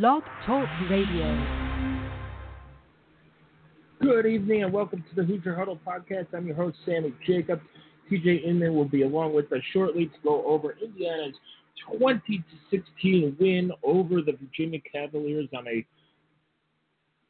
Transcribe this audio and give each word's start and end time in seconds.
Blog 0.00 0.22
Talk 0.46 0.66
Radio. 0.88 1.46
Good 4.00 4.24
evening 4.24 4.64
and 4.64 4.72
welcome 4.72 5.04
to 5.10 5.14
the 5.14 5.22
Hoosier 5.22 5.54
Huddle 5.54 5.78
podcast. 5.86 6.28
I'm 6.32 6.46
your 6.46 6.56
host, 6.56 6.78
Sammy 6.86 7.12
Jacobs. 7.26 7.60
TJ 8.10 8.42
Inman 8.42 8.74
will 8.74 8.88
be 8.88 9.02
along 9.02 9.34
with 9.34 9.52
us 9.52 9.60
shortly 9.70 10.06
to 10.06 10.14
go 10.24 10.46
over 10.46 10.78
Indiana's 10.82 11.34
20 11.98 12.38
to 12.38 12.44
16 12.70 13.36
win 13.38 13.70
over 13.82 14.22
the 14.22 14.32
Virginia 14.32 14.80
Cavaliers 14.90 15.48
on 15.54 15.68
a 15.68 15.84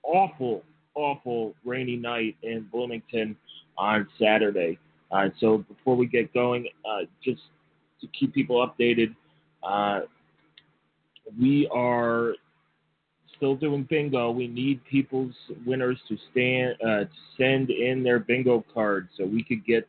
awful, 0.05 0.63
awful 0.95 1.55
rainy 1.65 1.97
night 1.97 2.37
in 2.45 2.69
Bloomington 2.71 3.35
on 3.77 4.07
Saturday. 4.21 4.79
Uh, 5.11 5.31
so 5.41 5.65
before 5.69 5.97
we 5.97 6.07
get 6.07 6.33
going, 6.33 6.69
uh, 6.89 7.07
just 7.25 7.41
to 8.01 8.07
keep 8.17 8.33
people 8.33 8.65
updated, 8.65 9.17
uh, 9.65 10.03
we 11.41 11.69
are 11.73 12.35
still 13.43 13.57
doing 13.57 13.85
bingo. 13.91 14.31
We 14.31 14.46
need 14.46 14.85
people's 14.85 15.35
winners 15.67 15.99
to 16.09 16.17
stand 16.31 16.77
uh, 16.81 17.05
to 17.05 17.09
send 17.37 17.71
in 17.71 18.05
their 18.05 18.21
bingo 18.21 18.64
cards 18.73 19.09
so 19.19 19.25
we 19.27 19.43
could 19.43 19.67
get 19.67 19.89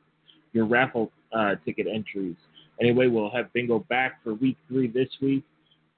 your 0.53 0.65
raffle 0.65 1.11
uh, 1.37 1.53
ticket 1.63 1.85
entries. 1.85 2.35
Anyway, 2.81 3.05
we'll 3.05 3.29
have 3.29 3.53
bingo 3.53 3.85
back 3.89 4.23
for 4.23 4.33
week 4.33 4.57
three 4.67 4.87
this 4.87 5.09
week, 5.21 5.43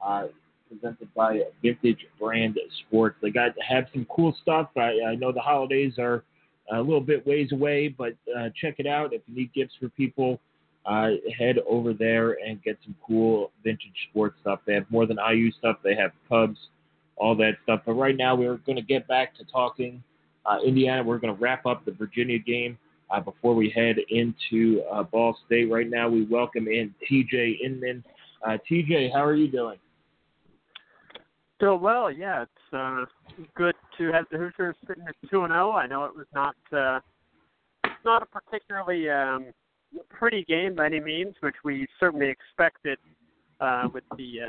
uh, 0.06 0.26
presented 0.70 1.08
by 1.14 1.44
Vintage 1.64 2.06
Brand 2.20 2.60
Sports. 2.86 3.16
They 3.22 3.30
got 3.30 3.52
have 3.66 3.86
some 3.94 4.06
cool 4.14 4.36
stuff. 4.42 4.68
I, 4.76 5.12
I 5.12 5.16
know 5.16 5.32
the 5.32 5.40
holidays 5.40 5.94
are 5.98 6.26
a 6.74 6.80
little 6.82 7.00
bit 7.00 7.26
ways 7.26 7.54
away, 7.54 7.88
but 7.88 8.16
uh, 8.38 8.50
check 8.60 8.76
it 8.80 8.88
out. 8.88 9.14
If 9.14 9.22
you 9.28 9.36
need 9.36 9.54
gifts 9.54 9.76
for 9.80 9.88
people, 9.88 10.42
uh, 10.86 11.12
head 11.40 11.60
over 11.70 11.94
there 11.94 12.36
and 12.46 12.62
get 12.64 12.78
some 12.84 12.96
cool 13.08 13.52
vintage 13.64 14.10
sports 14.10 14.36
stuff. 14.42 14.60
They 14.68 14.74
have 14.74 14.92
more 14.92 15.06
than 15.06 15.18
IU 15.32 15.54
stuff. 15.54 15.78
They 15.84 15.96
have 15.96 16.12
Cubs, 16.28 16.58
all 17.18 17.36
that 17.36 17.54
stuff. 17.64 17.82
But 17.86 17.94
right 17.94 18.16
now, 18.16 18.36
we're 18.36 18.58
going 18.58 18.76
to 18.76 18.82
get 18.82 19.08
back 19.08 19.36
to 19.38 19.44
talking 19.46 20.04
uh, 20.46 20.58
Indiana. 20.66 21.04
We're 21.04 21.18
going 21.18 21.36
to 21.36 21.42
wrap 21.42 21.66
up 21.66 21.86
the 21.86 21.92
Virginia 21.92 22.40
game 22.40 22.78
uh, 23.10 23.20
before 23.20 23.56
we 23.56 23.70
head 23.70 23.98
into 24.10 24.84
uh, 24.92 25.04
Ball 25.04 25.38
State. 25.46 25.72
Right 25.72 25.90
now, 25.90 26.10
we 26.10 26.26
welcome 26.26 26.68
in 26.68 26.94
TJ 27.10 27.62
Inman. 27.64 28.04
Uh, 28.46 28.58
TJ, 28.70 29.12
how 29.14 29.24
are 29.24 29.36
you 29.36 29.48
doing? 29.48 29.78
Doing 31.60 31.82
well, 31.82 32.12
yeah. 32.12 32.44
It's 32.44 32.74
uh, 32.74 33.06
good 33.56 33.76
to 33.98 34.12
have 34.12 34.26
the 34.32 34.38
Hoosiers 34.38 34.76
sitting 34.88 35.06
at 35.08 35.16
two 35.30 35.44
and 35.44 35.52
zero. 35.52 35.72
I 35.72 35.88
know 35.88 36.04
it 36.04 36.16
was 36.16 36.28
not 36.34 36.56
uh, 36.74 37.00
not 38.04 38.22
a 38.22 38.26
particularly 38.26 39.10
um, 39.10 39.48
pretty 40.10 40.44
game 40.44 40.76
by 40.76 40.88
any 40.88 41.00
means, 41.00 41.34
which 41.40 41.56
we 41.64 41.88
certainly 41.98 42.28
expected 42.28 42.98
with 43.94 44.04
the 44.18 44.42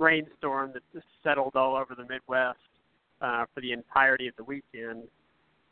rainstorm 0.00 0.72
that 0.72 0.82
just 0.92 1.06
settled 1.22 1.54
all 1.54 1.76
over 1.76 1.94
the 1.94 2.06
Midwest 2.08 2.58
uh, 3.20 3.44
for 3.54 3.60
the 3.60 3.72
entirety 3.72 4.26
of 4.26 4.34
the 4.36 4.44
weekend. 4.44 5.04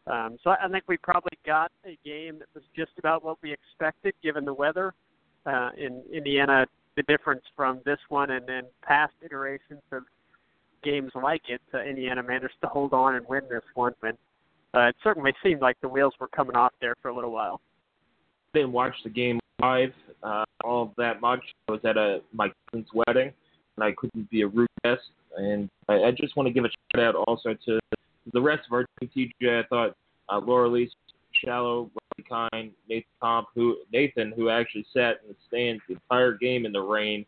Um, 0.06 0.38
so 0.42 0.50
I 0.50 0.68
think 0.70 0.84
we 0.86 0.96
probably 0.96 1.36
got 1.44 1.70
a 1.84 1.98
game 2.04 2.38
that 2.38 2.48
was 2.54 2.62
just 2.76 2.92
about 2.98 3.24
what 3.24 3.38
we 3.42 3.52
expected 3.52 4.14
given 4.22 4.44
the 4.44 4.54
weather. 4.54 4.94
Uh, 5.44 5.70
in 5.76 6.02
Indiana, 6.12 6.66
the 6.96 7.02
difference 7.04 7.42
from 7.56 7.80
this 7.84 7.98
one 8.08 8.30
and 8.30 8.46
then 8.46 8.64
past 8.82 9.12
iterations 9.24 9.82
of 9.92 10.02
games 10.82 11.10
like 11.14 11.42
it, 11.48 11.60
uh, 11.74 11.80
Indiana 11.82 12.22
managed 12.22 12.54
to 12.62 12.68
hold 12.68 12.92
on 12.92 13.16
and 13.16 13.26
win 13.28 13.42
this 13.50 13.62
one. 13.74 13.92
But 14.00 14.16
uh, 14.74 14.88
it 14.88 14.96
certainly 15.02 15.32
seemed 15.42 15.60
like 15.60 15.80
the 15.80 15.88
wheels 15.88 16.14
were 16.20 16.28
coming 16.28 16.56
off 16.56 16.72
there 16.80 16.94
for 17.02 17.08
a 17.08 17.14
little 17.14 17.32
while. 17.32 17.60
Didn't 18.54 18.72
watch 18.72 18.94
the 19.04 19.10
game 19.10 19.38
live 19.60 19.92
uh, 20.22 20.44
all 20.64 20.94
that 20.96 21.20
much. 21.20 21.40
I 21.68 21.72
was 21.72 21.80
at 21.84 21.96
a 21.96 22.20
my 22.32 22.48
cousin's 22.70 22.88
wedding, 22.94 23.32
and 23.78 23.84
I 23.84 23.92
couldn't 23.96 24.28
be 24.30 24.42
a 24.42 24.48
rude 24.48 24.68
guest. 24.84 25.02
And 25.36 25.70
I, 25.88 26.04
I 26.04 26.10
just 26.10 26.36
want 26.36 26.48
to 26.48 26.52
give 26.52 26.64
a 26.64 26.68
shout 26.92 27.04
out 27.04 27.14
also 27.14 27.54
to 27.66 27.78
the 28.32 28.40
rest 28.40 28.62
of 28.66 28.72
our 28.72 28.86
team. 29.00 29.30
TJ, 29.40 29.64
I 29.64 29.66
thought 29.68 29.96
uh, 30.28 30.40
Laura 30.40 30.68
Lee, 30.68 30.90
Shallow, 31.44 31.90
Riley 32.28 32.48
Kine, 32.50 32.72
Nathan 32.88 33.08
Comp, 33.22 33.48
who 33.54 33.76
Nathan, 33.92 34.32
who 34.36 34.50
actually 34.50 34.84
sat 34.92 35.20
in 35.22 35.28
the 35.28 35.36
stands 35.46 35.82
the 35.88 35.94
entire 35.94 36.32
game 36.32 36.66
in 36.66 36.72
the 36.72 36.80
rain. 36.80 37.24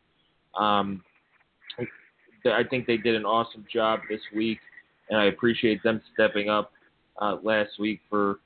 Um, 0.58 1.02
I 2.44 2.64
think 2.68 2.86
they 2.86 2.96
did 2.96 3.14
an 3.14 3.24
awesome 3.24 3.64
job 3.72 4.00
this 4.08 4.20
week, 4.34 4.58
and 5.08 5.20
I 5.20 5.26
appreciate 5.26 5.82
them 5.82 6.00
stepping 6.14 6.48
up 6.48 6.72
uh, 7.20 7.36
last 7.42 7.72
week 7.78 8.00
for 8.08 8.40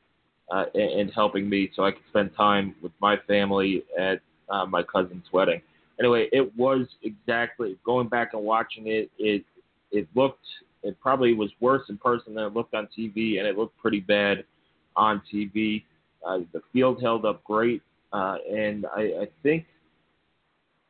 uh, 0.50 0.64
and 0.74 1.10
helping 1.14 1.48
me 1.48 1.70
so 1.74 1.84
I 1.84 1.92
could 1.92 2.02
spend 2.10 2.30
time 2.36 2.74
with 2.82 2.92
my 3.00 3.16
family 3.26 3.82
at 3.98 4.20
uh, 4.50 4.66
my 4.66 4.82
cousin's 4.82 5.24
wedding. 5.32 5.62
Anyway, 6.00 6.28
it 6.32 6.56
was 6.56 6.86
exactly 7.02 7.76
going 7.84 8.08
back 8.08 8.30
and 8.34 8.42
watching 8.42 8.88
it. 8.88 9.10
It 9.18 9.44
it 9.92 10.08
looked 10.14 10.44
it 10.82 11.00
probably 11.00 11.34
was 11.34 11.50
worse 11.60 11.82
in 11.88 11.96
person 11.96 12.34
than 12.34 12.44
it 12.44 12.52
looked 12.54 12.74
on 12.74 12.88
TV, 12.96 13.38
and 13.38 13.46
it 13.46 13.56
looked 13.56 13.76
pretty 13.78 14.00
bad 14.00 14.44
on 14.96 15.22
TV. 15.32 15.82
Uh, 16.26 16.40
the 16.52 16.60
field 16.72 17.00
held 17.00 17.24
up 17.24 17.42
great, 17.44 17.82
uh, 18.12 18.36
and 18.50 18.86
I, 18.94 19.00
I 19.00 19.28
think 19.42 19.66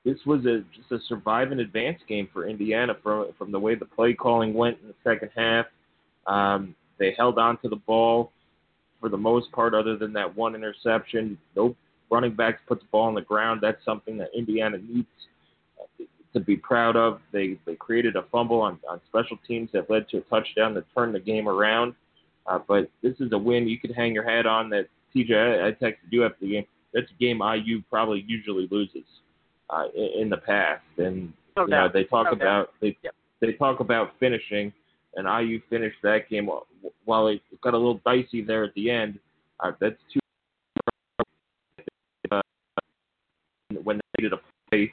this 0.05 0.19
was 0.27 0.45
a 0.47 0.63
just 0.75 0.91
a 0.93 0.99
survive 1.09 1.53
and 1.53 1.61
advance 1.61 2.01
game 2.09 2.29
for 2.33 2.47
Indiana 2.47 2.95
from 3.03 3.33
from 3.39 3.53
the 3.53 3.61
way 3.61 3.75
the 3.75 3.85
play 3.85 4.15
calling 4.15 4.55
went 4.55 4.79
in 4.83 4.89
the 4.89 4.95
second 5.05 5.31
half. 5.37 5.67
Um, 6.27 6.75
they 6.99 7.15
held 7.17 7.39
on 7.39 7.59
to 7.59 7.69
the 7.69 7.77
ball 7.77 8.33
for 9.01 9.09
the 9.09 9.17
most 9.17 9.51
part, 9.53 9.75
other 9.75 9.97
than 9.97 10.13
that 10.15 10.35
one 10.37 10.55
interception. 10.55 11.39
No 11.55 11.77
running 12.15 12.35
backs 12.35 12.63
put 12.69 12.79
the 12.79 12.87
ball 12.93 13.09
on 13.09 13.15
the 13.15 13.23
ground. 13.23 13.61
That's 13.61 13.85
something 13.85 14.17
that 14.19 14.29
Indiana 14.37 14.79
needs 14.79 15.09
to 16.33 16.41
be 16.41 16.57
proud 16.57 16.97
of. 16.97 17.21
They 17.33 17.59
they 17.67 17.75
created 17.75 18.15
a 18.15 18.23
fumble 18.31 18.61
on, 18.61 18.79
on 18.89 19.01
special 19.09 19.37
teams 19.47 19.71
that 19.73 19.91
led 19.91 20.09
to 20.11 20.19
a 20.19 20.21
touchdown 20.23 20.75
that 20.75 20.85
turned 20.95 21.15
the 21.15 21.21
game 21.21 21.49
around. 21.49 21.95
Uh, 22.47 22.59
but 22.69 22.91
this 23.03 23.15
is 23.21 23.33
a 23.33 23.39
win 23.39 23.67
you 23.67 23.79
could 23.79 23.95
hang 23.97 24.15
your 24.15 24.29
hat 24.29 24.47
on. 24.47 24.71
That 24.71 24.87
TJ, 25.15 25.33
I, 25.33 25.69
I 25.69 25.73
texted 25.73 26.11
you 26.11 26.25
after 26.25 26.39
the 26.41 26.51
game. 26.53 26.67
That's 26.93 27.11
a 27.11 27.21
game 27.21 27.43
IU 27.43 27.83
probably 27.91 28.25
usually 28.29 28.69
loses 28.71 29.05
uh, 29.71 29.87
in, 29.97 30.23
in 30.23 30.31
the 30.31 30.37
past, 30.37 30.83
and 30.99 31.33
no 31.57 31.63
you 31.65 31.69
know, 31.71 31.89
they 31.93 32.05
talk 32.05 32.27
no 32.27 32.33
about 32.33 32.71
they 32.81 32.97
yep. 33.03 33.15
they 33.41 33.53
talk 33.55 33.81
about 33.81 34.13
finishing, 34.21 34.73
and 35.17 35.27
IU 35.27 35.61
finished 35.69 35.97
that 36.03 36.29
game 36.31 36.49
while 37.05 37.27
it 37.29 37.41
got 37.63 37.75
a 37.75 37.77
little 37.77 38.01
dicey 38.05 38.43
there 38.43 38.63
at 38.65 38.75
the 38.75 38.91
end. 38.91 39.19
Uh, 39.61 39.73
that's 39.81 39.97
two 40.13 40.21
uh, 42.31 42.43
when 43.85 43.97
they 43.97 44.23
needed 44.23 44.33
a 44.33 44.71
play 44.71 44.93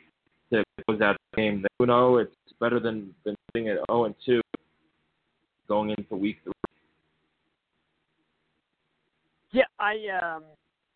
to 0.53 0.63
close 0.85 1.01
out 1.01 1.17
the 1.33 1.41
game. 1.41 1.65
You 1.79 1.85
know, 1.85 2.17
it's 2.17 2.35
better 2.59 2.79
than 2.79 3.13
than 3.25 3.35
sitting 3.51 3.69
at 3.69 3.77
0 3.89 4.05
and 4.05 4.15
2 4.25 4.41
going 5.67 5.91
into 5.91 6.15
week 6.15 6.37
three. 6.43 6.53
Yeah, 9.51 9.63
I 9.79 9.93
um, 10.21 10.43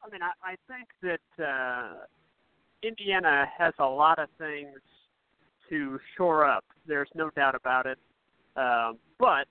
I 0.04 0.10
mean, 0.12 0.22
I, 0.22 0.32
I 0.44 0.56
think 0.68 0.88
that 1.02 1.44
uh, 1.44 2.06
Indiana 2.84 3.46
has 3.58 3.74
a 3.80 3.86
lot 3.86 4.20
of 4.20 4.30
things 4.38 4.80
to 5.70 6.00
shore 6.16 6.46
up. 6.46 6.64
There's 6.88 7.10
no 7.16 7.30
doubt 7.32 7.56
about 7.56 7.86
it. 7.86 7.98
Um, 8.56 8.98
but 9.20 9.48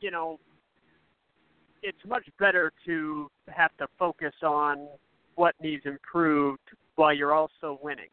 you 0.00 0.10
know, 0.10 0.38
it's 1.82 1.98
much 2.06 2.24
better 2.38 2.72
to 2.86 3.30
have 3.48 3.76
to 3.78 3.86
focus 3.98 4.34
on 4.42 4.88
what 5.38 5.54
needs 5.62 5.84
improved 5.86 6.58
while 6.96 7.14
you're 7.14 7.32
also 7.32 7.78
winning. 7.80 8.08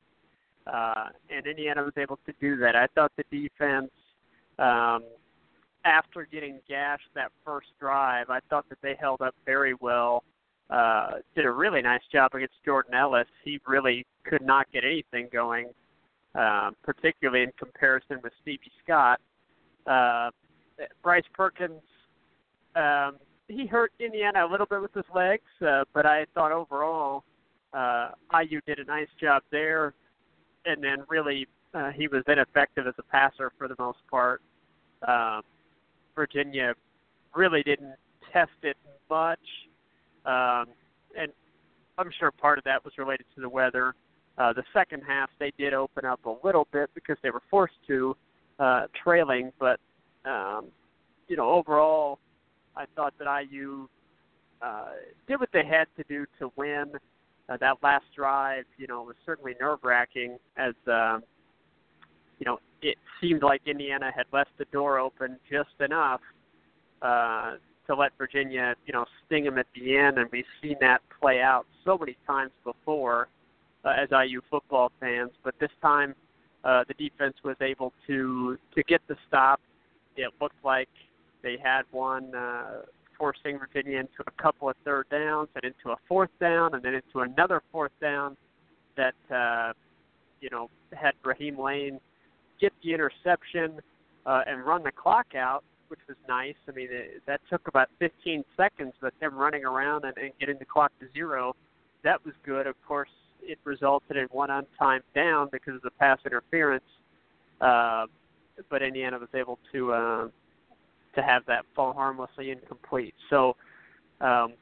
Uh, 0.72 1.09
and 1.30 1.46
Indiana 1.46 1.84
was 1.84 1.94
able 1.97 2.19
to 2.25 2.34
do 2.40 2.56
that. 2.58 2.75
I 2.75 2.88
thought 2.94 3.12
the 3.18 3.24
defense, 3.31 3.91
um, 4.59 5.03
after 5.84 6.28
getting 6.31 6.59
gashed 6.68 7.09
that 7.16 7.31
first 7.44 7.68
drive, 7.80 8.30
I 8.30 8.40
thought 8.50 8.66
that 8.69 8.78
they 8.81 8.96
held 9.00 9.22
up 9.22 9.35
very 9.46 9.74
well. 9.81 10.24
Uh, 10.69 11.19
did 11.35 11.46
a 11.46 11.52
really 11.52 11.81
nice 11.81 12.02
job 12.12 12.34
against 12.34 12.56
Jordan 12.64 12.96
Ellis. 12.96 13.28
He 13.44 13.59
really 13.68 14.06
could 14.24 14.41
not 14.41 14.72
get 14.72 14.84
anything 14.84 15.30
going, 15.31 15.68
uh, 16.34 16.72
particularly 16.84 17.44
in 17.44 17.52
comparison 17.58 18.19
with 18.24 18.34
Stevie 18.41 18.72
Scott. 18.84 19.20
Uh, 19.85 20.29
Bryce 21.03 21.23
Perkins, 21.34 21.82
um, 22.76 23.17
he 23.47 23.68
hurt 23.68 23.92
Indiana 24.00 24.46
a 24.46 24.50
little 24.50 24.66
bit 24.66 24.82
with 24.82 24.94
his 24.94 25.06
legs, 25.14 25.44
uh, 25.66 25.84
but 25.94 26.06
I 26.06 26.26
thought 26.34 26.52
overall 26.52 27.24
uh, 27.74 28.12
IU 28.42 28.62
did 28.66 28.80
a 28.80 28.86
nice 28.86 29.08
job 29.20 29.44
there, 29.52 29.94
and 30.66 30.84
then 30.84 31.03
really 31.09 31.47
uh, 31.74 31.92
he 31.92 32.08
was 32.08 32.24
ineffective 32.28 32.88
as 32.88 32.94
a 32.97 33.03
passer 33.03 33.52
for 33.58 33.68
the 33.68 33.76
most 33.78 34.00
part. 34.09 34.42
Um, 35.08 35.42
Virginia 36.16 36.74
really 37.36 37.62
didn't 37.64 37.96
test 38.32 38.52
it 38.64 38.78
much, 39.09 39.40
um, 40.26 40.66
and 41.18 41.32
I'm 41.97 42.09
sure 42.20 42.32
part 42.32 42.58
of 42.58 42.64
that 42.64 42.84
was 42.84 42.94
related 42.97 43.26
to 43.36 43.42
the 43.42 43.50
weather. 43.50 43.94
Uh, 44.38 44.53
the 44.53 44.64
second 44.74 45.02
half 45.08 45.30
they 45.40 45.52
did 45.58 45.74
open 45.74 46.06
up 46.06 46.26
a 46.26 46.36
little 46.44 46.68
bit 46.72 46.90
because 46.96 47.18
they 47.24 47.30
were 47.30 47.44
forced 47.50 47.76
to, 47.88 48.16
uh, 48.59 48.88
trailing, 49.03 49.52
but 49.59 49.80
um, 50.26 50.66
you 51.28 51.36
know 51.36 51.50
overall, 51.50 52.20
I 52.77 52.85
thought 52.95 53.13
that 53.19 53.47
IU 53.49 53.87
uh, 54.61 54.85
did 55.27 55.39
what 55.39 55.49
they 55.53 55.66
had 55.66 55.87
to 55.97 56.03
do 56.07 56.25
to 56.39 56.51
win. 56.55 56.91
Uh, 57.47 57.57
that 57.57 57.75
last 57.83 58.05
drive, 58.16 58.66
you 58.77 58.87
know, 58.87 59.03
was 59.03 59.16
certainly 59.25 59.53
nerve 59.59 59.79
wracking 59.83 60.37
as 60.57 60.73
um, 60.87 61.23
you 62.39 62.45
know 62.45 62.59
it 62.81 62.97
seemed 63.22 63.43
like 63.43 63.61
Indiana 63.66 64.11
had 64.16 64.25
left 64.31 64.51
the 64.57 64.66
door 64.66 64.99
open 64.99 65.37
just 65.49 65.69
enough 65.79 66.22
uh, 67.01 67.55
to 67.87 67.95
let 67.95 68.11
Virginia, 68.17 68.75
you 68.85 68.93
know, 68.93 69.05
sting 69.25 69.43
them 69.43 69.57
at 69.57 69.67
the 69.75 69.97
end, 69.97 70.17
and 70.17 70.29
we've 70.31 70.45
seen 70.61 70.75
that 70.81 71.01
play 71.19 71.41
out 71.41 71.66
so 71.83 71.97
many 71.97 72.17
times 72.25 72.51
before 72.63 73.27
uh, 73.83 73.93
as 73.97 74.09
IU 74.11 74.41
football 74.49 74.91
fans. 74.99 75.31
But 75.43 75.55
this 75.59 75.69
time, 75.81 76.16
uh, 76.63 76.83
the 76.87 76.95
defense 76.95 77.35
was 77.43 77.55
able 77.61 77.93
to 78.07 78.57
to 78.75 78.83
get 78.83 79.01
the 79.07 79.16
stop. 79.27 79.61
It 80.16 80.31
looked 80.41 80.63
like 80.63 80.89
they 81.46 81.58
had 81.64 81.84
one, 81.92 82.34
uh, 82.34 82.82
forcing 83.18 83.59
Virginia 83.59 84.00
into 84.00 84.24
a 84.28 84.42
couple 84.42 84.68
of 84.68 84.76
third 84.84 85.06
downs 85.09 85.47
and 85.56 85.64
into 85.64 85.92
a 85.92 85.97
fourth 86.08 86.32
down, 86.42 86.74
and 86.74 86.84
then 86.84 86.96
into 86.96 87.20
another 87.20 87.62
fourth 87.72 87.92
down 88.02 88.36
that 88.97 89.14
uh, 89.34 89.72
you 90.42 90.50
know 90.50 90.70
had 90.92 91.14
Raheem 91.24 91.58
Layne 91.58 92.00
get 92.59 92.74
the 92.84 92.94
interception 92.94 93.80
uh, 94.26 94.42
and 94.47 94.66
run 94.66 94.84
the 94.84 94.92
clock 94.92 95.28
out, 95.36 95.64
which 95.90 96.00
was 96.08 96.18
nice. 96.28 96.56
I 96.68 96.72
mean, 96.72 96.88
it, 96.90 97.22
that 97.28 97.42
took 97.50 97.68
about 97.68 97.90
15 98.00 98.44
seconds, 98.58 98.94
but 99.00 99.14
them 99.22 99.36
running 99.36 99.66
around 99.66 100.03
and, 100.03 100.18
and 100.18 100.32
getting 100.40 100.58
the 100.58 100.66
clock 100.66 100.92
to 101.00 101.08
zero, 101.14 101.56
that 102.03 102.26
was 102.26 102.34
good. 102.44 102.66
Of 102.66 102.76
course, 102.88 103.09
it 103.42 103.59
resulted 103.66 104.18
in 104.18 104.26
one 104.32 104.50
on-time 104.50 105.02
down 105.14 105.50
because 105.52 105.76
of 105.76 105.82
the 105.84 105.92
pass 105.92 106.18
interference, 106.26 106.84
uh, 107.62 108.06
but 108.70 108.82
Indiana 108.82 109.20
was 109.20 109.30
able 109.36 109.59
to 109.74 109.94
uh, 109.94 110.28
to 111.16 111.22
have 111.22 111.44
that 111.47 111.66
fall 111.76 111.94
harmlessly 111.94 112.52
incomplete. 112.52 113.14
So 113.29 113.56
um, 114.22 114.53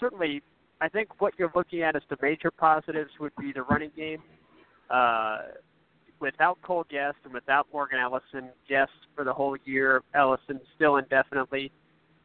certainly, 0.00 0.42
I 0.80 0.88
think 0.88 1.20
what 1.20 1.34
you're 1.38 1.52
looking 1.54 1.82
at 1.82 1.96
as 1.96 2.02
the 2.08 2.16
major 2.22 2.50
positives 2.50 3.10
would 3.20 3.32
be 3.40 3.52
the 3.52 3.62
running 3.62 3.90
game. 3.96 4.22
Uh, 4.90 5.38
without 6.20 6.60
Cole 6.62 6.84
Gest 6.90 7.16
and 7.24 7.32
without 7.32 7.66
Morgan 7.72 7.98
Ellison, 7.98 8.50
Gest 8.68 8.90
for 9.14 9.24
the 9.24 9.32
whole 9.32 9.56
year, 9.64 10.02
Ellison 10.14 10.60
still 10.74 10.96
indefinitely 10.96 11.70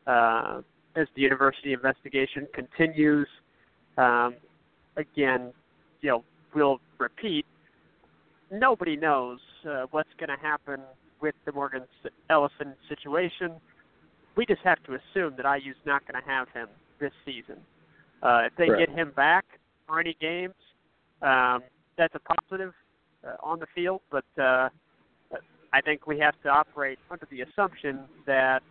uh, 0.08 0.62
as 0.96 1.08
the 1.16 1.22
university 1.22 1.74
investigation 1.74 2.48
continues. 2.54 3.28
Um, 3.98 4.36
again, 4.98 5.54
you 6.02 6.10
know, 6.10 6.24
we'll 6.54 6.80
repeat. 6.98 7.46
Nobody 8.52 8.96
knows 8.96 9.40
uh, 9.68 9.86
what's 9.92 10.10
going 10.20 10.30
to 10.30 10.42
happen 10.42 10.80
with 11.22 11.36
the 11.46 11.52
Morgan 11.52 11.84
Ellison 12.30 12.76
situation. 12.90 13.54
We 14.36 14.46
just 14.46 14.62
have 14.64 14.82
to 14.84 14.94
assume 14.94 15.36
that 15.38 15.46
IU's 15.46 15.76
not 15.86 16.02
going 16.08 16.22
to 16.22 16.30
have 16.30 16.50
him 16.50 16.68
this 17.00 17.12
season. 17.26 17.58
Uh, 18.22 18.44
if 18.46 18.54
they 18.58 18.68
Correct. 18.68 18.90
get 18.90 18.98
him 18.98 19.12
back 19.16 19.46
for 19.88 20.00
any 20.00 20.16
games, 20.20 20.56
um, 21.22 21.62
that's 21.98 22.16
a 22.16 22.20
positive 22.20 22.74
uh, 23.26 23.36
on 23.44 23.60
the 23.60 23.68
field. 23.76 24.02
But 24.10 24.26
uh, 24.42 24.70
I 25.74 25.82
think 25.82 26.08
we 26.08 26.20
have 26.20 26.36
to 26.44 26.50
operate 26.50 27.00
under 27.12 27.28
the 27.30 27.42
assumption 27.42 28.00
that 28.26 28.62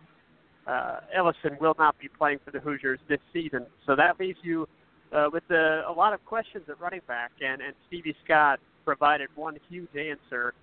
uh, 0.65 0.99
Ellison 1.13 1.57
will 1.59 1.75
not 1.77 1.99
be 1.99 2.07
playing 2.07 2.39
for 2.43 2.51
the 2.51 2.59
Hoosiers 2.59 2.99
this 3.09 3.19
season. 3.31 3.65
So 3.85 3.95
that 3.95 4.19
leaves 4.19 4.39
you 4.41 4.67
uh, 5.13 5.27
with 5.31 5.43
a, 5.51 5.83
a 5.87 5.91
lot 5.91 6.13
of 6.13 6.23
questions 6.25 6.63
at 6.69 6.79
running 6.79 7.01
back, 7.07 7.31
and, 7.41 7.61
and 7.61 7.73
Stevie 7.87 8.15
Scott 8.23 8.59
provided 8.85 9.29
one 9.35 9.57
huge 9.69 9.89
answer, 9.95 10.53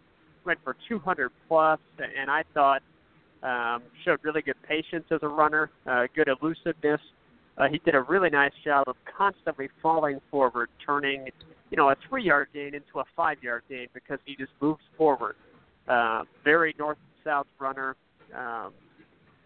went 0.44 0.58
for 0.64 0.76
200 0.88 1.30
plus, 1.46 1.78
and 1.98 2.30
I 2.30 2.44
thought 2.54 2.82
um, 3.42 3.82
showed 4.04 4.18
really 4.22 4.42
good 4.42 4.60
patience 4.66 5.04
as 5.10 5.20
a 5.22 5.28
runner, 5.28 5.70
uh, 5.86 6.06
good 6.14 6.28
elusiveness. 6.28 7.00
Uh, 7.58 7.68
he 7.68 7.78
did 7.84 7.94
a 7.94 8.02
really 8.02 8.30
nice 8.30 8.52
job 8.64 8.84
of 8.86 8.96
constantly 9.16 9.68
falling 9.82 10.20
forward, 10.30 10.68
turning, 10.84 11.28
you 11.70 11.76
know, 11.76 11.90
a 11.90 11.96
three-yard 12.08 12.48
gain 12.54 12.74
into 12.74 13.00
a 13.00 13.04
five-yard 13.16 13.62
gain 13.68 13.86
because 13.92 14.18
he 14.24 14.34
just 14.36 14.52
moves 14.60 14.82
forward. 14.96 15.36
Uh, 15.88 16.22
very 16.44 16.74
north 16.78 16.98
and 16.98 17.32
south 17.32 17.46
runner, 17.58 17.96
um, 18.36 18.72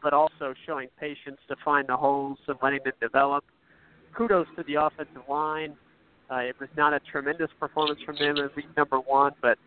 but 0.03 0.13
also 0.13 0.55
showing 0.67 0.89
patience 1.01 1.39
to 1.49 1.57
find 1.65 1.89
the 1.89 1.97
holes 1.97 2.39
and 2.47 2.57
letting 2.63 2.81
them 2.85 2.93
develop 3.01 3.45
kudos 4.15 4.47
to 4.57 4.63
the 4.65 4.75
offensive 4.75 5.23
line. 5.29 5.75
Uh, 6.31 6.37
it 6.37 6.57
was 6.59 6.69
not 6.77 6.93
a 6.93 7.01
tremendous 7.01 7.51
performance 7.61 8.01
from 8.05 8.17
them 8.17 8.37
in 8.37 8.49
week 8.57 8.67
number 8.77 8.99
one, 8.99 9.33
but 9.43 9.59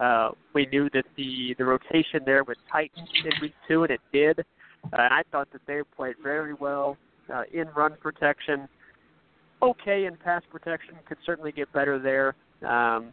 uh, 0.00 0.30
we 0.54 0.66
knew 0.66 0.88
that 0.92 1.04
the 1.16 1.54
the 1.58 1.64
rotation 1.64 2.20
there 2.24 2.44
would 2.44 2.56
tighten 2.70 3.04
in 3.24 3.32
week 3.40 3.54
two, 3.68 3.82
and 3.82 3.92
it 3.92 4.00
did. 4.12 4.40
Uh, 4.40 4.96
and 4.98 5.14
I 5.14 5.22
thought 5.30 5.48
that 5.52 5.62
they 5.66 5.80
played 5.96 6.16
very 6.22 6.54
well 6.54 6.96
uh, 7.32 7.42
in 7.52 7.68
run 7.76 7.96
protection. 8.00 8.68
Okay 9.62 10.06
in 10.06 10.16
pass 10.16 10.42
protection, 10.50 10.94
could 11.06 11.18
certainly 11.24 11.52
get 11.52 11.72
better 11.72 11.98
there. 11.98 12.34
Um, 12.68 13.12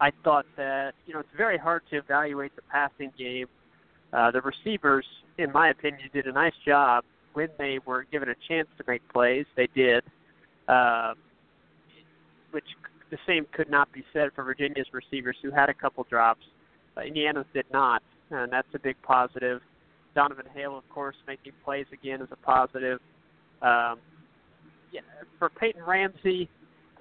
I 0.00 0.10
thought 0.24 0.46
that 0.56 0.94
you 1.06 1.14
know 1.14 1.20
it's 1.20 1.28
very 1.36 1.58
hard 1.58 1.82
to 1.90 1.98
evaluate 1.98 2.54
the 2.56 2.62
passing 2.70 3.12
game. 3.18 3.46
Uh, 4.12 4.30
the 4.30 4.40
receivers, 4.42 5.06
in 5.38 5.50
my 5.52 5.70
opinion, 5.70 6.08
did 6.12 6.26
a 6.26 6.32
nice 6.32 6.52
job 6.66 7.04
when 7.32 7.48
they 7.58 7.78
were 7.86 8.04
given 8.12 8.28
a 8.28 8.34
chance 8.48 8.68
to 8.78 8.84
make 8.86 9.00
plays, 9.12 9.46
they 9.56 9.68
did. 9.74 10.04
Uh, 10.68 11.14
which 12.50 12.66
the 13.12 13.18
same 13.26 13.46
could 13.52 13.70
not 13.70 13.92
be 13.92 14.02
said 14.12 14.30
for 14.34 14.42
Virginia's 14.42 14.86
receivers, 14.90 15.36
who 15.42 15.50
had 15.50 15.68
a 15.68 15.74
couple 15.74 16.04
drops. 16.08 16.44
Uh, 16.96 17.02
Indiana's 17.02 17.44
did 17.52 17.66
not, 17.70 18.02
and 18.30 18.50
that's 18.50 18.66
a 18.74 18.78
big 18.78 18.96
positive. 19.02 19.60
Donavan 20.16 20.48
Hale, 20.54 20.76
of 20.76 20.88
course, 20.88 21.16
making 21.28 21.52
plays 21.62 21.84
again 21.92 22.22
is 22.22 22.28
a 22.32 22.36
positive. 22.36 23.00
Um, 23.60 23.98
yeah, 24.90 25.02
for 25.38 25.50
Peyton 25.50 25.82
Ramsey, 25.84 26.48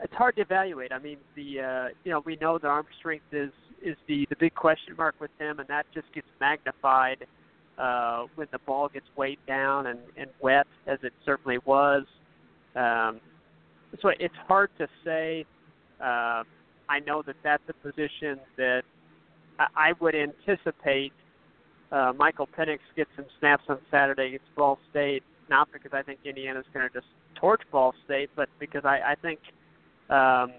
it's 0.03 0.13
hard 0.13 0.35
to 0.35 0.41
evaluate. 0.41 0.91
I 0.91 0.99
mean, 0.99 1.17
the 1.35 1.61
uh, 1.61 1.87
you 2.03 2.11
know 2.11 2.21
we 2.25 2.35
know 2.41 2.57
the 2.57 2.67
arm 2.67 2.87
strength 2.99 3.25
is 3.31 3.51
is 3.81 3.95
the 4.07 4.27
the 4.29 4.35
big 4.37 4.53
question 4.53 4.95
mark 4.97 5.15
with 5.21 5.31
him, 5.39 5.59
and 5.59 5.67
that 5.69 5.85
just 5.93 6.11
gets 6.13 6.27
magnified 6.41 7.25
uh, 7.77 8.25
when 8.35 8.47
the 8.51 8.59
ball 8.59 8.89
gets 8.89 9.07
weighed 9.15 9.39
down 9.47 9.87
and, 9.87 9.99
and 10.17 10.29
wet, 10.41 10.67
as 10.87 10.99
it 11.03 11.13
certainly 11.25 11.57
was. 11.63 12.03
Um, 12.75 13.21
so 14.01 14.09
it's 14.19 14.35
hard 14.47 14.71
to 14.77 14.87
say. 15.05 15.45
Uh, 16.01 16.43
I 16.89 16.99
know 17.05 17.21
that 17.21 17.35
that's 17.43 17.63
a 17.69 17.73
position 17.73 18.39
that 18.57 18.83
I, 19.75 19.93
would 19.99 20.15
anticipate 20.15 21.13
uh, 21.91 22.13
Michael 22.17 22.47
Penix 22.47 22.79
gets 22.95 23.09
some 23.15 23.25
snaps 23.39 23.63
on 23.69 23.77
Saturday 23.91 24.27
against 24.27 24.55
Ball 24.55 24.79
State, 24.89 25.23
not 25.49 25.69
because 25.71 25.91
I 25.93 26.01
think 26.01 26.19
Indiana's 26.25 26.65
going 26.73 26.87
to 26.87 26.93
just 26.93 27.07
torch 27.35 27.61
Ball 27.71 27.93
State, 28.05 28.29
but 28.35 28.49
because 28.59 28.83
I, 28.85 28.99
I 29.11 29.15
think 29.21 29.39
um, 30.09 30.53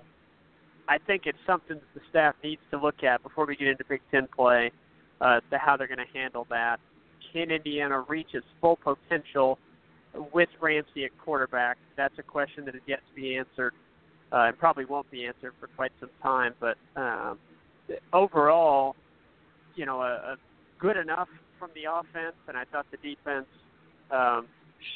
I 0.89 0.99
think 1.07 1.23
it's 1.27 1.39
something 1.47 1.77
that 1.77 1.95
the 1.95 2.01
staff 2.11 2.35
needs 2.43 2.63
to 2.71 2.79
look 2.79 3.03
at 3.03 3.23
before 3.23 3.47
we 3.47 3.57
get 3.57 3.69
into 3.69 3.85
Big 3.89 4.01
Ten 4.11 4.29
play, 4.35 4.71
uh, 5.21 5.41
to 5.51 5.59
how 5.59 5.77
they're 5.77 5.87
going 5.87 5.99
to 5.99 6.19
handle 6.19 6.47
that 6.51 6.79
can 7.33 7.51
Indiana 7.51 8.05
reach 8.09 8.29
its 8.35 8.47
full 8.61 8.77
potential 8.77 9.59
with 10.33 10.49
Ramsey 10.61 11.05
at 11.05 11.19
quarterback? 11.19 11.79
That's 11.97 12.15
a 12.19 12.23
question 12.23 12.65
that 12.67 12.75
is 12.75 12.83
yet 12.87 13.01
to 13.09 13.21
be 13.21 13.37
answered, 13.37 13.73
uh, 14.33 14.47
and 14.47 14.59
probably 14.59 14.85
won't 14.85 15.11
be 15.11 15.27
answered 15.27 15.53
for 15.61 15.69
quite 15.69 15.93
some 16.01 16.11
time. 16.23 16.55
But 16.61 16.77
um, 16.97 17.39
overall, 18.13 18.97
you 19.75 19.87
know, 19.87 20.01
a, 20.01 20.35
a 20.35 20.37
good 20.79 20.97
enough 20.97 21.29
from 21.59 21.71
the 21.75 21.91
offense, 21.91 22.37
and 22.49 22.57
I 22.57 22.65
thought 22.65 22.87
the 22.91 22.97
defense 22.97 23.47
um, 24.11 24.47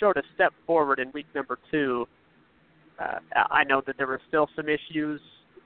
showed 0.01 0.17
a 0.17 0.23
step 0.35 0.53
forward 0.67 0.99
in 0.99 1.11
week 1.13 1.27
number 1.35 1.59
two. 1.71 2.07
Uh, 2.99 3.19
I 3.51 3.65
know 3.65 3.83
that 3.87 3.97
there 3.99 4.07
were 4.07 4.21
still 4.29 4.49
some 4.57 4.67
issues 4.69 5.21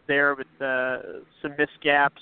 there 0.09 0.35
with 0.35 0.49
uh, 0.61 0.99
some 1.41 1.53
misgaps 1.53 2.21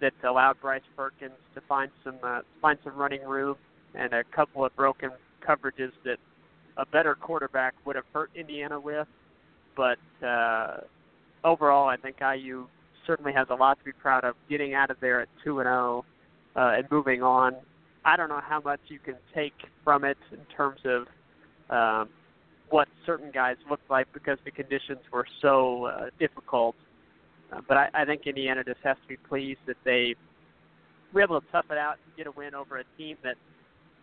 that 0.00 0.12
allowed 0.28 0.60
Bryce 0.60 0.82
Perkins 0.94 1.32
to 1.54 1.60
find 1.62 1.90
some 2.04 2.16
uh, 2.22 2.40
find 2.60 2.78
some 2.84 2.94
running 2.94 3.22
room 3.22 3.56
and 3.94 4.12
a 4.12 4.22
couple 4.24 4.64
of 4.64 4.76
broken 4.76 5.10
coverages 5.46 5.92
that 6.04 6.18
a 6.76 6.84
better 6.84 7.14
quarterback 7.14 7.74
would 7.86 7.96
have 7.96 8.04
hurt 8.12 8.30
Indiana 8.34 8.78
with. 8.78 9.08
But 9.76 9.98
uh, 10.26 10.78
overall, 11.44 11.88
I 11.88 11.96
think 11.96 12.16
IU 12.20 12.66
certainly 13.06 13.32
has 13.32 13.46
a 13.50 13.54
lot 13.54 13.78
to 13.78 13.84
be 13.84 13.92
proud 13.92 14.24
of 14.24 14.34
getting 14.48 14.74
out 14.74 14.90
of 14.90 14.96
there 15.00 15.20
at 15.20 15.28
two 15.44 15.60
and 15.60 15.66
zero 15.66 16.04
uh, 16.56 16.72
and 16.76 16.86
moving 16.90 17.22
on. 17.22 17.54
I 18.04 18.16
don't 18.16 18.28
know 18.28 18.40
how 18.42 18.60
much 18.60 18.80
you 18.88 18.98
can 18.98 19.16
take 19.34 19.54
from 19.84 20.04
it 20.04 20.18
in 20.32 20.38
terms 20.56 20.80
of 20.84 21.06
um, 21.70 22.08
what 22.70 22.88
certain 23.04 23.30
guys 23.30 23.56
looked 23.70 23.90
like 23.90 24.06
because 24.12 24.38
the 24.44 24.50
conditions 24.50 25.00
were 25.12 25.26
so 25.42 25.86
uh, 25.86 26.06
difficult. 26.18 26.74
Uh, 27.52 27.60
but 27.68 27.76
I, 27.76 27.88
I 27.94 28.04
think 28.04 28.26
Indiana 28.26 28.64
just 28.64 28.80
has 28.82 28.96
to 29.02 29.08
be 29.08 29.16
pleased 29.16 29.60
that 29.66 29.76
they 29.84 30.14
were 31.12 31.22
able 31.22 31.40
to 31.40 31.46
tough 31.52 31.66
it 31.70 31.78
out 31.78 31.96
and 32.04 32.16
get 32.16 32.26
a 32.26 32.32
win 32.32 32.54
over 32.54 32.78
a 32.78 32.84
team 32.96 33.16
that, 33.22 33.36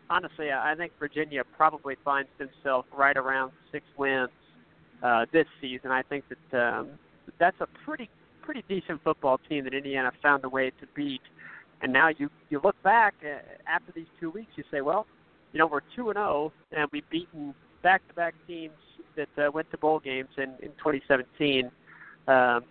honestly, 0.09 0.51
I 0.51 0.75
think 0.75 0.93
Virginia 0.99 1.43
probably 1.57 1.95
finds 2.03 2.29
themselves 2.37 2.87
right 2.97 3.17
around 3.17 3.51
six 3.71 3.85
wins 3.97 4.29
uh, 5.03 5.25
this 5.31 5.45
season. 5.61 5.91
I 5.91 6.01
think 6.01 6.23
that 6.29 6.57
um, 6.67 6.89
that's 7.39 7.59
a 7.59 7.67
pretty 7.85 8.09
pretty 8.41 8.63
decent 8.67 9.01
football 9.03 9.39
team 9.49 9.63
that 9.65 9.73
Indiana 9.73 10.11
found 10.21 10.43
a 10.43 10.49
way 10.49 10.69
to 10.81 10.87
beat. 10.95 11.21
And 11.81 11.91
now 11.93 12.09
you 12.17 12.29
you 12.49 12.59
look 12.63 12.81
back 12.83 13.15
uh, 13.23 13.39
after 13.67 13.91
these 13.93 14.07
two 14.19 14.31
weeks, 14.31 14.51
you 14.55 14.63
say, 14.71 14.81
well, 14.81 15.05
you 15.51 15.59
know, 15.59 15.67
we're 15.67 15.81
two 15.95 16.09
and 16.09 16.17
zero, 16.17 16.51
and 16.71 16.89
we've 16.91 17.09
beaten 17.09 17.53
back-to-back 17.83 18.33
teams 18.47 18.73
that 19.15 19.29
uh, 19.37 19.51
went 19.51 19.69
to 19.71 19.77
bowl 19.77 19.99
games 19.99 20.29
in 20.37 20.49
in 20.61 20.69
2017. 20.79 21.69
Um, 22.27 22.63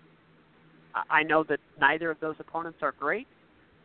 I 1.10 1.22
know 1.22 1.42
that 1.44 1.60
neither 1.80 2.10
of 2.10 2.20
those 2.20 2.36
opponents 2.38 2.78
are 2.82 2.92
great, 2.98 3.26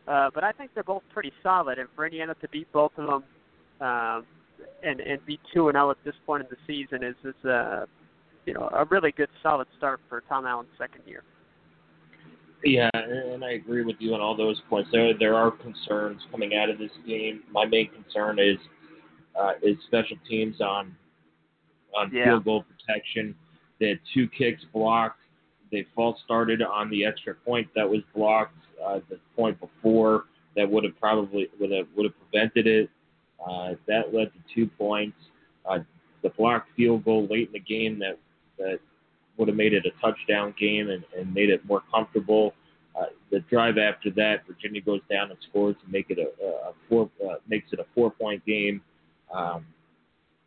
Uh, 0.06 0.30
but 0.34 0.42
I 0.42 0.52
think 0.52 0.72
they're 0.74 0.82
both 0.82 1.02
pretty 1.12 1.32
solid, 1.42 1.78
and 1.78 1.88
for 1.94 2.06
Indiana 2.06 2.34
to 2.40 2.48
beat 2.48 2.70
both 2.72 2.92
of 2.96 3.06
them 3.06 3.24
um, 3.88 4.26
and 4.82 5.00
and 5.00 5.24
be 5.26 5.38
two 5.52 5.68
and 5.68 5.76
zero 5.76 5.90
at 5.90 5.98
this 6.04 6.14
point 6.26 6.42
in 6.44 6.48
the 6.48 6.56
season 6.66 7.02
is 7.04 7.16
is 7.24 7.44
uh, 7.44 7.84
you 8.48 8.54
know 8.54 8.70
a 8.72 8.86
really 8.86 9.12
good 9.12 9.28
solid 9.42 9.68
start 9.76 10.00
for 10.08 10.22
Tom 10.22 10.46
Allen's 10.46 10.70
second 10.78 11.02
year. 11.06 11.22
Yeah, 12.64 12.88
and 12.94 13.44
I 13.44 13.52
agree 13.52 13.84
with 13.84 13.96
you 13.98 14.14
on 14.14 14.22
all 14.22 14.34
those 14.34 14.60
points. 14.70 14.88
There 14.90 15.12
there 15.18 15.34
are 15.34 15.50
concerns 15.50 16.22
coming 16.30 16.54
out 16.56 16.70
of 16.70 16.78
this 16.78 16.90
game. 17.06 17.42
My 17.52 17.66
main 17.66 17.90
concern 17.90 18.38
is 18.38 18.56
uh, 19.38 19.52
is 19.62 19.76
special 19.86 20.16
teams 20.28 20.62
on 20.62 20.96
on 21.94 22.10
Yeah. 22.10 22.24
field 22.24 22.44
goal 22.44 22.64
protection. 22.64 23.34
They 23.78 23.90
had 23.90 24.00
two 24.14 24.26
kicks 24.28 24.64
blocked. 24.72 25.20
They 25.70 25.86
false 25.94 26.18
started 26.24 26.62
on 26.62 26.88
the 26.88 27.04
extra 27.04 27.34
point 27.34 27.68
that 27.76 27.88
was 27.88 28.00
blocked 28.14 28.56
uh, 28.84 29.00
the 29.10 29.18
point 29.36 29.60
before 29.60 30.24
that 30.56 30.68
would 30.68 30.84
have 30.84 30.98
probably 30.98 31.48
would 31.60 31.70
have 31.70 31.86
would 31.94 32.06
have 32.06 32.14
prevented 32.30 32.66
it. 32.66 32.88
Uh, 33.46 33.74
that 33.86 34.14
led 34.14 34.32
to 34.32 34.38
two 34.54 34.66
points. 34.78 35.18
Uh, 35.68 35.80
the 36.22 36.30
blocked 36.30 36.70
field 36.76 37.04
goal 37.04 37.28
late 37.30 37.48
in 37.48 37.52
the 37.52 37.60
game 37.60 37.98
that 37.98 38.18
that 38.58 38.78
would 39.36 39.48
have 39.48 39.56
made 39.56 39.72
it 39.72 39.84
a 39.86 39.90
touchdown 40.00 40.54
game 40.58 40.90
and, 40.90 41.04
and 41.16 41.32
made 41.32 41.50
it 41.50 41.64
more 41.64 41.82
comfortable. 41.92 42.54
Uh, 42.98 43.06
the 43.30 43.40
drive 43.40 43.78
after 43.78 44.10
that, 44.10 44.46
Virginia 44.46 44.80
goes 44.80 45.00
down 45.10 45.30
and 45.30 45.38
scores 45.48 45.76
to 45.84 45.90
make 45.90 46.06
it 46.10 46.18
a, 46.18 46.44
a 46.44 46.72
four 46.88 47.08
uh, 47.24 47.34
makes 47.48 47.72
it 47.72 47.78
a 47.78 47.86
four 47.94 48.10
point 48.10 48.44
game 48.44 48.80
um, 49.32 49.64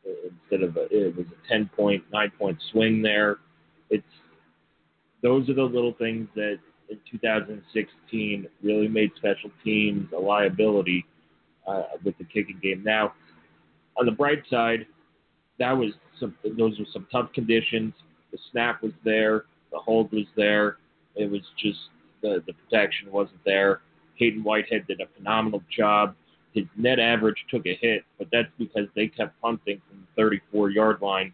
instead 0.05 0.67
of 0.67 0.75
a, 0.77 0.87
it 0.91 1.15
was 1.15 1.25
a 1.27 1.47
ten 1.47 1.69
point 1.75 2.03
nine 2.11 2.31
point 2.37 2.57
swing 2.71 3.01
there. 3.01 3.37
It's 3.89 4.03
those 5.21 5.47
are 5.49 5.53
the 5.53 5.63
little 5.63 5.93
things 5.93 6.27
that 6.35 6.59
in 6.89 6.97
2016 7.09 8.47
really 8.61 8.87
made 8.87 9.11
special 9.15 9.49
teams 9.63 10.07
a 10.15 10.19
liability 10.19 11.05
uh, 11.67 11.83
with 12.03 12.17
the 12.17 12.25
kicking 12.25 12.59
game. 12.61 12.83
Now, 12.83 13.13
on 13.97 14.05
the 14.05 14.11
bright 14.11 14.43
side, 14.49 14.85
that 15.61 15.77
was 15.77 15.91
some 16.19 16.35
those 16.57 16.77
were 16.79 16.85
some 16.91 17.07
tough 17.11 17.31
conditions. 17.33 17.93
The 18.31 18.39
snap 18.51 18.81
was 18.81 18.93
there, 19.05 19.45
the 19.71 19.77
hold 19.77 20.11
was 20.11 20.25
there. 20.35 20.77
It 21.15 21.29
was 21.29 21.41
just 21.57 21.79
the 22.21 22.43
the 22.47 22.53
protection 22.53 23.11
wasn't 23.11 23.43
there. 23.45 23.81
Haydon 24.19 24.43
Whitehead 24.43 24.87
did 24.87 25.01
a 25.01 25.05
phenomenal 25.15 25.63
job. 25.75 26.15
His 26.53 26.65
net 26.75 26.99
average 26.99 27.37
took 27.49 27.65
a 27.65 27.77
hit, 27.79 28.03
but 28.17 28.27
that's 28.31 28.49
because 28.57 28.87
they 28.95 29.07
kept 29.07 29.39
punting 29.41 29.81
from 29.87 29.99
the 30.01 30.21
34 30.21 30.71
yard 30.71 31.01
line, 31.01 31.31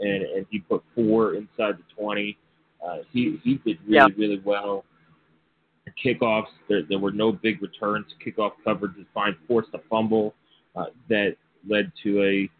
and 0.00 0.22
and 0.22 0.46
he 0.50 0.58
put 0.58 0.82
four 0.94 1.34
inside 1.34 1.78
the 1.78 1.84
20. 1.96 2.36
Uh, 2.84 2.98
he 3.12 3.40
he 3.44 3.54
did 3.64 3.78
really 3.86 4.12
really 4.14 4.42
well. 4.44 4.84
Kickoffs, 6.04 6.46
there, 6.68 6.82
there 6.88 6.98
were 6.98 7.10
no 7.10 7.32
big 7.32 7.62
returns. 7.62 8.06
Kickoff 8.24 8.52
coverage 8.62 8.96
is 8.98 9.06
fine. 9.14 9.34
Forced 9.48 9.70
a 9.72 9.80
fumble 9.88 10.34
uh, 10.76 10.86
that 11.08 11.36
led 11.66 11.90
to 12.02 12.22
a 12.22 12.50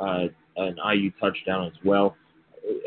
uh, 0.00 0.28
an 0.56 0.76
IU 0.92 1.10
touchdown 1.20 1.66
as 1.66 1.72
well. 1.84 2.16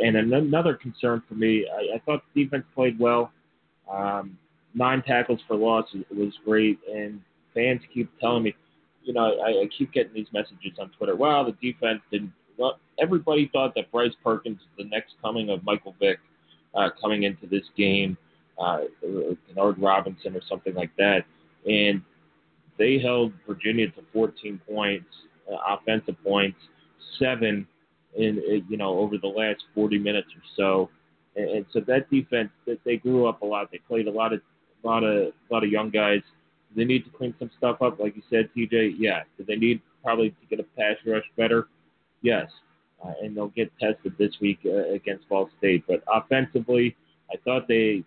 And 0.01 0.17
another 0.17 0.73
concern 0.73 1.23
for 1.27 1.35
me, 1.35 1.65
I, 1.73 1.95
I 1.95 1.99
thought 2.05 2.21
the 2.33 2.43
defense 2.43 2.65
played 2.75 2.99
well. 2.99 3.31
Um, 3.91 4.37
nine 4.73 5.01
tackles 5.01 5.39
for 5.47 5.55
loss 5.55 5.87
was, 6.15 6.33
great, 6.45 6.79
and 6.93 7.21
fans 7.53 7.81
keep 7.93 8.11
telling 8.19 8.43
me, 8.43 8.55
you 9.03 9.13
know, 9.13 9.39
I, 9.39 9.63
I 9.63 9.69
keep 9.75 9.93
getting 9.93 10.13
these 10.13 10.27
messages 10.33 10.77
on 10.79 10.91
Twitter. 10.97 11.15
Wow, 11.15 11.43
the 11.43 11.71
defense 11.71 12.01
didn't. 12.11 12.33
Well, 12.57 12.77
everybody 12.99 13.49
thought 13.53 13.73
that 13.75 13.91
Bryce 13.91 14.13
Perkins 14.23 14.59
is 14.59 14.67
the 14.77 14.83
next 14.83 15.13
coming 15.21 15.49
of 15.49 15.63
Michael 15.63 15.95
Vick 15.99 16.19
uh, 16.75 16.89
coming 17.01 17.23
into 17.23 17.47
this 17.47 17.63
game, 17.77 18.17
uh, 18.61 18.81
Robinson 19.55 20.35
or 20.35 20.41
something 20.47 20.75
like 20.75 20.91
that, 20.97 21.23
and 21.65 22.01
they 22.77 22.99
held 22.99 23.33
Virginia 23.47 23.87
to 23.91 24.01
14 24.13 24.59
points, 24.67 25.07
uh, 25.51 25.75
offensive 25.75 26.15
points, 26.23 26.57
seven 27.17 27.67
in 28.15 28.63
you 28.67 28.77
know 28.77 28.97
over 28.99 29.17
the 29.17 29.27
last 29.27 29.63
40 29.75 29.99
minutes 29.99 30.29
or 30.35 30.41
so, 30.55 30.89
and, 31.35 31.49
and 31.49 31.65
so 31.71 31.79
that 31.81 32.09
defense 32.09 32.49
that 32.65 32.79
they 32.85 32.97
grew 32.97 33.27
up 33.27 33.41
a 33.41 33.45
lot. 33.45 33.69
They 33.71 33.79
played 33.87 34.07
a 34.07 34.11
lot 34.11 34.33
of 34.33 34.41
a 34.83 34.87
lot 34.87 35.03
of 35.03 35.27
a 35.27 35.53
lot 35.53 35.63
of 35.63 35.69
young 35.69 35.89
guys. 35.89 36.21
They 36.75 36.85
need 36.85 37.03
to 37.05 37.11
clean 37.11 37.33
some 37.39 37.49
stuff 37.57 37.81
up, 37.81 37.99
like 37.99 38.15
you 38.15 38.21
said, 38.29 38.49
TJ. 38.55 38.95
Yeah. 38.97 39.23
Do 39.37 39.43
they 39.43 39.55
need 39.55 39.81
probably 40.03 40.29
to 40.29 40.45
get 40.49 40.59
a 40.59 40.63
pass 40.77 40.97
rush 41.05 41.23
better? 41.35 41.67
Yes. 42.21 42.49
Uh, 43.03 43.13
and 43.21 43.35
they'll 43.35 43.47
get 43.47 43.71
tested 43.79 44.13
this 44.17 44.33
week 44.41 44.59
uh, 44.65 44.93
against 44.93 45.27
Ball 45.29 45.49
State. 45.57 45.85
But 45.87 46.03
offensively, 46.13 46.95
I 47.31 47.37
thought 47.43 47.67
they, 47.67 48.03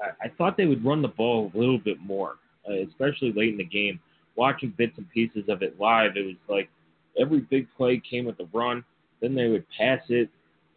I, 0.00 0.26
I 0.26 0.28
thought 0.38 0.56
they 0.56 0.66
would 0.66 0.84
run 0.84 1.02
the 1.02 1.08
ball 1.08 1.50
a 1.52 1.58
little 1.58 1.78
bit 1.78 2.00
more, 2.00 2.36
uh, 2.68 2.74
especially 2.88 3.32
late 3.32 3.50
in 3.50 3.58
the 3.58 3.64
game. 3.64 4.00
Watching 4.36 4.72
bits 4.78 4.96
and 4.96 5.10
pieces 5.10 5.44
of 5.48 5.62
it 5.62 5.78
live, 5.78 6.16
it 6.16 6.24
was 6.24 6.36
like 6.48 6.70
every 7.18 7.40
big 7.40 7.68
play 7.76 8.00
came 8.08 8.24
with 8.24 8.38
a 8.40 8.48
run. 8.52 8.84
Then 9.20 9.34
they 9.34 9.48
would 9.48 9.66
pass 9.78 10.00
it, 10.08 10.28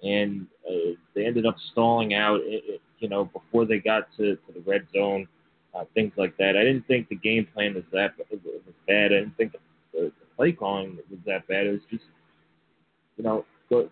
and 0.04 0.48
uh, 0.70 0.94
they 1.14 1.26
ended 1.26 1.46
up 1.46 1.56
stalling 1.72 2.14
out. 2.14 2.42
You 3.00 3.10
know, 3.10 3.26
before 3.26 3.66
they 3.66 3.80
got 3.80 4.08
to, 4.18 4.36
to 4.36 4.54
the 4.54 4.62
red 4.66 4.88
zone, 4.94 5.28
uh, 5.76 5.84
things 5.94 6.14
like 6.18 6.38
that. 6.38 6.56
I 6.56 6.64
didn't 6.64 6.88
think 6.88 7.10
the 7.10 7.16
game 7.16 7.48
plan 7.54 7.76
was 7.76 7.84
that 7.92 8.14
was 8.32 8.40
bad. 8.88 9.12
I 9.12 9.20
didn't 9.20 9.38
think 9.38 9.52
the, 9.52 9.60
the, 9.94 10.12
play 10.36 10.52
calling 10.52 10.98
was 11.10 11.20
that 11.26 11.48
bad. 11.48 11.68
It 11.68 11.72
was 11.72 11.82
just, 11.90 12.04
you 13.18 13.24
know, 13.24 13.46
go 13.70 13.90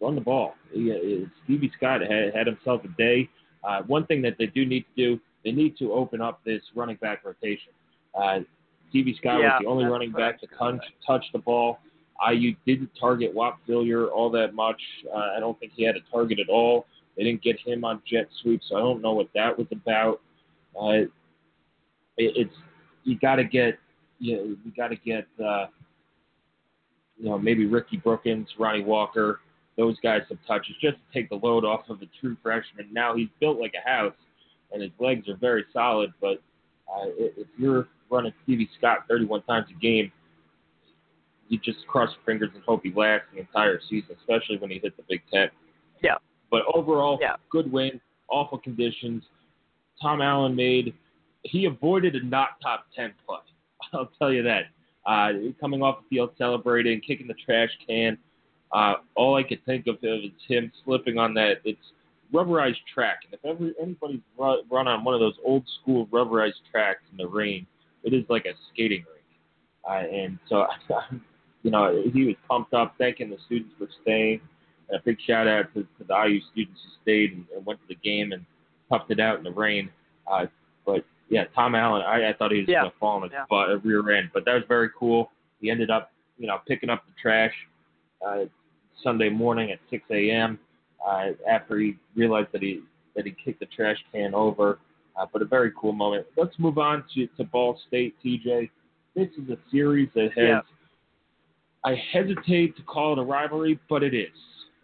run 0.00 0.14
the 0.14 0.20
ball. 0.20 0.54
He, 0.72 1.26
Stevie 1.44 1.72
Scott 1.76 2.00
had, 2.00 2.34
had 2.34 2.46
himself 2.46 2.82
a 2.84 2.88
day. 2.88 3.28
Uh, 3.64 3.82
one 3.82 4.06
thing 4.06 4.22
that 4.22 4.36
they 4.38 4.46
do 4.46 4.64
need 4.64 4.84
to 4.96 5.14
do, 5.14 5.20
they 5.44 5.52
need 5.52 5.76
to 5.78 5.92
open 5.92 6.20
up 6.20 6.40
this 6.44 6.62
running 6.74 6.96
back 6.96 7.24
rotation. 7.24 7.72
Uh, 8.14 8.40
Stevie 8.90 9.16
Scott 9.18 9.40
Yeah, 9.40 9.54
was 9.54 9.62
the 9.62 9.68
only 9.68 9.84
running 9.84 10.12
I 10.14 10.18
back 10.18 10.40
to 10.40 10.46
touch, 10.46 10.80
touch 11.06 11.24
the 11.32 11.38
ball. 11.38 11.80
IU 12.32 12.54
didn't 12.66 12.90
target 12.98 13.34
Whop 13.34 13.58
Philyor 13.68 14.10
all 14.10 14.30
that 14.30 14.54
much. 14.54 14.80
Uh, 15.12 15.32
I 15.36 15.40
don't 15.40 15.58
think 15.60 15.72
he 15.74 15.84
had 15.84 15.96
a 15.96 16.00
target 16.10 16.38
at 16.38 16.48
all. 16.48 16.86
They 17.16 17.24
didn't 17.24 17.42
get 17.42 17.58
him 17.60 17.84
on 17.84 18.02
jet 18.06 18.28
sweep, 18.42 18.60
so 18.68 18.76
I 18.76 18.80
don't 18.80 19.02
know 19.02 19.12
what 19.12 19.28
that 19.34 19.56
was 19.56 19.66
about. 19.72 20.20
Uh, 20.78 21.06
it, 22.16 22.32
it's 22.36 22.54
you 23.04 23.18
got 23.18 23.36
to 23.36 23.44
get 23.44 23.78
you, 24.18 24.36
know, 24.36 24.42
you 24.64 24.72
got 24.76 24.88
to 24.88 24.96
get 24.96 25.26
uh, 25.42 25.66
you 27.18 27.28
know 27.28 27.38
maybe 27.38 27.66
Ricky 27.66 27.96
Brookins, 27.96 28.48
Ronnie 28.58 28.84
Walker, 28.84 29.40
those 29.76 29.98
guys 30.02 30.22
some 30.28 30.38
touches 30.46 30.74
just 30.80 30.96
to 30.96 31.02
take 31.12 31.28
the 31.28 31.36
load 31.36 31.64
off 31.64 31.88
of 31.88 32.02
a 32.02 32.06
true 32.20 32.36
freshman. 32.42 32.88
Now 32.92 33.16
he's 33.16 33.28
built 33.40 33.58
like 33.58 33.74
a 33.74 33.88
house, 33.88 34.14
and 34.72 34.82
his 34.82 34.92
legs 34.98 35.28
are 35.28 35.36
very 35.36 35.64
solid. 35.72 36.12
But 36.20 36.42
uh, 36.88 37.06
if 37.18 37.46
you're 37.58 37.88
running 38.10 38.32
Stevie 38.44 38.68
Scott 38.78 39.04
31 39.08 39.42
times 39.42 39.66
a 39.70 39.80
game, 39.80 40.10
you 41.48 41.58
just 41.58 41.86
cross 41.86 42.10
your 42.10 42.24
fingers 42.24 42.50
and 42.54 42.62
hope 42.64 42.82
he 42.82 42.92
lasts 42.94 43.26
the 43.32 43.40
entire 43.40 43.80
season, 43.88 44.16
especially 44.20 44.58
when 44.58 44.70
he 44.70 44.78
hit 44.82 44.96
the 44.96 45.02
Big 45.08 45.22
Ten. 45.32 45.48
Yeah. 46.02 46.16
But 46.50 46.62
overall, 46.74 47.18
Yeah. 47.20 47.36
good 47.50 47.70
win, 47.70 48.00
awful 48.28 48.58
conditions. 48.58 49.24
Tom 50.00 50.20
Allen 50.20 50.54
made 50.54 50.94
he 51.44 51.66
avoided 51.66 52.16
a 52.16 52.24
not 52.24 52.60
top 52.60 52.86
ten 52.94 53.14
play. 53.24 53.38
I'll 53.92 54.10
tell 54.18 54.32
you 54.32 54.42
that. 54.42 54.64
Uh, 55.06 55.32
coming 55.60 55.80
off 55.82 56.00
the 56.10 56.16
field, 56.16 56.30
celebrating, 56.36 57.00
kicking 57.00 57.28
the 57.28 57.34
trash 57.34 57.70
can. 57.86 58.18
Uh, 58.72 58.94
all 59.14 59.36
I 59.36 59.44
could 59.44 59.64
think 59.64 59.86
of 59.86 59.98
is 60.02 60.32
him 60.48 60.72
slipping 60.84 61.18
on 61.18 61.34
that. 61.34 61.58
It's 61.64 61.78
rubberized 62.32 62.76
track, 62.92 63.20
and 63.24 63.34
if 63.34 63.44
ever 63.44 63.72
anybody's 63.80 64.20
run, 64.38 64.58
run 64.70 64.88
on 64.88 65.04
one 65.04 65.14
of 65.14 65.20
those 65.20 65.36
old 65.44 65.64
school 65.80 66.06
rubberized 66.08 66.60
tracks 66.70 67.02
in 67.10 67.16
the 67.16 67.26
rain, 67.26 67.66
it 68.02 68.12
is 68.12 68.24
like 68.28 68.44
a 68.46 68.52
skating 68.72 69.04
rink. 69.12 69.24
Uh, 69.88 70.14
and 70.14 70.38
so, 70.48 70.66
you 71.62 71.70
know, 71.70 72.02
he 72.12 72.24
was 72.24 72.34
pumped 72.48 72.74
up, 72.74 72.94
thanking 72.98 73.30
the 73.30 73.36
students 73.46 73.72
for 73.78 73.88
staying. 74.02 74.40
And 74.88 75.00
a 75.00 75.02
big 75.04 75.18
shout 75.26 75.48
out 75.48 75.72
to, 75.74 75.82
to 75.82 76.04
the 76.06 76.14
IU 76.14 76.40
students 76.52 76.80
who 76.84 76.90
stayed 77.02 77.32
and, 77.32 77.44
and 77.56 77.66
went 77.66 77.80
to 77.80 77.86
the 77.88 77.96
game 78.08 78.32
and 78.32 78.44
toughed 78.90 79.10
it 79.10 79.20
out 79.20 79.38
in 79.38 79.44
the 79.44 79.52
rain. 79.52 79.90
Uh, 80.30 80.46
but 80.84 81.04
yeah, 81.28 81.44
Tom 81.54 81.74
Allen, 81.74 82.02
I, 82.02 82.30
I 82.30 82.32
thought 82.38 82.52
he 82.52 82.58
was 82.60 82.68
Yeah. 82.68 82.82
going 82.82 82.92
to 82.92 82.98
fall 82.98 83.16
on 83.16 83.22
his 83.22 83.32
Yeah. 83.32 83.44
butt, 83.50 83.70
uh, 83.70 83.78
rear 83.80 84.10
end, 84.10 84.30
but 84.32 84.44
that 84.44 84.54
was 84.54 84.62
very 84.68 84.90
cool. 84.96 85.30
He 85.60 85.70
ended 85.70 85.90
up, 85.90 86.12
you 86.38 86.46
know, 86.46 86.58
picking 86.68 86.90
up 86.90 87.04
the 87.06 87.12
trash 87.20 87.52
uh, 88.24 88.44
Sunday 89.02 89.28
morning 89.28 89.70
at 89.72 89.78
6 89.90 90.04
a.m. 90.10 90.58
Uh, 91.04 91.30
after 91.48 91.78
he 91.78 91.96
realized 92.14 92.48
that 92.52 92.62
he 92.62 92.82
that 93.14 93.26
he 93.26 93.34
kicked 93.44 93.60
the 93.60 93.66
trash 93.66 93.96
can 94.12 94.34
over. 94.34 94.78
Uh, 95.18 95.24
but 95.32 95.40
a 95.40 95.46
very 95.46 95.72
cool 95.80 95.92
moment. 95.92 96.26
Let's 96.36 96.58
move 96.58 96.76
on 96.76 97.02
to, 97.14 97.26
to 97.38 97.44
Ball 97.44 97.80
State, 97.88 98.14
TJ. 98.22 98.68
This 99.14 99.28
is 99.42 99.48
a 99.48 99.56
series 99.70 100.10
that 100.14 100.30
has. 100.36 100.48
Yeah. 100.48 100.60
I 101.84 101.94
hesitate 102.12 102.76
to 102.76 102.82
call 102.82 103.12
it 103.12 103.18
a 103.18 103.22
rivalry, 103.22 103.78
but 103.88 104.02
it 104.02 104.12
is. 104.12 104.36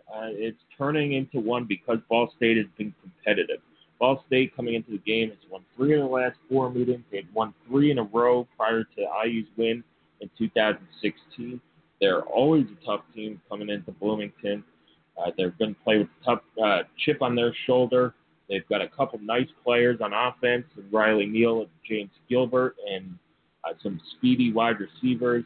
Uh, 0.08 0.28
it's 0.28 0.58
turning 0.78 1.14
into 1.14 1.40
one 1.40 1.64
because 1.64 1.98
Ball 2.08 2.32
State 2.36 2.56
has 2.56 2.66
been 2.78 2.94
competitive. 3.02 3.58
Ball 3.98 4.22
State 4.26 4.54
coming 4.56 4.74
into 4.74 4.90
the 4.90 4.98
game 4.98 5.28
has 5.30 5.38
won 5.50 5.62
three 5.76 5.94
in 5.94 6.00
the 6.00 6.06
last 6.06 6.36
four 6.48 6.70
meetings. 6.70 7.04
They've 7.10 7.26
won 7.34 7.54
three 7.68 7.90
in 7.90 7.98
a 7.98 8.02
row 8.04 8.46
prior 8.56 8.84
to 8.84 9.06
IU's 9.26 9.46
win 9.56 9.84
in 10.20 10.30
2016. 10.38 11.60
They're 12.00 12.22
always 12.22 12.66
a 12.66 12.86
tough 12.86 13.02
team 13.14 13.40
coming 13.48 13.68
into 13.68 13.92
Bloomington. 13.92 14.64
Uh, 15.18 15.30
they're 15.36 15.50
going 15.58 15.74
to 15.74 15.80
play 15.82 15.98
with 15.98 16.08
a 16.22 16.24
tough 16.24 16.42
uh, 16.62 16.82
chip 17.04 17.22
on 17.22 17.34
their 17.34 17.54
shoulder. 17.66 18.14
They've 18.48 18.66
got 18.68 18.82
a 18.82 18.88
couple 18.88 19.18
nice 19.20 19.48
players 19.64 20.00
on 20.00 20.12
offense, 20.12 20.64
Riley 20.90 21.26
Neal 21.26 21.60
and 21.60 21.68
James 21.88 22.10
Gilbert, 22.28 22.76
and 22.90 23.18
uh, 23.64 23.72
some 23.82 24.00
speedy 24.16 24.52
wide 24.52 24.76
receivers. 24.80 25.44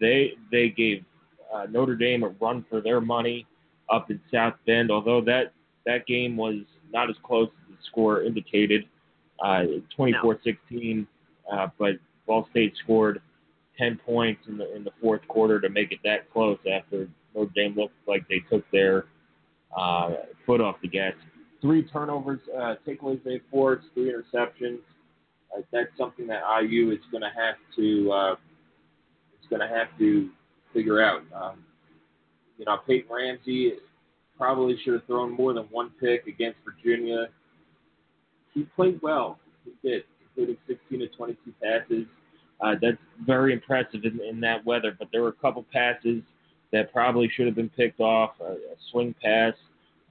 They 0.00 0.34
they 0.50 0.68
gave 0.68 1.04
uh, 1.52 1.66
Notre 1.70 1.96
Dame 1.96 2.22
a 2.22 2.28
run 2.28 2.64
for 2.68 2.80
their 2.80 3.00
money 3.00 3.46
up 3.88 4.10
in 4.10 4.20
South 4.32 4.54
Bend. 4.66 4.90
Although 4.90 5.20
that 5.22 5.52
that 5.86 6.06
game 6.06 6.36
was 6.36 6.56
not 6.92 7.10
as 7.10 7.16
close 7.22 7.48
as 7.48 7.76
the 7.76 7.82
score 7.90 8.22
indicated, 8.22 8.84
uh, 9.42 9.64
24-16. 9.98 11.06
Uh, 11.50 11.66
but 11.78 11.92
Ball 12.26 12.46
State 12.50 12.74
scored 12.82 13.20
10 13.78 13.98
points 14.04 14.42
in 14.46 14.58
the 14.58 14.74
in 14.76 14.84
the 14.84 14.92
fourth 15.00 15.26
quarter 15.26 15.60
to 15.60 15.68
make 15.68 15.90
it 15.92 15.98
that 16.04 16.30
close 16.32 16.58
after 16.70 17.08
Notre 17.34 17.50
Dame 17.54 17.74
looked 17.76 17.94
like 18.06 18.26
they 18.28 18.42
took 18.50 18.64
their 18.70 19.06
uh, 19.76 20.10
foot 20.46 20.60
off 20.60 20.76
the 20.82 20.88
gas. 20.88 21.12
Three 21.60 21.82
turnovers, 21.84 22.40
uh, 22.56 22.76
takeaways 22.86 23.22
they 23.24 23.40
forced, 23.50 23.86
three 23.94 24.12
interceptions. 24.12 24.78
Uh, 25.56 25.62
that's 25.72 25.90
something 25.98 26.26
that 26.26 26.42
IU 26.62 26.90
is 26.90 26.98
going 27.10 27.22
to 27.22 27.30
have 27.36 27.56
to 27.76 28.12
uh, 28.12 28.32
is 28.32 29.48
going 29.50 29.60
to 29.60 29.68
have 29.68 29.88
to 29.98 30.30
figure 30.72 31.02
out. 31.02 31.22
Um, 31.34 31.64
you 32.56 32.64
know, 32.64 32.78
Peyton 32.86 33.10
Ramsey 33.10 33.74
probably 34.38 34.76
should 34.84 34.94
have 34.94 35.04
thrown 35.06 35.32
more 35.32 35.52
than 35.52 35.64
one 35.64 35.90
pick 36.00 36.26
against 36.26 36.58
Virginia. 36.64 37.28
He 38.54 38.62
played 38.76 39.00
well. 39.02 39.38
He 39.64 39.88
did, 39.88 40.04
including 40.22 40.56
16 40.66 41.00
to 41.00 41.08
22 41.08 41.54
passes. 41.62 42.06
Uh, 42.60 42.74
that's 42.80 42.98
very 43.24 43.52
impressive 43.52 44.04
in, 44.04 44.20
in 44.28 44.40
that 44.40 44.64
weather. 44.64 44.94
But 44.98 45.08
there 45.12 45.22
were 45.22 45.28
a 45.28 45.32
couple 45.32 45.64
passes 45.72 46.22
that 46.72 46.92
probably 46.92 47.28
should 47.34 47.46
have 47.46 47.54
been 47.56 47.70
picked 47.70 48.00
off. 48.00 48.32
A, 48.40 48.52
a 48.52 48.76
swing 48.90 49.14
pass 49.22 49.54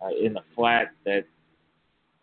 uh, 0.02 0.10
in 0.10 0.34
the 0.34 0.42
flat 0.56 0.92
that 1.06 1.26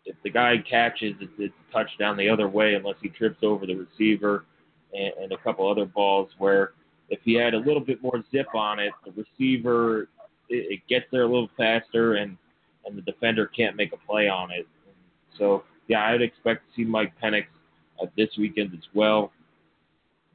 if 0.05 0.15
the 0.23 0.29
guy 0.29 0.55
catches, 0.69 1.15
it's, 1.19 1.31
it's 1.37 1.53
a 1.69 1.73
touchdown 1.73 2.17
the 2.17 2.29
other 2.29 2.47
way 2.47 2.75
unless 2.75 2.95
he 3.01 3.09
trips 3.09 3.39
over 3.43 3.65
the 3.65 3.75
receiver, 3.75 4.45
and, 4.93 5.11
and 5.21 5.31
a 5.31 5.37
couple 5.37 5.69
other 5.69 5.85
balls 5.85 6.29
where 6.37 6.71
if 7.09 7.19
he 7.23 7.33
had 7.33 7.53
a 7.53 7.57
little 7.57 7.81
bit 7.81 8.01
more 8.01 8.23
zip 8.31 8.47
on 8.55 8.79
it, 8.79 8.91
the 9.05 9.11
receiver 9.11 10.03
it, 10.49 10.79
it 10.79 10.79
gets 10.87 11.05
there 11.11 11.23
a 11.23 11.27
little 11.27 11.49
faster, 11.57 12.15
and 12.15 12.37
and 12.85 12.97
the 12.97 13.01
defender 13.01 13.47
can't 13.47 13.75
make 13.75 13.91
a 13.93 13.97
play 13.97 14.29
on 14.29 14.49
it. 14.51 14.65
So 15.37 15.63
yeah, 15.87 16.05
I'd 16.05 16.21
expect 16.21 16.63
to 16.67 16.75
see 16.75 16.85
Mike 16.85 17.13
Penix 17.21 17.45
uh, 18.01 18.05
this 18.15 18.29
weekend 18.37 18.73
as 18.73 18.85
well. 18.93 19.31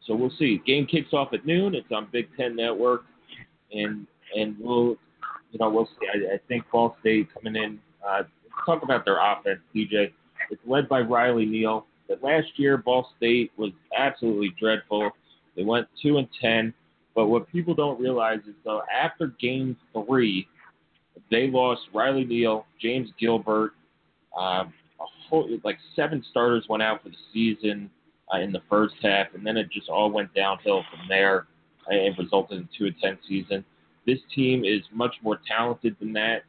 So 0.06 0.14
we'll 0.14 0.32
see. 0.38 0.60
Game 0.66 0.86
kicks 0.86 1.12
off 1.12 1.32
at 1.32 1.46
noon. 1.46 1.74
It's 1.74 1.90
on 1.92 2.08
Big 2.12 2.28
Ten 2.36 2.56
Network, 2.56 3.04
and 3.72 4.06
and 4.36 4.56
we'll 4.58 4.96
you 5.50 5.58
know 5.60 5.70
we'll 5.70 5.88
see. 6.00 6.06
I, 6.12 6.34
I 6.34 6.40
think 6.48 6.64
Ball 6.70 6.96
State 7.00 7.28
coming 7.34 7.56
in. 7.62 7.78
Uh, 8.06 8.22
talk 8.66 8.82
about 8.82 9.04
their 9.04 9.18
offense, 9.18 9.60
TJ. 9.74 10.12
It's 10.50 10.60
led 10.66 10.88
by 10.88 11.00
Riley 11.00 11.46
Neal. 11.46 11.86
But 12.08 12.22
last 12.22 12.48
year, 12.56 12.76
Ball 12.76 13.08
State 13.16 13.52
was 13.56 13.70
absolutely 13.96 14.54
dreadful. 14.58 15.10
They 15.56 15.64
went 15.64 15.86
two 16.02 16.18
and 16.18 16.28
ten. 16.40 16.74
But 17.14 17.26
what 17.26 17.48
people 17.50 17.74
don't 17.74 18.00
realize 18.00 18.40
is 18.48 18.54
though 18.64 18.82
after 18.92 19.28
game 19.40 19.76
three, 19.92 20.48
they 21.30 21.48
lost 21.48 21.82
Riley 21.94 22.24
Neal, 22.24 22.66
James 22.80 23.10
Gilbert, 23.20 23.72
um, 24.36 24.72
a 25.00 25.04
whole 25.28 25.48
like 25.62 25.78
seven 25.94 26.24
starters 26.30 26.64
went 26.68 26.82
out 26.82 27.02
for 27.02 27.10
the 27.10 27.16
season 27.32 27.90
uh, 28.32 28.38
in 28.38 28.52
the 28.52 28.62
first 28.68 28.94
half, 29.02 29.28
and 29.34 29.46
then 29.46 29.56
it 29.56 29.70
just 29.70 29.88
all 29.88 30.10
went 30.10 30.32
downhill 30.34 30.82
from 30.90 31.06
there 31.08 31.46
and 31.88 32.16
resulted 32.18 32.58
in 32.58 32.68
two 32.76 32.86
and 32.86 32.94
ten 33.02 33.18
season. 33.28 33.64
This 34.06 34.18
team 34.34 34.64
is 34.64 34.80
much 34.92 35.14
more 35.22 35.38
talented 35.46 35.96
than 36.00 36.12
that. 36.14 36.42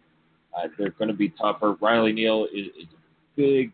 Uh, 0.56 0.68
they're 0.78 0.92
going 0.92 1.08
to 1.08 1.14
be 1.14 1.30
tougher. 1.30 1.76
Riley 1.82 2.14
Neal 2.14 2.48
is, 2.54 2.68
is 2.80 2.88
a 2.92 3.36
big 3.36 3.72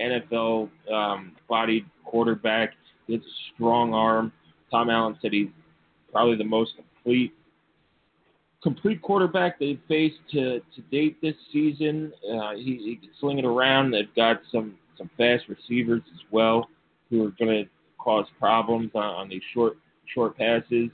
NFL 0.00 0.68
um, 0.92 1.32
bodied 1.48 1.86
quarterback. 2.04 2.74
He 3.06 3.14
has 3.14 3.22
a 3.22 3.54
strong 3.54 3.94
arm. 3.94 4.32
Tom 4.70 4.90
Allen 4.90 5.18
said 5.20 5.32
he's 5.32 5.48
probably 6.10 6.36
the 6.36 6.44
most 6.44 6.72
complete 6.76 7.32
complete 8.62 9.02
quarterback 9.02 9.58
they've 9.58 9.80
faced 9.88 10.18
to, 10.30 10.60
to 10.74 10.82
date 10.90 11.20
this 11.20 11.34
season. 11.52 12.12
Uh, 12.32 12.52
he, 12.54 12.80
he 12.84 12.98
can 13.00 13.10
sling 13.18 13.38
it 13.38 13.44
around. 13.44 13.90
They've 13.90 14.14
got 14.14 14.40
some 14.52 14.76
some 14.96 15.10
fast 15.16 15.44
receivers 15.48 16.02
as 16.14 16.20
well 16.30 16.68
who 17.10 17.26
are 17.26 17.32
going 17.38 17.64
to 17.64 17.68
cause 17.98 18.26
problems 18.38 18.90
on, 18.94 19.02
on 19.02 19.28
these 19.28 19.42
short 19.52 19.76
short 20.06 20.36
passes. 20.36 20.90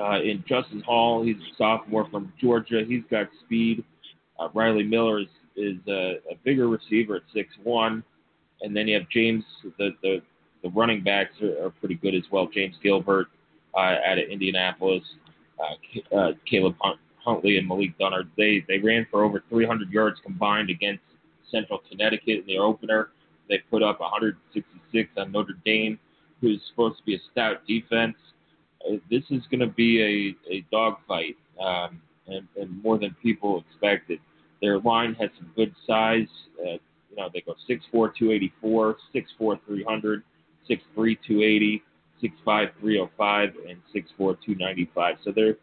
Uh, 0.00 0.20
in 0.22 0.42
Justin 0.48 0.80
Hall, 0.80 1.22
he's 1.22 1.36
a 1.36 1.56
sophomore 1.58 2.08
from 2.10 2.32
Georgia. 2.40 2.82
He's 2.86 3.02
got 3.10 3.28
speed. 3.44 3.84
Uh, 4.38 4.48
Riley 4.54 4.84
Miller 4.84 5.20
is, 5.20 5.26
is 5.56 5.76
a, 5.88 6.14
a 6.30 6.36
bigger 6.44 6.68
receiver 6.68 7.16
at 7.16 7.22
six 7.34 7.48
one, 7.62 8.02
and 8.62 8.74
then 8.74 8.88
you 8.88 8.98
have 8.98 9.08
James. 9.10 9.44
The 9.78 9.90
the, 10.02 10.22
the 10.62 10.70
running 10.70 11.02
backs 11.02 11.34
are, 11.42 11.66
are 11.66 11.70
pretty 11.70 11.96
good 11.96 12.14
as 12.14 12.22
well. 12.30 12.48
James 12.52 12.76
Gilbert 12.82 13.26
uh, 13.74 13.96
out 14.06 14.18
of 14.18 14.28
Indianapolis, 14.30 15.02
uh, 15.58 16.16
uh, 16.16 16.32
Caleb 16.48 16.76
Hunt, 16.80 16.98
Huntley 17.24 17.58
and 17.58 17.68
Malik 17.68 17.98
Dunner. 17.98 18.24
They 18.36 18.64
they 18.68 18.78
ran 18.78 19.06
for 19.10 19.24
over 19.24 19.42
300 19.50 19.90
yards 19.90 20.18
combined 20.24 20.70
against 20.70 21.02
Central 21.50 21.80
Connecticut 21.90 22.40
in 22.40 22.46
the 22.46 22.58
opener. 22.58 23.10
They 23.48 23.58
put 23.70 23.82
up 23.82 24.00
166 24.00 25.10
on 25.16 25.32
Notre 25.32 25.56
Dame, 25.64 25.98
who's 26.40 26.60
supposed 26.70 26.98
to 26.98 27.04
be 27.04 27.14
a 27.14 27.20
stout 27.32 27.66
defense. 27.66 28.16
Uh, 28.88 28.96
this 29.10 29.22
is 29.30 29.42
going 29.50 29.60
to 29.60 29.66
be 29.66 30.36
a, 30.48 30.52
a 30.52 30.64
dogfight, 30.70 31.36
um, 31.62 32.00
and, 32.26 32.46
and 32.56 32.82
more 32.82 32.98
than 32.98 33.14
people 33.22 33.64
expected. 33.68 34.18
Their 34.62 34.78
line 34.80 35.14
has 35.14 35.30
some 35.38 35.50
good 35.56 35.74
size. 35.86 36.28
Uh, 36.60 36.78
you 37.10 37.16
know, 37.16 37.28
they 37.32 37.40
go 37.42 37.54
6'4", 37.68 38.14
284, 38.16 38.96
6'4", 39.14 39.58
300, 39.66 40.22
6'3", 40.68 40.80
280, 40.96 41.82
6'5", 42.22 42.70
305, 42.80 43.48
and 43.68 43.78
6'4", 43.94 44.06
295. 44.18 45.16
So 45.24 45.32
they're 45.34 45.56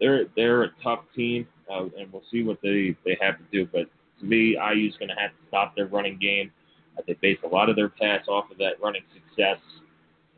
they're 0.00 0.26
they're 0.36 0.64
a 0.64 0.70
tough 0.82 1.00
team, 1.14 1.46
uh, 1.70 1.84
and 1.98 2.12
we'll 2.12 2.22
see 2.30 2.42
what 2.42 2.58
they 2.62 2.96
they 3.04 3.16
have 3.20 3.38
to 3.38 3.44
do. 3.50 3.66
But 3.72 3.86
to 4.20 4.26
me, 4.26 4.56
IU's 4.56 4.96
going 4.96 5.08
to 5.08 5.14
have 5.14 5.30
to 5.30 5.48
stop 5.48 5.74
their 5.76 5.86
running 5.86 6.18
game. 6.18 6.50
Uh, 6.96 7.02
they 7.06 7.14
base 7.14 7.38
a 7.44 7.48
lot 7.48 7.68
of 7.68 7.76
their 7.76 7.88
pass 7.88 8.26
off 8.28 8.50
of 8.50 8.58
that 8.58 8.80
running 8.82 9.02
success, 9.12 9.58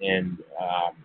and 0.00 0.38
um, 0.60 0.96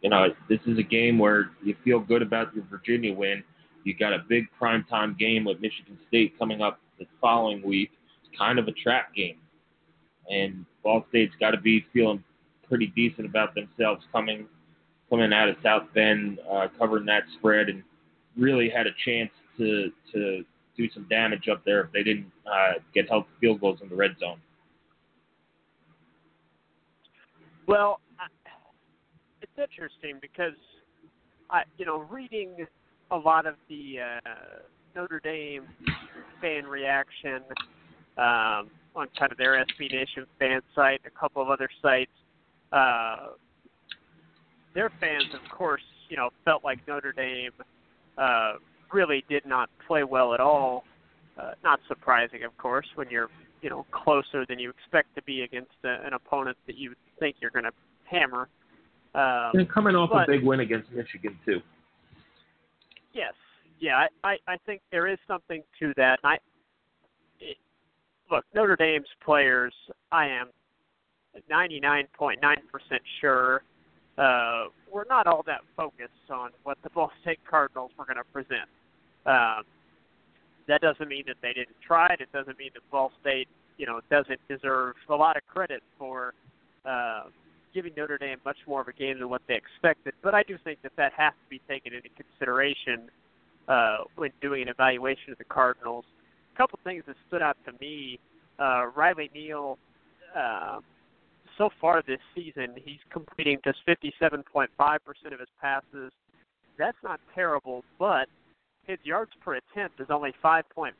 you 0.00 0.10
know 0.10 0.28
this 0.48 0.60
is 0.66 0.78
a 0.78 0.82
game 0.82 1.18
where 1.18 1.50
you 1.64 1.74
feel 1.84 2.00
good 2.00 2.22
about 2.22 2.54
your 2.54 2.64
Virginia 2.70 3.12
win. 3.12 3.42
You 3.84 3.94
got 3.94 4.12
a 4.12 4.18
big 4.28 4.46
primetime 4.60 5.16
game 5.18 5.44
with 5.44 5.60
Michigan 5.60 5.98
State 6.08 6.38
coming 6.38 6.60
up 6.60 6.80
the 6.98 7.06
following 7.20 7.62
week. 7.62 7.90
It's 8.24 8.36
kind 8.38 8.58
of 8.58 8.68
a 8.68 8.72
trap 8.72 9.14
game, 9.14 9.38
and 10.30 10.64
Ball 10.82 11.04
State's 11.08 11.34
got 11.38 11.52
to 11.52 11.60
be 11.60 11.86
feeling 11.92 12.22
pretty 12.68 12.88
decent 12.88 13.26
about 13.26 13.54
themselves 13.54 14.04
coming 14.12 14.46
coming 15.08 15.32
out 15.32 15.48
of 15.48 15.56
South 15.62 15.84
Bend, 15.94 16.40
uh, 16.50 16.66
covering 16.78 17.06
that 17.06 17.22
spread, 17.38 17.68
and 17.68 17.82
really 18.36 18.68
had 18.68 18.86
a 18.86 18.90
chance 19.04 19.30
to 19.58 19.90
to 20.12 20.44
do 20.76 20.88
some 20.92 21.06
damage 21.08 21.48
up 21.50 21.64
there 21.64 21.82
if 21.82 21.92
they 21.92 22.02
didn't 22.02 22.30
uh, 22.46 22.74
get 22.94 23.08
help 23.08 23.26
field 23.40 23.60
goals 23.60 23.78
in 23.82 23.88
the 23.88 23.96
red 23.96 24.16
zone. 24.18 24.38
Well, 27.66 28.00
it's 29.42 29.52
interesting 29.58 30.18
because 30.20 30.54
I, 31.50 31.62
you 31.78 31.86
know, 31.86 32.06
reading 32.10 32.66
a 33.10 33.16
lot 33.16 33.46
of 33.46 33.54
the 33.68 33.96
uh, 34.00 34.30
Notre 34.94 35.20
Dame 35.20 35.64
fan 36.40 36.64
reaction 36.64 37.42
um, 38.18 38.70
on 38.94 39.08
kind 39.18 39.32
of 39.32 39.38
their 39.38 39.52
SB 39.52 39.92
Nation 39.92 40.26
fan 40.38 40.60
site, 40.74 41.00
a 41.06 41.10
couple 41.10 41.42
of 41.42 41.48
other 41.50 41.68
sites. 41.82 42.10
Uh, 42.72 43.28
their 44.74 44.90
fans, 45.00 45.32
of 45.34 45.50
course, 45.56 45.82
you 46.08 46.16
know, 46.16 46.30
felt 46.44 46.64
like 46.64 46.78
Notre 46.86 47.12
Dame 47.12 47.52
uh, 48.18 48.54
really 48.92 49.24
did 49.28 49.44
not 49.46 49.68
play 49.86 50.04
well 50.04 50.34
at 50.34 50.40
all. 50.40 50.84
Uh, 51.38 51.52
not 51.62 51.80
surprising, 51.88 52.44
of 52.44 52.56
course, 52.56 52.86
when 52.94 53.08
you're 53.10 53.28
you 53.62 53.70
know 53.70 53.84
closer 53.90 54.44
than 54.48 54.58
you 54.58 54.70
expect 54.70 55.14
to 55.14 55.22
be 55.22 55.42
against 55.42 55.72
a, 55.84 56.06
an 56.06 56.12
opponent 56.14 56.56
that 56.66 56.76
you 56.76 56.94
think 57.18 57.36
you're 57.40 57.50
going 57.50 57.64
to 57.64 57.72
hammer. 58.04 58.48
Um, 59.14 59.58
and 59.58 59.70
coming 59.70 59.94
off 59.94 60.10
but, 60.12 60.28
a 60.28 60.32
big 60.32 60.44
win 60.44 60.60
against 60.60 60.90
Michigan 60.92 61.38
too. 61.44 61.60
Yes, 63.12 63.34
yeah, 63.80 64.06
I, 64.24 64.28
I 64.28 64.36
I 64.48 64.56
think 64.66 64.82
there 64.90 65.06
is 65.06 65.18
something 65.26 65.62
to 65.80 65.92
that. 65.96 66.18
And 66.22 66.32
I 66.32 66.38
it, 67.40 67.56
look 68.30 68.44
Notre 68.54 68.76
Dame's 68.76 69.06
players. 69.24 69.74
I 70.12 70.26
am 70.28 70.48
99.9% 71.50 72.36
sure 73.20 73.62
uh, 74.18 74.66
we're 74.90 75.04
not 75.08 75.26
all 75.26 75.42
that 75.46 75.60
focused 75.76 76.30
on 76.30 76.50
what 76.64 76.78
the 76.82 76.90
Ball 76.94 77.10
State 77.22 77.40
Cardinals 77.48 77.90
were 77.98 78.04
going 78.04 78.16
to 78.16 78.24
present. 78.32 78.68
Um, 79.26 79.64
that 80.68 80.80
doesn't 80.80 81.08
mean 81.08 81.24
that 81.26 81.36
they 81.42 81.52
didn't 81.52 81.76
try 81.86 82.06
it. 82.08 82.20
It 82.20 82.32
doesn't 82.32 82.58
mean 82.58 82.70
that 82.74 82.82
Ball 82.90 83.12
State, 83.20 83.48
you 83.78 83.86
know, 83.86 84.00
doesn't 84.10 84.40
deserve 84.48 84.96
a 85.08 85.14
lot 85.14 85.36
of 85.36 85.46
credit 85.46 85.82
for 85.98 86.34
uh, 86.84 87.24
giving 87.74 87.92
Notre 87.96 88.18
Dame 88.18 88.38
much 88.44 88.56
more 88.66 88.80
of 88.80 88.88
a 88.88 88.92
game 88.92 89.18
than 89.18 89.28
what 89.28 89.42
they 89.46 89.54
expected. 89.54 90.14
But 90.22 90.34
I 90.34 90.42
do 90.42 90.56
think 90.64 90.80
that 90.82 90.92
that 90.96 91.12
has 91.16 91.32
to 91.32 91.50
be 91.50 91.60
taken 91.68 91.92
into 91.92 92.08
consideration 92.16 93.10
uh, 93.68 93.98
when 94.16 94.30
doing 94.40 94.62
an 94.62 94.68
evaluation 94.68 95.32
of 95.32 95.38
the 95.38 95.44
Cardinals. 95.44 96.04
A 96.54 96.56
couple 96.56 96.78
things 96.84 97.04
that 97.06 97.16
stood 97.28 97.42
out 97.42 97.56
to 97.66 97.72
me: 97.80 98.18
uh, 98.58 98.86
Riley 98.96 99.30
Neal. 99.34 99.78
Uh, 100.34 100.80
so 101.58 101.70
far 101.80 102.02
this 102.06 102.20
season, 102.34 102.74
he's 102.76 103.00
completing 103.10 103.58
just 103.64 103.78
57.5% 103.86 104.68
of 105.32 105.40
his 105.40 105.48
passes. 105.60 106.12
That's 106.78 106.96
not 107.02 107.20
terrible, 107.34 107.84
but 107.98 108.28
his 108.86 108.98
yards 109.02 109.32
per 109.44 109.54
attempt 109.56 110.00
is 110.00 110.08
only 110.10 110.32
5.5. 110.44 110.92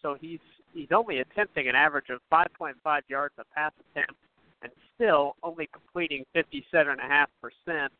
So 0.00 0.16
he's 0.20 0.40
he's 0.74 0.88
only 0.92 1.18
attempting 1.20 1.68
an 1.68 1.74
average 1.74 2.08
of 2.10 2.20
5.5 2.32 2.74
yards 3.08 3.34
a 3.38 3.44
pass 3.54 3.72
attempt, 3.90 4.18
and 4.62 4.72
still 4.94 5.36
only 5.42 5.68
completing 5.72 6.24
57.5 6.34 7.26
percent. 7.40 7.92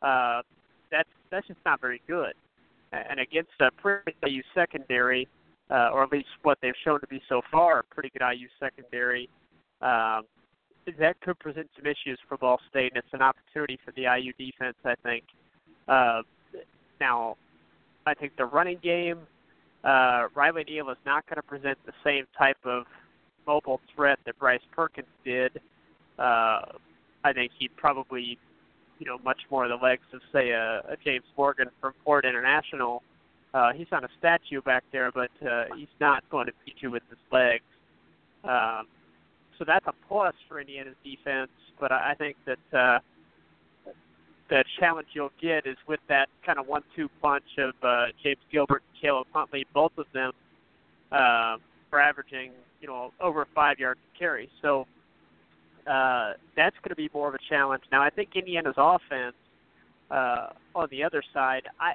Uh, 0.00 0.42
that's 0.90 1.08
that's 1.30 1.46
just 1.46 1.60
not 1.64 1.80
very 1.80 2.00
good. 2.06 2.34
And 2.92 3.18
against 3.18 3.50
a 3.60 3.70
pretty 3.72 4.14
IU 4.24 4.42
secondary, 4.54 5.26
uh, 5.70 5.90
or 5.92 6.04
at 6.04 6.12
least 6.12 6.28
what 6.42 6.58
they've 6.62 6.74
shown 6.84 7.00
to 7.00 7.06
be 7.08 7.20
so 7.28 7.42
far, 7.50 7.80
a 7.80 7.82
pretty 7.82 8.10
good 8.10 8.22
IU 8.24 8.46
secondary, 8.60 9.28
um, 9.82 10.22
that 10.98 11.20
could 11.20 11.38
present 11.38 11.68
some 11.76 11.86
issues 11.86 12.18
for 12.28 12.36
Ball 12.36 12.60
State, 12.70 12.92
and 12.94 13.02
it's 13.04 13.12
an 13.12 13.22
opportunity 13.22 13.78
for 13.84 13.92
the 13.92 14.02
IU 14.02 14.32
defense, 14.38 14.76
I 14.84 14.94
think. 15.02 15.24
Uh, 15.88 16.22
now, 17.00 17.36
I 18.06 18.14
think 18.14 18.36
the 18.36 18.44
running 18.44 18.78
game, 18.82 19.18
uh, 19.82 20.28
Riley 20.34 20.64
Neal 20.64 20.90
is 20.90 20.98
not 21.04 21.26
going 21.26 21.36
to 21.36 21.42
present 21.42 21.78
the 21.86 21.92
same 22.02 22.26
type 22.36 22.58
of 22.64 22.84
mobile 23.46 23.80
threat 23.94 24.18
that 24.26 24.38
Bryce 24.38 24.60
Perkins 24.72 25.06
did. 25.24 25.60
Uh, 26.18 26.60
I 27.24 27.32
think 27.34 27.52
he'd 27.58 27.74
probably, 27.76 28.38
you 28.98 29.06
know, 29.06 29.18
much 29.24 29.40
more 29.50 29.66
the 29.68 29.76
legs 29.76 30.02
of 30.12 30.20
say 30.32 30.50
a, 30.50 30.80
a 30.88 30.96
James 31.04 31.24
Morgan 31.36 31.68
from 31.80 31.92
Florida 32.04 32.28
International. 32.28 33.02
Uh, 33.52 33.72
he's 33.72 33.86
on 33.92 34.04
a 34.04 34.08
statue 34.18 34.60
back 34.62 34.84
there, 34.92 35.12
but 35.12 35.30
uh, 35.46 35.64
he's 35.76 35.88
not 36.00 36.28
going 36.30 36.46
to 36.46 36.52
beat 36.64 36.76
you 36.80 36.90
with 36.90 37.02
his 37.08 37.18
legs. 37.30 37.64
Um, 38.42 38.86
so 39.58 39.64
that's 39.66 39.86
a 39.86 39.94
plus 40.08 40.34
for 40.48 40.60
Indiana's 40.60 40.96
defense. 41.04 41.50
But 41.80 41.92
I, 41.92 42.14
think 42.14 42.36
that 42.46 42.78
uh, 42.78 42.98
the 44.48 44.64
challenge 44.78 45.08
you'll 45.12 45.32
get 45.40 45.66
is 45.66 45.76
with 45.88 46.00
that 46.08 46.28
kind 46.46 46.58
of 46.58 46.66
one-two 46.66 47.08
punch 47.20 47.44
of 47.58 47.74
uh, 47.82 48.06
James 48.22 48.38
Gilbert 48.52 48.82
and 48.92 49.00
Caleb 49.00 49.26
Huntley. 49.32 49.66
Both 49.74 49.92
of 49.98 50.06
them 50.12 50.32
uh, 51.10 51.56
are 51.92 52.00
averaging, 52.00 52.52
you 52.80 52.88
know, 52.88 53.12
over 53.20 53.46
five 53.54 53.78
yards 53.78 54.00
carry. 54.18 54.48
So 54.62 54.86
uh, 55.86 56.34
that's 56.56 56.76
going 56.82 56.90
to 56.90 56.96
be 56.96 57.10
more 57.12 57.28
of 57.28 57.34
a 57.34 57.38
challenge. 57.48 57.82
Now, 57.90 58.02
I 58.02 58.10
think 58.10 58.30
Indiana's 58.34 58.74
offense 58.76 59.34
uh, 60.10 60.48
on 60.74 60.88
the 60.90 61.02
other 61.02 61.22
side, 61.32 61.62
I, 61.80 61.94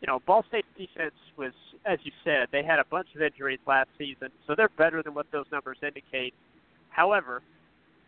you 0.00 0.06
know, 0.06 0.20
Ball 0.26 0.44
State's 0.48 0.66
defense 0.76 1.14
was, 1.36 1.52
as 1.84 1.98
you 2.02 2.12
said, 2.24 2.48
they 2.52 2.62
had 2.62 2.78
a 2.78 2.84
bunch 2.84 3.08
of 3.14 3.22
injuries 3.22 3.58
last 3.66 3.88
season, 3.98 4.28
so 4.46 4.54
they're 4.54 4.70
better 4.76 5.02
than 5.02 5.14
what 5.14 5.26
those 5.32 5.46
numbers 5.50 5.78
indicate. 5.82 6.34
However, 6.96 7.42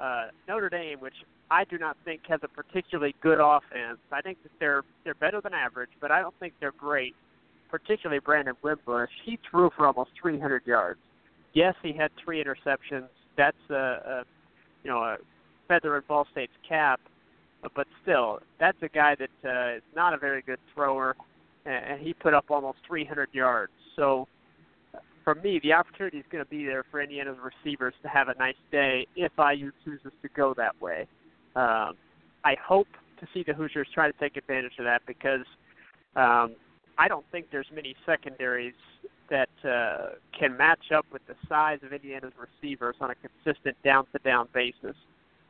uh, 0.01 0.29
Notre 0.49 0.71
Dame, 0.71 0.99
which 0.99 1.15
I 1.51 1.65
do 1.65 1.77
not 1.77 1.97
think 2.07 2.23
has 2.29 2.41
a 2.43 2.49
particularly 2.49 3.15
good 3.23 3.39
offense. 3.39 3.99
I 4.11 4.23
think 4.23 4.43
that 4.43 4.53
they're 4.59 4.83
they're 5.05 5.15
better 5.15 5.43
than 5.43 5.53
average, 5.53 5.91
but 6.01 6.11
I 6.11 6.21
don't 6.21 6.35
think 6.41 6.55
they're 6.59 6.73
great. 6.73 7.15
Particularly 7.71 8.21
Brandon 8.21 8.55
Wimbush, 8.63 9.11
he 9.27 9.39
threw 9.51 9.69
for 9.77 9.87
almost 9.87 10.11
300 10.21 10.67
yards. 10.67 10.99
Yes, 11.53 11.75
he 11.83 11.93
had 11.93 12.11
three 12.25 12.43
interceptions. 12.43 13.09
That's 13.37 13.57
a, 13.69 13.75
a 13.75 14.25
you 14.83 14.91
know 14.91 15.01
a 15.01 15.19
feather 15.69 15.95
in 15.99 16.03
Ball 16.09 16.27
State's 16.33 16.53
cap, 16.67 16.99
but 17.77 17.87
still, 18.03 18.41
that's 18.59 18.79
a 18.81 18.89
guy 18.89 19.17
that 19.17 19.49
uh, 19.49 19.77
is 19.77 19.83
not 19.95 20.15
a 20.15 20.17
very 20.17 20.41
good 20.41 20.61
thrower, 20.75 21.15
and 21.67 22.01
he 22.01 22.15
put 22.15 22.33
up 22.33 22.47
almost 22.49 22.79
300 22.87 23.29
yards. 23.33 23.73
So 23.97 24.29
for 25.29 25.35
me, 25.35 25.61
the 25.63 25.75
opportunity 25.75 26.17
is 26.17 26.25
going 26.33 26.43
to 26.43 26.49
be 26.49 26.65
there 26.65 26.87
for 26.91 27.03
Indiana's 27.03 27.37
receivers 27.39 27.93
to 28.01 28.09
have 28.09 28.29
a 28.29 28.35
nice 28.39 28.57
day 28.73 29.07
if 29.15 29.31
IU 29.39 29.71
chooses 29.85 30.11
to 30.23 30.29
go 30.35 30.55
that 30.57 30.81
way. 30.81 31.07
Um, 31.55 31.97
I 32.47 32.57
hope 32.67 32.89
to 33.21 33.27
see 33.35 33.45
the 33.47 33.53
Hoosiers 33.53 33.89
try 33.93 34.11
to 34.11 34.19
take 34.19 34.39
advantage 34.39 34.73
of 34.79 34.87
that 34.87 35.03
because 35.07 35.45
um, 36.17 36.57
I 36.97 37.09
don't 37.09 37.27
think 37.31 37.49
there's 37.53 37.67
many 37.75 37.95
secondaries 38.07 38.73
that 39.29 39.51
uh, 39.69 40.15
can 40.33 40.57
match 40.57 40.93
up 40.97 41.05
with 41.13 41.21
the 41.27 41.35
size 41.47 41.81
of 41.83 41.93
Indiana's 41.93 42.33
receivers 42.41 42.97
on 43.03 43.11
a 43.11 43.15
consistent 43.15 43.77
down-to-down 43.85 44.49
basis. 44.55 44.97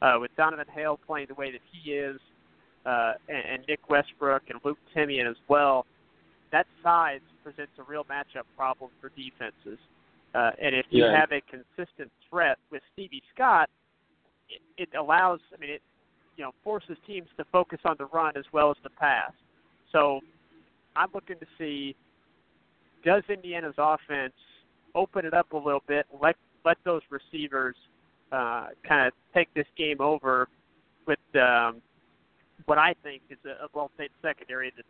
Uh, 0.02 0.16
with 0.20 0.32
Donavan 0.36 0.68
Hale 0.74 0.98
playing 1.06 1.28
the 1.28 1.34
way 1.34 1.52
that 1.52 1.60
he 1.70 1.92
is, 1.92 2.18
uh, 2.84 3.12
and, 3.28 3.44
and 3.48 3.64
Nick 3.68 3.88
Westbrook 3.88 4.42
and 4.48 4.58
Luke 4.64 4.78
Timian 4.92 5.30
as 5.30 5.36
well, 5.46 5.86
that 6.50 6.66
size 6.82 7.20
presents 7.48 7.72
a 7.78 7.82
real 7.90 8.04
matchup 8.04 8.44
problem 8.56 8.90
for 9.00 9.11
defenses. 9.11 9.78
Uh, 10.34 10.50
and 10.61 10.74
if 10.74 10.87
you 10.90 11.04
yeah. 11.04 11.18
have 11.18 11.32
a 11.32 11.40
consistent 11.40 12.11
threat 12.28 12.58
with 12.70 12.82
Stevie 12.92 13.22
Scott, 13.34 13.70
it, 14.50 14.61
it 14.82 14.96
allows. 14.98 15.40
I 15.54 15.58
mean, 15.58 15.70
it 15.70 15.82
you 16.37 16.44
know 16.44 16.52
forces 16.62 16.98
teams 17.06 17.28
to 17.38 17.44
focus 17.50 17.78
on 17.84 17.96
the 17.98 18.06
run 18.06 18.37
as 18.37 18.44
well 18.52 18.70
as 18.70 18.76
the 18.82 18.90
pass. 18.90 19.32
So 19.92 20.20
I'm 20.94 21.08
looking 21.14 21.38
to 21.38 21.46
see 21.56 21.96
does 23.04 23.22
Indiana's 23.28 23.74
offense 23.78 24.34
open 24.94 25.24
it 25.24 25.32
up 25.32 25.52
a 25.52 25.56
little 25.56 25.82
bit, 25.87 26.06
let 26.20 26.37
let 26.64 26.76
those 26.84 27.02
receivers 27.08 27.76
uh, 28.32 28.66
kind 28.87 29.06
of 29.06 29.12
take 29.32 29.52
this 29.54 29.66
game 29.76 30.00
over 30.00 30.48
with 31.06 31.18
um, 31.37 31.80
what 32.66 32.76
I 32.76 32.94
think 33.02 33.22
is 33.30 33.38
a, 33.46 33.64
a 33.64 33.68
Ball 33.70 33.90
State 33.94 34.11
secondary 34.20 34.72
that's 34.76 34.87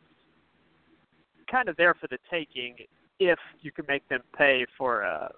kind 1.51 1.69
of 1.69 1.77
there 1.77 1.95
for 1.95 2.07
the 2.09 2.19
taking 2.31 2.77
if 3.19 3.39
you 3.61 3.73
can 3.73 3.85
make 3.89 4.09
them 4.09 4.21
pay 4.37 4.67
for 4.77 5.05
uh, 5.05 5.29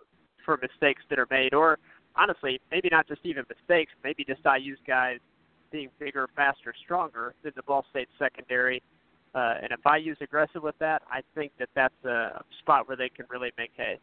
for 0.45 0.59
mistakes 0.59 1.03
that 1.11 1.19
are 1.19 1.27
made, 1.31 1.55
or 1.55 1.79
honestly, 2.17 2.61
maybe 2.71 2.89
not 2.91 3.07
just 3.09 3.21
even 3.25 3.45
mistakes, 3.49 3.93
maybe 4.05 4.25
just 4.25 4.41
IU's 4.45 4.79
guys 4.87 5.19
being 5.71 5.89
bigger, 5.99 6.29
faster, 6.35 6.75
stronger 6.85 7.35
than 7.43 7.53
the 7.57 7.63
Ball 7.63 7.85
State 7.91 8.09
secondary. 8.19 8.83
Uh, 9.35 9.55
and 9.63 9.71
if 9.71 9.81
IU's 9.87 10.17
aggressive 10.21 10.63
with 10.63 10.77
that, 10.81 11.03
I 11.11 11.21
think 11.35 11.53
that 11.59 11.69
that's 11.75 12.05
a 12.05 12.43
spot 12.59 12.89
where 12.89 12.97
they 12.97 13.09
can 13.09 13.27
really 13.31 13.51
make 13.57 13.71
hay. 13.77 13.99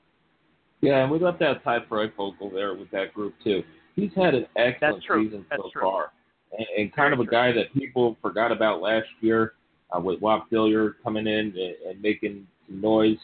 Yeah, 0.79 1.03
and 1.03 1.11
we 1.11 1.19
left 1.19 1.41
out 1.41 1.63
Ty 1.63 1.79
Fryfogle 1.89 2.53
there 2.53 2.75
with 2.75 2.89
that 2.91 3.13
group 3.13 3.33
too. 3.43 3.63
He's 3.95 4.11
had 4.15 4.35
an 4.35 4.45
excellent 4.55 5.03
season 5.03 5.45
That's 5.49 5.63
so 5.63 5.69
true. 5.73 5.81
far, 5.81 6.11
and, 6.57 6.67
and 6.77 6.95
kind 6.95 7.07
Very 7.07 7.13
of 7.13 7.19
a 7.19 7.23
true. 7.23 7.31
guy 7.31 7.51
that 7.51 7.73
people 7.73 8.15
forgot 8.21 8.51
about 8.51 8.79
last 8.79 9.07
year 9.21 9.53
uh, 9.95 9.99
with 9.99 10.19
Whop 10.19 10.49
Philyor 10.51 10.93
coming 11.03 11.27
in 11.27 11.53
and, 11.55 11.75
and 11.89 12.01
making 12.01 12.47
some 12.67 12.81
noise, 12.81 13.17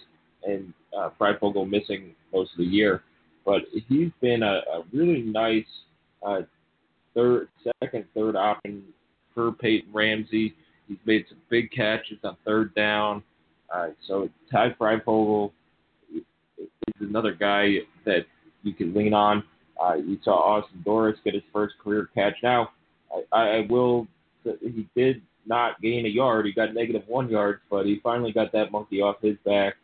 and 0.44 0.74
uh, 0.98 1.10
Fryfogle 1.20 1.70
missing 1.70 2.12
most 2.34 2.52
of 2.52 2.58
the 2.60 2.66
year. 2.66 3.04
But 3.46 3.64
he's 3.88 4.12
been 4.22 4.44
a, 4.44 4.62
a 4.74 4.84
really 4.94 5.22
nice 5.22 5.66
uh, 6.26 6.42
third, 7.14 7.50
second, 7.82 8.06
third 8.14 8.36
option 8.36 8.84
for 9.34 9.52
Peyton 9.52 9.92
Ramsey. 9.94 10.54
He's 10.88 10.98
made 11.06 11.26
some 11.30 11.40
big 11.50 11.72
catches 11.72 12.18
on 12.24 12.38
third 12.46 12.74
down. 12.76 13.24
Uh, 13.74 13.88
so 14.08 14.30
Ty 14.52 14.76
Fryfogle 14.80 15.52
is 16.14 16.24
another 17.00 17.34
guy 17.34 17.78
that 18.06 18.26
you 18.64 18.74
can 18.74 18.94
lean 18.94 19.14
on. 19.14 19.44
Uh, 19.82 19.96
you 19.96 20.20
saw 20.24 20.36
Austin 20.36 20.84
Dorris 20.86 21.16
get 21.24 21.34
his 21.34 21.44
first 21.52 21.76
career 21.84 22.10
catch. 22.14 22.36
Now, 22.44 22.72
I, 23.32 23.38
I 23.38 23.68
will. 23.70 24.08
He 24.44 24.88
did 24.96 25.22
not 25.46 25.82
gain 25.82 26.06
a 26.06 26.10
yard. 26.10 26.46
He 26.46 26.54
got 26.54 26.74
negative 26.74 27.04
one 27.08 27.30
yards, 27.30 27.60
but 27.70 27.86
he 27.86 28.00
finally 28.04 28.32
got 28.32 28.52
that 28.54 28.72
monkey 28.72 29.02
off 29.02 29.18
his 29.22 29.36
back, 29.46 29.76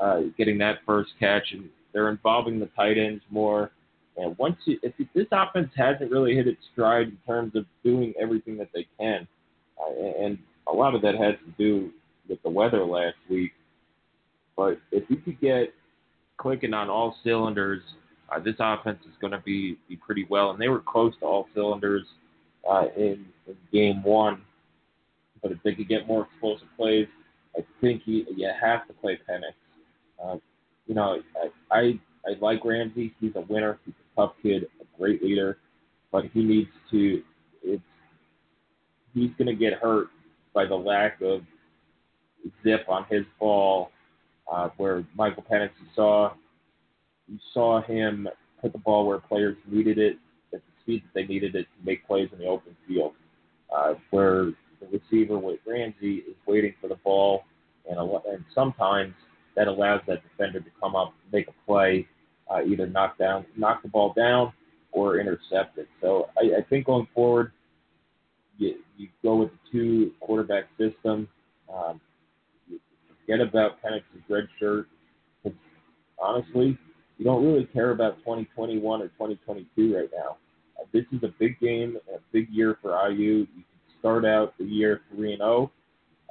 uh, 0.00 0.20
getting 0.38 0.58
that 0.58 0.78
first 0.86 1.10
catch. 1.20 1.52
And 1.52 1.68
they're 1.92 2.10
involving 2.10 2.58
the 2.58 2.70
tight 2.76 2.98
ends 2.98 3.22
more. 3.30 3.70
And 4.16 4.36
once 4.38 4.56
you, 4.64 4.78
if 4.82 4.92
this 5.14 5.26
offense 5.32 5.70
hasn't 5.76 6.10
really 6.10 6.34
hit 6.34 6.46
its 6.46 6.60
stride 6.72 7.08
in 7.08 7.18
terms 7.26 7.56
of 7.56 7.64
doing 7.82 8.12
everything 8.20 8.56
that 8.58 8.68
they 8.74 8.86
can, 8.98 9.26
uh, 9.80 10.24
and 10.24 10.38
a 10.68 10.72
lot 10.72 10.94
of 10.94 11.02
that 11.02 11.14
has 11.14 11.34
to 11.46 11.52
do 11.58 11.90
with 12.28 12.42
the 12.42 12.50
weather 12.50 12.84
last 12.84 13.16
week. 13.28 13.52
But 14.56 14.78
if 14.90 15.08
you 15.08 15.16
could 15.16 15.40
get 15.40 15.72
clicking 16.36 16.74
on 16.74 16.90
all 16.90 17.16
cylinders, 17.24 17.82
uh, 18.30 18.38
this 18.38 18.56
offense 18.58 18.98
is 19.04 19.14
going 19.20 19.32
to 19.32 19.40
be 19.40 19.78
be 19.88 19.96
pretty 19.96 20.26
well. 20.28 20.50
And 20.50 20.60
they 20.60 20.68
were 20.68 20.80
close 20.80 21.14
to 21.20 21.26
all 21.26 21.48
cylinders 21.54 22.04
uh, 22.70 22.84
in, 22.96 23.24
in 23.46 23.56
game 23.72 24.02
one. 24.02 24.42
But 25.42 25.52
if 25.52 25.58
they 25.64 25.74
could 25.74 25.88
get 25.88 26.06
more 26.06 26.26
explosive 26.30 26.68
plays, 26.76 27.06
I 27.56 27.64
think 27.80 28.02
you, 28.06 28.24
you 28.36 28.50
have 28.60 28.86
to 28.86 28.94
play 28.94 29.18
Penix. 29.28 29.54
Uh, 30.22 30.36
you 30.86 30.94
know, 30.94 31.18
I, 31.70 31.76
I 31.76 32.00
I 32.26 32.38
like 32.40 32.64
Ramsey. 32.64 33.14
He's 33.20 33.32
a 33.34 33.40
winner. 33.40 33.78
He's 33.84 33.94
a 33.94 34.20
tough 34.20 34.34
kid, 34.42 34.64
a 34.80 34.98
great 34.98 35.22
leader, 35.22 35.58
but 36.10 36.24
he 36.32 36.42
needs 36.42 36.70
to. 36.90 37.22
It's 37.62 37.82
he's 39.14 39.30
going 39.38 39.48
to 39.48 39.54
get 39.54 39.74
hurt 39.74 40.08
by 40.54 40.66
the 40.66 40.74
lack 40.74 41.20
of 41.20 41.42
zip 42.62 42.84
on 42.88 43.06
his 43.10 43.24
ball. 43.38 43.90
Uh, 44.52 44.68
where 44.76 45.04
Michael 45.14 45.44
Penix, 45.50 45.70
you 45.80 45.86
saw, 45.94 46.32
you 47.28 47.38
saw 47.54 47.80
him 47.82 48.28
put 48.60 48.72
the 48.72 48.78
ball 48.78 49.06
where 49.06 49.18
players 49.18 49.56
needed 49.70 49.98
it 49.98 50.18
at 50.52 50.60
the 50.60 50.72
speed 50.82 51.02
that 51.04 51.14
they 51.14 51.26
needed 51.26 51.54
it 51.54 51.62
to 51.62 51.86
make 51.86 52.06
plays 52.06 52.28
in 52.32 52.38
the 52.38 52.46
open 52.46 52.76
field. 52.86 53.12
Uh, 53.74 53.94
where 54.10 54.52
the 54.82 54.98
receiver 54.98 55.38
with 55.38 55.60
Ramsey 55.66 56.16
is 56.28 56.36
waiting 56.46 56.74
for 56.80 56.88
the 56.88 56.96
ball 56.96 57.44
and 57.88 57.98
and 57.98 58.44
sometimes 58.54 59.14
that 59.56 59.68
allows 59.68 60.00
that 60.06 60.22
defender 60.22 60.60
to 60.60 60.70
come 60.80 60.96
up, 60.96 61.12
make 61.32 61.48
a 61.48 61.66
play, 61.66 62.06
uh, 62.50 62.62
either 62.62 62.86
knock 62.86 63.18
down, 63.18 63.44
knock 63.56 63.82
the 63.82 63.88
ball 63.88 64.12
down, 64.16 64.52
or 64.92 65.18
intercept 65.18 65.78
it. 65.78 65.88
So 66.00 66.28
I, 66.36 66.58
I 66.58 66.62
think 66.68 66.86
going 66.86 67.06
forward, 67.14 67.52
you, 68.58 68.76
you 68.96 69.08
go 69.22 69.36
with 69.36 69.50
the 69.50 69.58
two 69.70 70.12
quarterback 70.20 70.64
system. 70.78 71.28
Um, 71.72 72.00
forget 73.20 73.40
about 73.40 73.82
Penix's 73.82 74.22
red 74.28 74.48
shirt. 74.58 74.88
Honestly, 76.18 76.78
you 77.18 77.24
don't 77.24 77.44
really 77.44 77.64
care 77.66 77.90
about 77.90 78.18
2021 78.18 79.02
or 79.02 79.08
2022 79.08 79.96
right 79.96 80.08
now. 80.14 80.36
Uh, 80.80 80.84
this 80.92 81.04
is 81.12 81.22
a 81.24 81.34
big 81.38 81.58
game, 81.60 81.96
a 82.14 82.18
big 82.32 82.48
year 82.50 82.78
for 82.80 83.10
IU. 83.10 83.46
You 83.54 83.62
start 84.02 84.24
out 84.24 84.52
the 84.58 84.64
year 84.64 85.00
3 85.14 85.34
and 85.34 85.38
0 85.38 85.70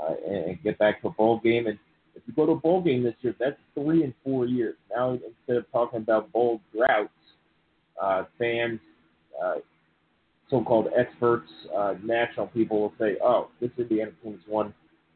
uh, 0.01 0.13
and 0.29 0.61
get 0.61 0.77
back 0.77 1.01
to 1.01 1.07
a 1.07 1.11
bowl 1.11 1.39
game. 1.41 1.67
And 1.67 1.79
if 2.15 2.21
you 2.25 2.33
go 2.33 2.45
to 2.45 2.51
a 2.51 2.55
bowl 2.55 2.83
game 2.83 3.03
this 3.03 3.15
year, 3.21 3.33
that's 3.39 3.55
three 3.73 4.03
and 4.03 4.13
four 4.23 4.45
years. 4.45 4.75
Now, 4.93 5.13
instead 5.13 5.55
of 5.55 5.71
talking 5.71 5.99
about 5.99 6.31
bowl 6.33 6.59
droughts, 6.75 7.09
uh, 8.01 8.25
fans, 8.37 8.79
uh, 9.41 9.55
so-called 10.49 10.87
experts, 10.97 11.49
uh, 11.75 11.93
national 12.03 12.47
people 12.47 12.81
will 12.81 12.93
say, 12.99 13.17
"Oh, 13.23 13.49
this 13.61 13.71
Indiana 13.77 14.11
team's 14.21 14.45
won. 14.47 14.73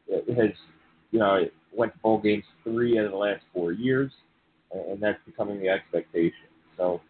It 0.08 0.34
has, 0.34 0.56
you 1.10 1.18
know, 1.18 1.34
it 1.34 1.52
went 1.72 1.92
to 1.92 1.98
bowl 1.98 2.18
games 2.18 2.44
three 2.64 2.98
out 2.98 3.04
of 3.04 3.10
the 3.10 3.18
last 3.18 3.44
four 3.52 3.72
years, 3.72 4.10
and 4.72 4.98
that's 4.98 5.22
becoming 5.26 5.60
the 5.60 5.68
expectation." 5.68 6.48
So, 6.78 7.02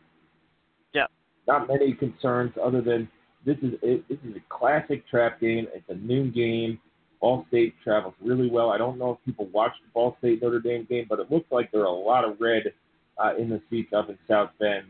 yeah, 0.93 1.07
not 1.47 1.69
many 1.69 1.93
concerns 1.93 2.53
other 2.61 2.81
than 2.81 3.09
this 3.45 3.57
is 3.63 3.75
it, 3.83 4.09
this 4.09 4.19
is 4.29 4.37
a 4.37 4.43
classic 4.49 5.07
trap 5.09 5.41
game. 5.41 5.67
It's 5.75 5.89
a 5.89 5.95
noon 5.95 6.33
game. 6.33 6.81
Ball 7.21 7.45
State 7.49 7.75
travels 7.83 8.15
really 8.23 8.51
well. 8.51 8.71
I 8.71 8.79
don't 8.79 8.99
know 8.99 9.13
if 9.13 9.25
people 9.25 9.47
watched 9.47 9.81
the 9.83 9.91
Ball 9.93 10.17
State 10.19 10.43
Notre 10.43 10.61
Dame 10.61 10.87
game, 10.89 11.07
but 11.09 11.19
it 11.19 11.31
looks 11.31 11.51
like 11.51 11.71
there 11.73 11.83
are 11.83 11.87
a 11.87 11.91
lot 11.91 12.25
of 12.25 12.41
red 12.41 12.73
uh, 13.19 13.35
in 13.37 13.49
the 13.49 13.61
seats 13.71 13.93
up 13.93 14.09
in 14.11 14.19
South 14.29 14.51
Bend 14.61 14.87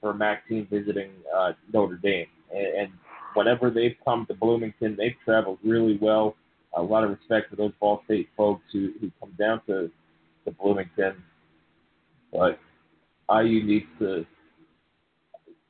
for 0.00 0.12
MAC 0.12 0.48
team 0.48 0.66
visiting 0.70 1.10
uh, 1.34 1.52
Notre 1.72 1.96
Dame. 1.96 2.26
And, 2.52 2.66
and 2.66 2.92
whenever 3.34 3.70
they've 3.70 3.96
come 4.04 4.26
to 4.26 4.34
Bloomington, 4.34 4.96
they've 4.96 5.16
traveled 5.24 5.58
really 5.64 5.98
well. 6.00 6.34
A 6.76 6.82
lot 6.82 7.04
of 7.04 7.10
respect 7.10 7.50
for 7.50 7.56
those 7.56 7.72
Ball 7.80 8.02
State 8.04 8.28
folks 8.36 8.62
who, 8.72 8.92
who 9.00 9.10
come 9.20 9.32
down 9.38 9.60
to, 9.66 9.90
to 10.44 10.50
Bloomington. 10.50 11.22
But 12.32 12.58
IU 13.30 13.62
needs 13.64 13.86
to 13.98 14.24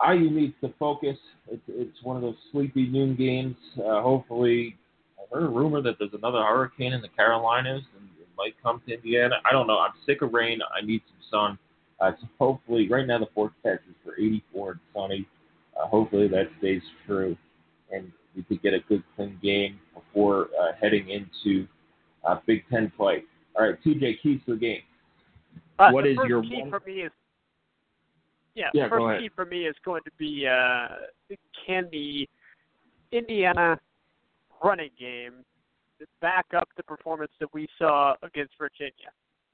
IU 0.06 0.30
needs 0.30 0.54
to 0.62 0.72
focus. 0.78 1.16
It's 1.50 1.62
it's 1.68 2.02
one 2.02 2.16
of 2.16 2.22
those 2.22 2.36
sleepy 2.52 2.86
noon 2.86 3.16
games. 3.16 3.56
Uh, 3.78 4.00
hopefully, 4.00 4.76
I 5.18 5.34
heard 5.34 5.44
a 5.44 5.48
rumor 5.48 5.82
that 5.82 5.96
there's 5.98 6.14
another 6.14 6.42
hurricane 6.42 6.92
in 6.92 7.02
the 7.02 7.08
Carolinas 7.08 7.82
and 7.98 8.08
it 8.20 8.28
might 8.36 8.54
come 8.62 8.80
to 8.86 8.94
Indiana. 8.94 9.36
I 9.44 9.52
don't 9.52 9.66
know. 9.66 9.78
I'm 9.78 9.92
sick 10.06 10.22
of 10.22 10.32
rain. 10.32 10.60
I 10.74 10.84
need 10.84 11.02
some 11.06 11.30
sun. 11.30 11.58
Uh, 12.00 12.12
so 12.20 12.26
hopefully, 12.38 12.88
right 12.88 13.06
now 13.06 13.18
the 13.18 13.28
forecast 13.34 13.82
is 13.88 13.96
for 14.02 14.18
84 14.18 14.70
and 14.70 14.80
sunny. 14.94 15.28
Uh, 15.78 15.86
hopefully 15.86 16.28
that 16.28 16.48
stays 16.58 16.82
true, 17.06 17.36
and 17.92 18.10
we 18.34 18.42
could 18.42 18.62
get 18.62 18.74
a 18.74 18.80
good 18.88 19.02
clean 19.16 19.38
game 19.42 19.78
before 19.94 20.48
uh, 20.60 20.72
heading 20.80 21.10
into 21.10 21.66
uh, 22.24 22.36
Big 22.46 22.64
Ten 22.70 22.90
play. 22.96 23.24
All 23.56 23.66
right, 23.66 23.78
TJ, 23.84 24.22
keys 24.22 24.40
to 24.46 24.54
the 24.54 24.60
game. 24.60 24.80
Uh, 25.78 25.90
what 25.90 26.04
the 26.04 26.10
is 26.10 26.16
first 26.16 26.28
your 26.28 26.42
key 26.42 26.60
one? 26.60 26.70
for 26.70 26.80
me 26.86 27.02
is 27.02 27.12
yeah, 28.54 28.70
Yeah, 28.74 28.88
first 28.88 29.20
key 29.20 29.30
for 29.34 29.44
me 29.44 29.66
is 29.66 29.76
going 29.84 30.02
to 30.04 30.10
be 30.18 30.46
uh, 30.46 30.88
can 31.66 31.88
the 31.90 32.28
Indiana 33.12 33.78
running 34.62 34.90
game 34.98 35.44
back 36.20 36.46
up 36.56 36.68
the 36.76 36.82
performance 36.82 37.32
that 37.40 37.52
we 37.52 37.68
saw 37.78 38.14
against 38.22 38.52
Virginia? 38.58 39.10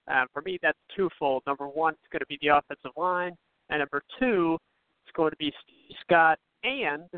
Um, 0.09 0.27
for 0.33 0.43
me, 0.43 0.59
that's 0.63 0.79
twofold. 0.97 1.43
Number 1.47 1.67
one, 1.67 1.95
it's 1.95 2.13
going 2.13 2.21
to 2.21 2.27
be 2.27 2.39
the 2.41 2.57
offensive 2.57 2.93
line, 2.97 3.37
and 3.71 3.81
number 3.81 4.03
two, 4.21 4.57
it's 5.05 5.17
going 5.17 5.31
to 5.31 5.37
be 5.37 5.53
Steve 5.63 5.97
Scott 6.03 6.39
and 6.63 7.09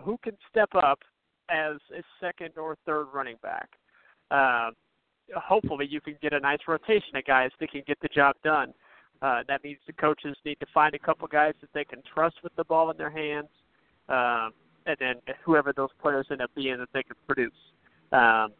who 0.00 0.18
can 0.22 0.36
step 0.50 0.70
up 0.74 0.98
as 1.50 1.76
a 1.96 2.02
second 2.20 2.56
or 2.56 2.76
third 2.86 3.06
running 3.12 3.36
back. 3.42 3.68
Um, 4.30 4.72
hopefully, 5.36 5.86
you 5.88 6.00
can 6.00 6.16
get 6.22 6.32
a 6.32 6.40
nice 6.40 6.60
rotation 6.66 7.16
of 7.16 7.24
guys 7.24 7.50
that 7.60 7.70
can 7.70 7.82
get 7.86 7.98
the 8.00 8.08
job 8.08 8.34
done. 8.42 8.72
Uh, 9.22 9.42
that 9.46 9.62
means 9.62 9.78
the 9.86 9.92
coaches 9.92 10.36
need 10.44 10.58
to 10.58 10.66
find 10.74 10.94
a 10.94 10.98
couple 10.98 11.28
guys 11.28 11.54
that 11.60 11.70
they 11.72 11.84
can 11.84 12.02
trust 12.12 12.34
with 12.42 12.54
the 12.56 12.64
ball 12.64 12.90
in 12.90 12.96
their 12.96 13.10
hands, 13.10 13.46
um, 14.08 14.50
and 14.84 14.96
then 14.98 15.14
whoever 15.44 15.72
those 15.72 15.90
players 16.00 16.26
end 16.30 16.42
up 16.42 16.50
being 16.56 16.76
that 16.76 16.88
they 16.92 17.04
can 17.04 17.14
produce. 17.26 17.52
Um, 18.10 18.52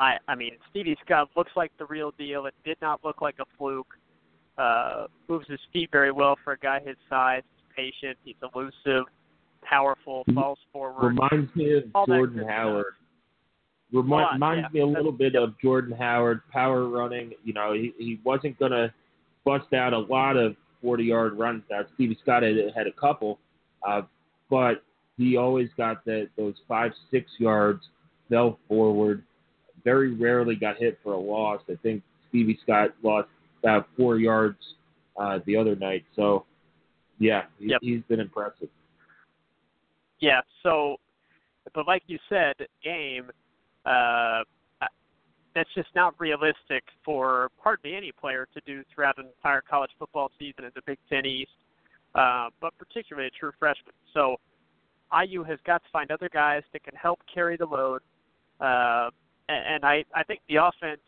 I, 0.00 0.16
I 0.26 0.34
mean, 0.34 0.52
Stevie 0.70 0.96
Scott 1.04 1.28
looks 1.36 1.52
like 1.54 1.70
the 1.78 1.84
real 1.84 2.12
deal. 2.18 2.46
It 2.46 2.54
did 2.64 2.78
not 2.80 3.04
look 3.04 3.20
like 3.20 3.36
a 3.40 3.44
fluke. 3.58 3.94
Uh, 4.56 5.06
moves 5.28 5.46
his 5.48 5.60
feet 5.72 5.90
very 5.92 6.12
well 6.12 6.36
for 6.42 6.54
a 6.54 6.58
guy 6.58 6.80
his 6.80 6.96
size. 7.10 7.42
He's 7.56 7.92
patient. 7.92 8.18
He's 8.24 8.36
elusive, 8.54 9.04
powerful, 9.62 10.24
falls 10.34 10.58
forward. 10.72 11.08
Reminds 11.08 11.54
me 11.54 11.76
of 11.76 11.84
All 11.94 12.06
Jordan 12.06 12.46
Howard. 12.48 12.94
Remi- 13.92 14.24
reminds 14.32 14.66
yeah. 14.72 14.72
me 14.72 14.80
a 14.80 14.86
little 14.86 15.12
bit 15.12 15.34
of 15.34 15.58
Jordan 15.60 15.94
Howard, 15.96 16.40
power 16.50 16.88
running. 16.88 17.32
You 17.44 17.52
know, 17.52 17.74
he, 17.74 17.92
he 17.98 18.18
wasn't 18.24 18.58
going 18.58 18.72
to 18.72 18.92
bust 19.44 19.72
out 19.72 19.92
a 19.92 19.98
lot 19.98 20.36
of 20.36 20.56
40 20.82 21.04
yard 21.04 21.38
runs. 21.38 21.62
Now, 21.70 21.82
Stevie 21.94 22.18
Scott 22.22 22.42
had, 22.42 22.56
had 22.74 22.86
a 22.86 22.92
couple, 22.92 23.38
uh, 23.86 24.02
but 24.50 24.82
he 25.16 25.36
always 25.36 25.68
got 25.76 26.04
that 26.04 26.28
those 26.36 26.54
five, 26.68 26.92
six 27.10 27.30
yards, 27.38 27.82
fell 28.28 28.58
forward, 28.68 29.22
very 29.84 30.14
rarely 30.14 30.56
got 30.56 30.76
hit 30.78 30.98
for 31.02 31.12
a 31.12 31.18
loss. 31.18 31.60
I 31.68 31.74
think 31.82 32.02
Stevie 32.28 32.58
Scott 32.62 32.90
lost 33.02 33.28
about 33.62 33.88
four 33.96 34.18
yards 34.18 34.58
uh, 35.16 35.40
the 35.46 35.56
other 35.56 35.76
night. 35.76 36.04
So, 36.16 36.46
yeah, 37.18 37.42
he, 37.58 37.68
Yep. 37.68 37.80
he's 37.82 38.02
been 38.08 38.20
impressive. 38.20 38.68
Yeah. 40.20 40.40
So, 40.62 40.96
but 41.74 41.86
like 41.86 42.02
you 42.06 42.18
said, 42.28 42.54
game, 42.82 43.30
uh, 43.84 44.42
that's 45.54 45.72
just 45.74 45.88
not 45.94 46.14
realistic 46.18 46.84
for 47.04 47.50
hardly 47.58 47.94
any 47.94 48.12
player 48.12 48.46
to 48.54 48.60
do 48.66 48.82
throughout 48.92 49.18
an 49.18 49.26
entire 49.36 49.60
college 49.60 49.90
football 49.98 50.30
season 50.38 50.64
in 50.64 50.70
the 50.74 50.82
Big 50.86 50.98
Ten 51.08 51.26
East, 51.26 51.50
uh, 52.14 52.48
but 52.60 52.72
particularly 52.78 53.28
a 53.28 53.30
true 53.30 53.52
freshman. 53.58 53.94
So, 54.14 54.36
IU 55.12 55.44
has 55.44 55.58
got 55.66 55.82
to 55.82 55.88
find 55.92 56.10
other 56.10 56.30
guys 56.32 56.62
that 56.72 56.82
can 56.84 56.94
help 56.94 57.18
carry 57.32 57.58
the 57.58 57.66
load, 57.66 58.00
uh, 58.60 59.10
and, 59.48 59.74
and 59.74 59.84
I 59.84 60.04
I 60.14 60.22
think 60.22 60.40
the 60.48 60.56
offense 60.56 61.00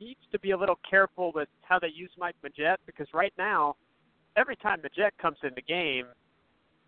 needs 0.00 0.20
to 0.32 0.38
be 0.40 0.50
a 0.50 0.56
little 0.56 0.78
careful 0.88 1.30
with 1.34 1.48
how 1.62 1.78
they 1.78 1.90
use 1.94 2.10
Mike 2.18 2.34
Majette 2.44 2.78
because 2.86 3.06
right 3.14 3.32
now, 3.38 3.76
every 4.36 4.56
time 4.56 4.80
Majette 4.80 5.12
comes 5.20 5.36
in 5.44 5.50
the 5.54 5.62
game, 5.62 6.06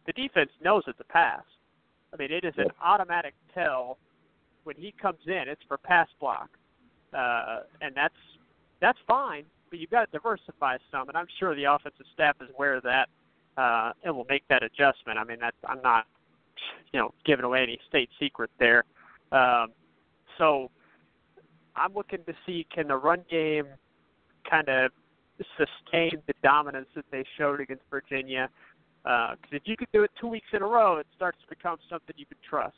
the 0.07 0.13
defense 0.13 0.51
knows 0.63 0.83
it's 0.87 0.99
a 1.01 1.05
pass. 1.05 1.45
I 2.13 2.17
mean, 2.17 2.33
it 2.33 2.45
is 2.45 2.55
an 2.59 2.69
automatic 2.83 3.35
tell 3.53 3.99
when 4.65 4.77
he 4.77 4.93
comes 5.01 5.21
in. 5.27 5.45
It's 5.47 5.63
for 5.69 5.79
pass 5.79 6.09
block, 6.21 6.51
uh, 7.14 7.61
and 7.81 7.94
that's 7.94 8.14
that's 8.81 8.98
fine. 9.07 9.44
But 9.70 9.79
you've 9.79 9.90
got 9.90 10.05
to 10.07 10.11
diversify 10.12 10.79
some, 10.90 11.09
and 11.09 11.16
I'm 11.16 11.27
sure 11.38 11.55
the 11.55 11.64
offensive 11.64 12.07
staff 12.12 12.37
is 12.40 12.48
aware 12.55 12.74
of 12.74 12.83
that 12.83 13.09
uh, 13.57 13.92
and 14.05 14.16
will 14.16 14.27
make 14.29 14.46
that 14.48 14.62
adjustment. 14.62 15.18
I 15.18 15.24
mean, 15.24 15.38
I'm 15.66 15.83
not, 15.83 16.07
you 16.92 17.00
know, 17.00 17.14
giving 17.24 17.44
away 17.44 17.62
any 17.62 17.79
state 17.88 18.11
secret 18.20 18.50
there. 18.59 18.85
Um, 19.33 19.68
so 20.38 20.70
I'm 21.77 21.94
looking 21.94 22.24
to 22.24 22.35
see 22.46 22.66
can 22.72 22.88
the 22.88 22.96
run 22.96 23.24
game 23.31 23.66
kind 24.48 24.68
of 24.68 24.92
sustain 25.57 26.22
the 26.27 26.35
dominance 26.42 26.88
that 26.94 27.07
they 27.11 27.24
showed 27.37 27.61
against 27.61 27.83
Virginia. 27.90 28.48
Because 29.03 29.53
if 29.53 29.62
you 29.64 29.77
could 29.77 29.88
do 29.92 30.03
it 30.03 30.11
two 30.20 30.29
weeks 30.29 30.46
in 30.53 30.62
a 30.62 30.66
row, 30.66 30.98
it 30.98 31.07
starts 31.16 31.38
to 31.42 31.48
become 31.55 31.79
something 31.90 32.14
you 32.16 32.27
can 32.27 32.38
trust. 32.48 32.77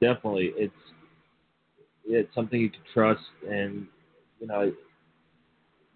definitely 0.00 0.52
it's 0.56 0.72
it's 2.06 2.34
something 2.34 2.60
you 2.60 2.70
can 2.70 2.80
trust 2.92 3.20
and 3.48 3.86
you 4.40 4.46
know 4.46 4.72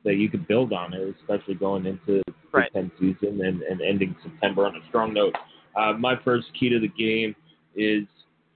that 0.04 0.16
you 0.16 0.28
can 0.30 0.44
build 0.48 0.72
on 0.72 0.94
it, 0.94 1.14
especially 1.20 1.54
going 1.54 1.86
into 1.86 2.22
the 2.26 2.32
Right. 2.52 2.72
Big 2.72 2.90
Ten 2.98 3.16
season 3.20 3.44
and, 3.44 3.62
and 3.62 3.80
ending 3.80 4.16
September 4.22 4.66
on 4.66 4.74
a 4.74 4.80
strong 4.88 5.12
note. 5.12 5.34
Uh, 5.76 5.92
my 5.92 6.14
first 6.24 6.46
key 6.58 6.68
to 6.68 6.80
the 6.80 6.88
game 6.88 7.34
is 7.76 8.04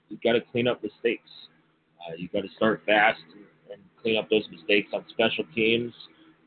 you 0.08 0.18
got 0.24 0.32
to 0.32 0.40
clean 0.40 0.66
up 0.66 0.82
mistakes. 0.82 1.30
Uh, 2.00 2.14
you 2.16 2.28
got 2.28 2.40
to 2.40 2.48
start 2.56 2.82
fast 2.86 3.20
and, 3.34 3.44
and 3.72 3.82
clean 4.02 4.18
up 4.18 4.28
those 4.30 4.48
mistakes 4.50 4.88
on 4.92 5.04
special 5.10 5.44
teams. 5.54 5.92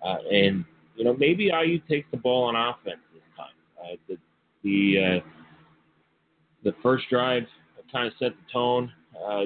Uh, 0.06 0.18
and 0.32 0.66
you 0.96 1.04
know 1.06 1.16
maybe 1.18 1.46
IU 1.46 1.80
takes 1.90 2.08
the 2.12 2.18
ball 2.18 2.44
on 2.44 2.56
offense 2.56 3.00
this 3.14 3.24
time. 3.38 3.48
Uh, 3.82 3.96
the 4.08 4.18
the 4.64 5.22
uh, 5.22 5.28
the 6.64 6.76
first 6.84 7.06
drive 7.10 7.44
kind 7.92 8.08
of 8.08 8.14
set 8.20 8.32
the 8.32 8.52
tone 8.52 8.92
uh, 9.26 9.44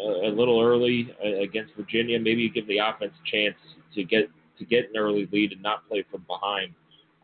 a, 0.00 0.28
a 0.28 0.32
little 0.32 0.60
early 0.60 1.14
uh, 1.24 1.40
against 1.42 1.74
Virginia. 1.76 2.18
Maybe 2.18 2.42
you 2.42 2.50
give 2.50 2.66
the 2.66 2.78
offense 2.78 3.12
a 3.14 3.30
chance 3.30 3.56
to 3.94 4.04
get 4.04 4.28
to 4.58 4.64
get 4.64 4.90
an 4.90 4.96
early 4.96 5.28
lead 5.32 5.52
and 5.52 5.62
not 5.62 5.88
play 5.88 6.04
from 6.10 6.24
behind. 6.28 6.74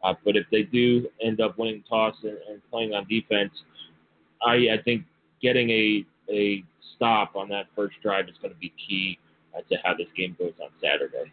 Uh, 0.03 0.15
but 0.25 0.37
if 0.37 0.47
they 0.51 0.63
do 0.63 1.09
end 1.23 1.41
up 1.41 1.59
winning 1.59 1.83
toss 1.89 2.15
and, 2.23 2.39
and 2.51 2.61
playing 2.71 2.95
on 2.95 3.07
defense, 3.09 3.53
I 4.47 4.55
I 4.55 4.79
think 4.85 5.05
getting 5.43 5.71
a 5.71 6.05
a 6.31 6.65
stop 6.95 7.37
on 7.37 7.49
that 7.49 7.67
first 7.75 7.97
drive 8.03 8.29
is 8.29 8.35
going 8.41 8.53
to 8.53 8.59
be 8.59 8.73
key 8.89 9.19
uh, 9.57 9.61
to 9.71 9.77
how 9.85 9.95
this 9.95 10.09
game 10.17 10.37
goes 10.39 10.53
on 10.63 10.71
Saturday. 10.83 11.31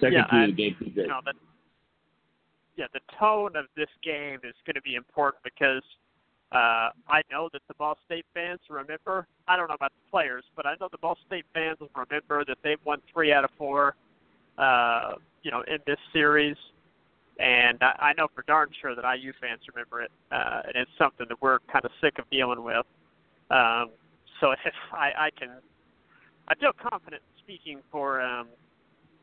Second 0.00 0.12
yeah, 0.12 0.46
key 0.46 0.46
the 0.46 0.52
game, 0.52 0.76
TJ. 0.80 0.96
You 0.96 1.06
know, 1.08 1.20
the, 1.24 1.32
yeah, 2.76 2.86
the 2.92 3.00
tone 3.18 3.56
of 3.56 3.66
this 3.76 3.90
game 4.02 4.40
is 4.42 4.54
going 4.66 4.74
to 4.74 4.82
be 4.82 4.94
important 4.94 5.42
because 5.44 5.82
uh, 6.52 6.90
I 7.08 7.22
know 7.30 7.48
that 7.52 7.62
the 7.66 7.74
Ball 7.74 7.96
State 8.04 8.26
fans 8.34 8.60
remember. 8.68 9.26
I 9.48 9.56
don't 9.56 9.68
know 9.68 9.74
about 9.74 9.92
the 9.92 10.10
players, 10.10 10.44
but 10.54 10.66
I 10.66 10.74
know 10.80 10.88
the 10.90 10.98
Ball 10.98 11.16
State 11.26 11.46
fans 11.54 11.80
will 11.80 11.90
remember 11.96 12.44
that 12.44 12.58
they've 12.62 12.84
won 12.84 13.00
three 13.12 13.32
out 13.32 13.44
of 13.44 13.50
four. 13.56 13.94
Uh, 14.58 15.14
you 15.42 15.50
know, 15.50 15.62
in 15.66 15.78
this 15.86 15.98
series, 16.12 16.56
and 17.38 17.78
I, 17.82 18.10
I 18.10 18.12
know 18.18 18.28
for 18.34 18.44
darn 18.46 18.68
sure 18.80 18.94
that 18.94 19.02
IU 19.02 19.32
fans 19.40 19.60
remember 19.72 20.02
it, 20.02 20.10
uh, 20.30 20.60
and 20.66 20.76
it's 20.76 20.90
something 20.98 21.26
that 21.28 21.40
we're 21.40 21.58
kind 21.72 21.84
of 21.86 21.90
sick 22.02 22.18
of 22.18 22.28
dealing 22.30 22.62
with. 22.62 22.84
Um, 23.50 23.90
so 24.40 24.50
if 24.66 24.74
I, 24.92 25.10
I 25.16 25.30
can, 25.38 25.50
I 26.48 26.54
feel 26.56 26.72
confident 26.72 27.22
speaking 27.38 27.80
for 27.90 28.20
um, 28.20 28.48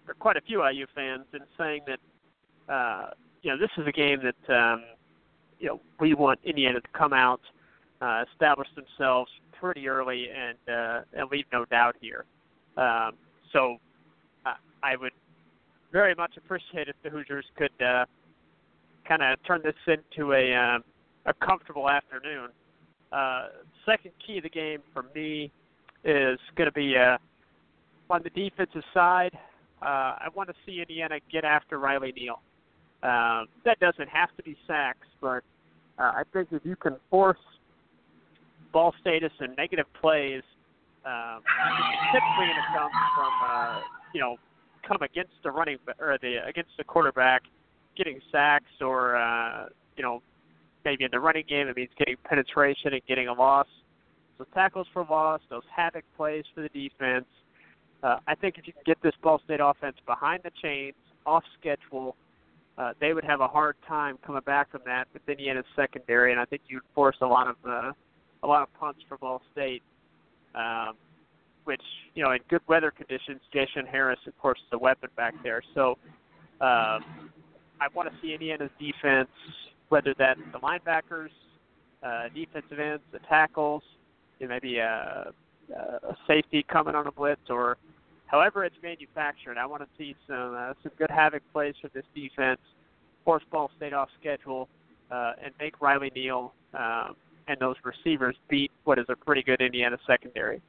for 0.06 0.16
quite 0.16 0.36
a 0.36 0.42
few 0.42 0.68
IU 0.68 0.88
fans 0.96 1.26
in 1.34 1.42
saying 1.60 1.82
that 1.86 2.74
uh, 2.74 3.12
you 3.44 3.52
know 3.52 3.58
this 3.58 3.70
is 3.78 3.86
a 3.88 3.92
game 3.92 4.20
that 4.24 4.54
um, 4.54 4.82
you 5.60 5.68
know 5.68 5.82
we 6.00 6.14
want 6.14 6.40
Indiana 6.44 6.82
to 6.82 6.88
come 6.98 7.14
out, 7.14 7.42
uh, 8.02 8.24
establish 8.32 8.68
themselves 8.76 9.32
pretty 9.60 9.88
early, 9.88 10.28
and 10.30 10.58
uh, 10.68 11.02
and 11.14 11.30
leave 11.32 11.46
no 11.52 11.66
doubt 11.66 11.96
here. 12.00 12.26
Um, 12.78 13.12
so 13.52 13.78
I, 14.46 14.56
I 14.84 14.96
would 14.96 15.12
very 15.92 16.16
much 16.16 16.38
appreciate 16.38 16.88
if 16.88 16.96
the 17.04 17.10
Hoosiers 17.10 17.46
could 17.58 17.86
uh, 17.86 18.06
kind 19.08 19.22
of 19.22 19.38
turn 19.46 19.62
this 19.64 19.76
into 19.88 20.34
a 20.34 20.54
uh, 20.54 20.80
a 21.26 21.34
comfortable 21.46 21.90
afternoon. 21.90 22.50
Uh, 23.12 23.48
second 23.86 24.12
key 24.26 24.38
of 24.38 24.44
the 24.44 24.50
game 24.50 24.80
for 24.94 25.06
me 25.16 25.52
is 26.04 26.40
going 26.56 26.68
to 26.68 26.72
be 26.72 26.96
uh, 26.96 27.18
on 28.10 28.22
the 28.24 28.30
defensive 28.30 28.84
side. 28.94 29.38
Uh, 29.82 29.86
I 30.20 30.28
want 30.36 30.50
to 30.50 30.56
see 30.66 30.80
Indiana 30.82 31.20
get 31.32 31.44
after 31.44 31.80
Riley 31.80 32.12
Neal. 32.12 32.42
Uh, 33.02 33.46
that 33.64 33.80
doesn't 33.80 34.10
have 34.10 34.30
to 34.36 34.44
be 34.44 34.58
sacks, 34.68 35.08
but 35.22 35.44
uh, 35.98 36.12
I 36.16 36.24
think 36.34 36.50
if 36.52 36.66
you 36.66 36.76
can 36.76 36.98
force 37.10 37.38
ball 38.74 38.94
status 39.00 39.32
and 39.40 39.56
negative 39.56 39.86
plays, 40.00 40.44
um, 41.06 41.42
typically 42.12 42.46
going 42.46 42.56
to 42.56 42.78
come 42.78 42.92
from 43.16 43.32
uh, 43.50 43.80
you 44.14 44.20
know 44.20 44.36
come 44.86 44.98
against 45.02 45.32
the 45.44 45.52
running 45.52 45.78
or 46.00 46.18
the 46.22 46.38
against 46.48 46.72
the 46.78 46.84
quarterback, 46.84 47.44
getting 47.96 48.20
sacks 48.32 48.72
or 48.82 49.16
uh, 49.16 49.68
you 49.96 50.04
know 50.04 50.22
maybe 50.84 51.04
in 51.04 51.10
the 51.12 51.20
running 51.20 51.46
game 51.48 51.68
it 51.68 51.76
means 51.76 51.90
getting 51.98 52.16
penetration 52.24 52.94
and 52.94 53.02
getting 53.08 53.28
a 53.28 53.34
loss. 53.34 53.68
So 54.38 54.46
tackles 54.54 54.88
for 54.94 55.06
loss, 55.10 55.42
those 55.50 55.64
havoc 55.74 56.04
plays 56.16 56.44
for 56.56 56.62
the 56.62 56.70
defense. 56.70 57.26
Uh, 58.02 58.18
I 58.28 58.36
think 58.36 58.58
if 58.58 58.66
you 58.66 58.74
can 58.74 58.84
get 58.86 58.98
this 59.04 59.14
Ball 59.22 59.42
State 59.44 59.60
offense 59.62 59.98
behind 60.06 60.44
the 60.44 60.52
chains, 60.62 60.96
off 61.26 61.44
schedule, 61.60 62.16
uh, 62.80 62.94
they 63.00 63.14
would 63.14 63.26
have 63.26 63.42
a 63.42 63.48
hard 63.48 63.76
time 63.88 64.18
coming 64.26 64.42
back 64.46 64.72
from 64.72 64.82
that 64.86 65.08
with 65.14 65.22
Indiana's 65.28 65.66
secondary, 65.76 66.32
and 66.32 66.40
I 66.40 66.46
think 66.46 66.62
you'd 66.68 66.82
force 66.96 67.18
a 67.22 67.28
lot 67.28 67.48
of 67.48 67.56
uh, 67.68 67.92
a 68.42 68.48
lot 68.48 68.64
of 68.64 68.74
punts 68.80 69.02
for 69.08 69.18
Ball 69.18 69.42
State. 69.52 69.84
Um, 70.56 70.96
which 71.66 71.82
you 72.16 72.24
know 72.24 72.32
in 72.32 72.40
good 72.50 72.62
weather 72.68 72.90
conditions, 72.90 73.42
Jason 73.54 73.86
Harris, 73.86 74.20
of 74.26 74.36
course, 74.40 74.58
is 74.60 74.74
a 74.74 74.78
weapon 74.78 75.10
back 75.16 75.36
there. 75.44 75.62
So 75.76 75.92
um, 76.62 77.04
I 77.80 77.88
want 77.94 78.10
to 78.10 78.16
see 78.22 78.34
Indiana's 78.34 78.72
defense, 78.80 79.30
whether 79.90 80.16
that's 80.18 80.40
the 80.52 80.60
linebackers, 80.60 81.30
uh, 82.02 82.30
defensive 82.34 82.80
ends, 82.80 83.04
the 83.12 83.20
tackles, 83.30 83.84
maybe 84.40 84.78
a, 84.78 85.32
a 85.76 86.18
safety 86.26 86.66
coming 86.68 86.96
on 86.96 87.06
a 87.06 87.12
blitz, 87.12 87.42
or 87.50 87.78
however 88.30 88.64
it's 88.64 88.76
manufactured. 88.82 89.58
I 89.58 89.66
want 89.66 89.82
to 89.82 89.90
see 89.98 90.16
some 90.28 90.56
uh, 90.58 90.74
some 90.84 90.92
good 90.98 91.10
havoc 91.10 91.44
plays 91.52 91.74
for 91.82 91.90
this 91.94 92.06
defense, 92.16 92.62
force 93.26 93.44
ball 93.52 93.72
state 93.78 93.94
off 93.94 94.10
schedule, 94.20 94.70
uh, 95.12 95.34
and 95.44 95.54
make 95.60 95.82
Riley 95.82 96.12
Neal 96.16 96.54
um, 96.74 97.16
and 97.48 97.58
those 97.60 97.76
receivers 97.84 98.36
beat 98.50 98.72
what 98.84 99.00
is 99.00 99.06
a 99.10 99.16
pretty 99.16 99.42
good 99.42 99.62
Indiana 99.62 99.98
secondary. 100.06 100.62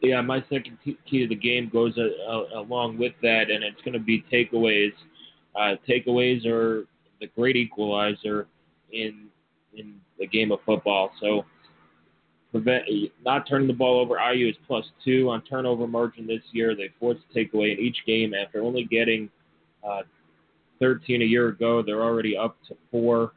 Yeah, 0.00 0.20
my 0.20 0.40
second 0.42 0.78
key 0.84 0.96
to 1.22 1.28
the 1.28 1.34
game 1.34 1.68
goes 1.72 1.98
a, 1.98 2.30
a, 2.30 2.60
along 2.60 2.98
with 2.98 3.14
that, 3.22 3.50
and 3.50 3.64
it's 3.64 3.80
going 3.82 3.94
to 3.94 3.98
be 3.98 4.24
takeaways. 4.32 4.92
Uh, 5.56 5.74
takeaways 5.88 6.46
are 6.46 6.86
the 7.20 7.26
great 7.36 7.56
equalizer 7.56 8.46
in 8.92 9.26
in 9.74 9.96
the 10.18 10.26
game 10.26 10.50
of 10.52 10.60
football. 10.64 11.10
So 11.20 11.44
prevent 12.52 12.84
not 13.24 13.48
turning 13.48 13.68
the 13.68 13.74
ball 13.74 14.00
over. 14.00 14.16
IU 14.18 14.48
is 14.48 14.56
plus 14.66 14.84
two 15.04 15.28
on 15.30 15.42
turnover 15.42 15.86
margin 15.86 16.26
this 16.26 16.42
year. 16.52 16.74
They 16.74 16.90
forced 16.98 17.20
a 17.30 17.38
takeaway 17.38 17.72
in 17.72 17.84
each 17.84 17.98
game 18.06 18.32
after 18.34 18.62
only 18.62 18.84
getting 18.84 19.28
uh, 19.88 20.02
13 20.80 21.22
a 21.22 21.24
year 21.24 21.48
ago. 21.48 21.82
They're 21.82 22.02
already 22.02 22.36
up 22.36 22.56
to 22.68 22.76
four. 22.90 23.32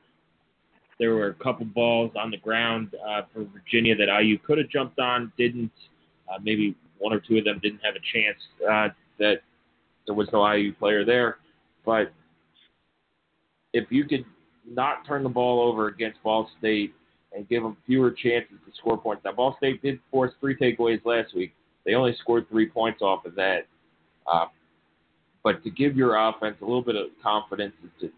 There 0.99 1.15
were 1.15 1.27
a 1.27 1.33
couple 1.33 1.65
balls 1.65 2.11
on 2.15 2.31
the 2.31 2.37
ground 2.37 2.95
uh, 3.07 3.23
for 3.33 3.45
Virginia 3.45 3.95
that 3.95 4.07
IU 4.21 4.37
could 4.39 4.59
have 4.59 4.69
jumped 4.69 4.99
on, 4.99 5.31
didn't. 5.37 5.71
Uh, 6.31 6.37
maybe 6.41 6.75
one 6.99 7.11
or 7.11 7.19
two 7.19 7.37
of 7.37 7.43
them 7.43 7.59
didn't 7.61 7.81
have 7.83 7.95
a 7.95 7.99
chance 8.13 8.37
uh, 8.69 8.93
that 9.17 9.41
there 10.05 10.15
was 10.15 10.29
no 10.31 10.49
IU 10.49 10.73
player 10.75 11.03
there. 11.03 11.37
But 11.85 12.13
if 13.73 13.91
you 13.91 14.05
could 14.05 14.25
not 14.69 15.05
turn 15.07 15.23
the 15.23 15.29
ball 15.29 15.67
over 15.67 15.87
against 15.87 16.21
Ball 16.23 16.49
State 16.59 16.93
and 17.33 17.47
give 17.47 17.63
them 17.63 17.77
fewer 17.85 18.11
chances 18.11 18.57
to 18.65 18.71
score 18.77 18.97
points. 18.97 19.23
Now, 19.23 19.31
Ball 19.31 19.55
State 19.57 19.81
did 19.81 19.99
force 20.09 20.31
three 20.39 20.55
takeaways 20.55 21.03
last 21.05 21.33
week. 21.35 21.53
They 21.85 21.93
only 21.93 22.15
scored 22.19 22.47
three 22.49 22.69
points 22.69 23.01
off 23.01 23.25
of 23.25 23.35
that. 23.35 23.67
Uh, 24.31 24.45
but 25.43 25.63
to 25.63 25.69
give 25.69 25.95
your 25.95 26.15
offense 26.15 26.57
a 26.61 26.65
little 26.65 26.83
bit 26.83 26.95
of 26.95 27.07
confidence 27.23 27.73
to, 27.99 28.09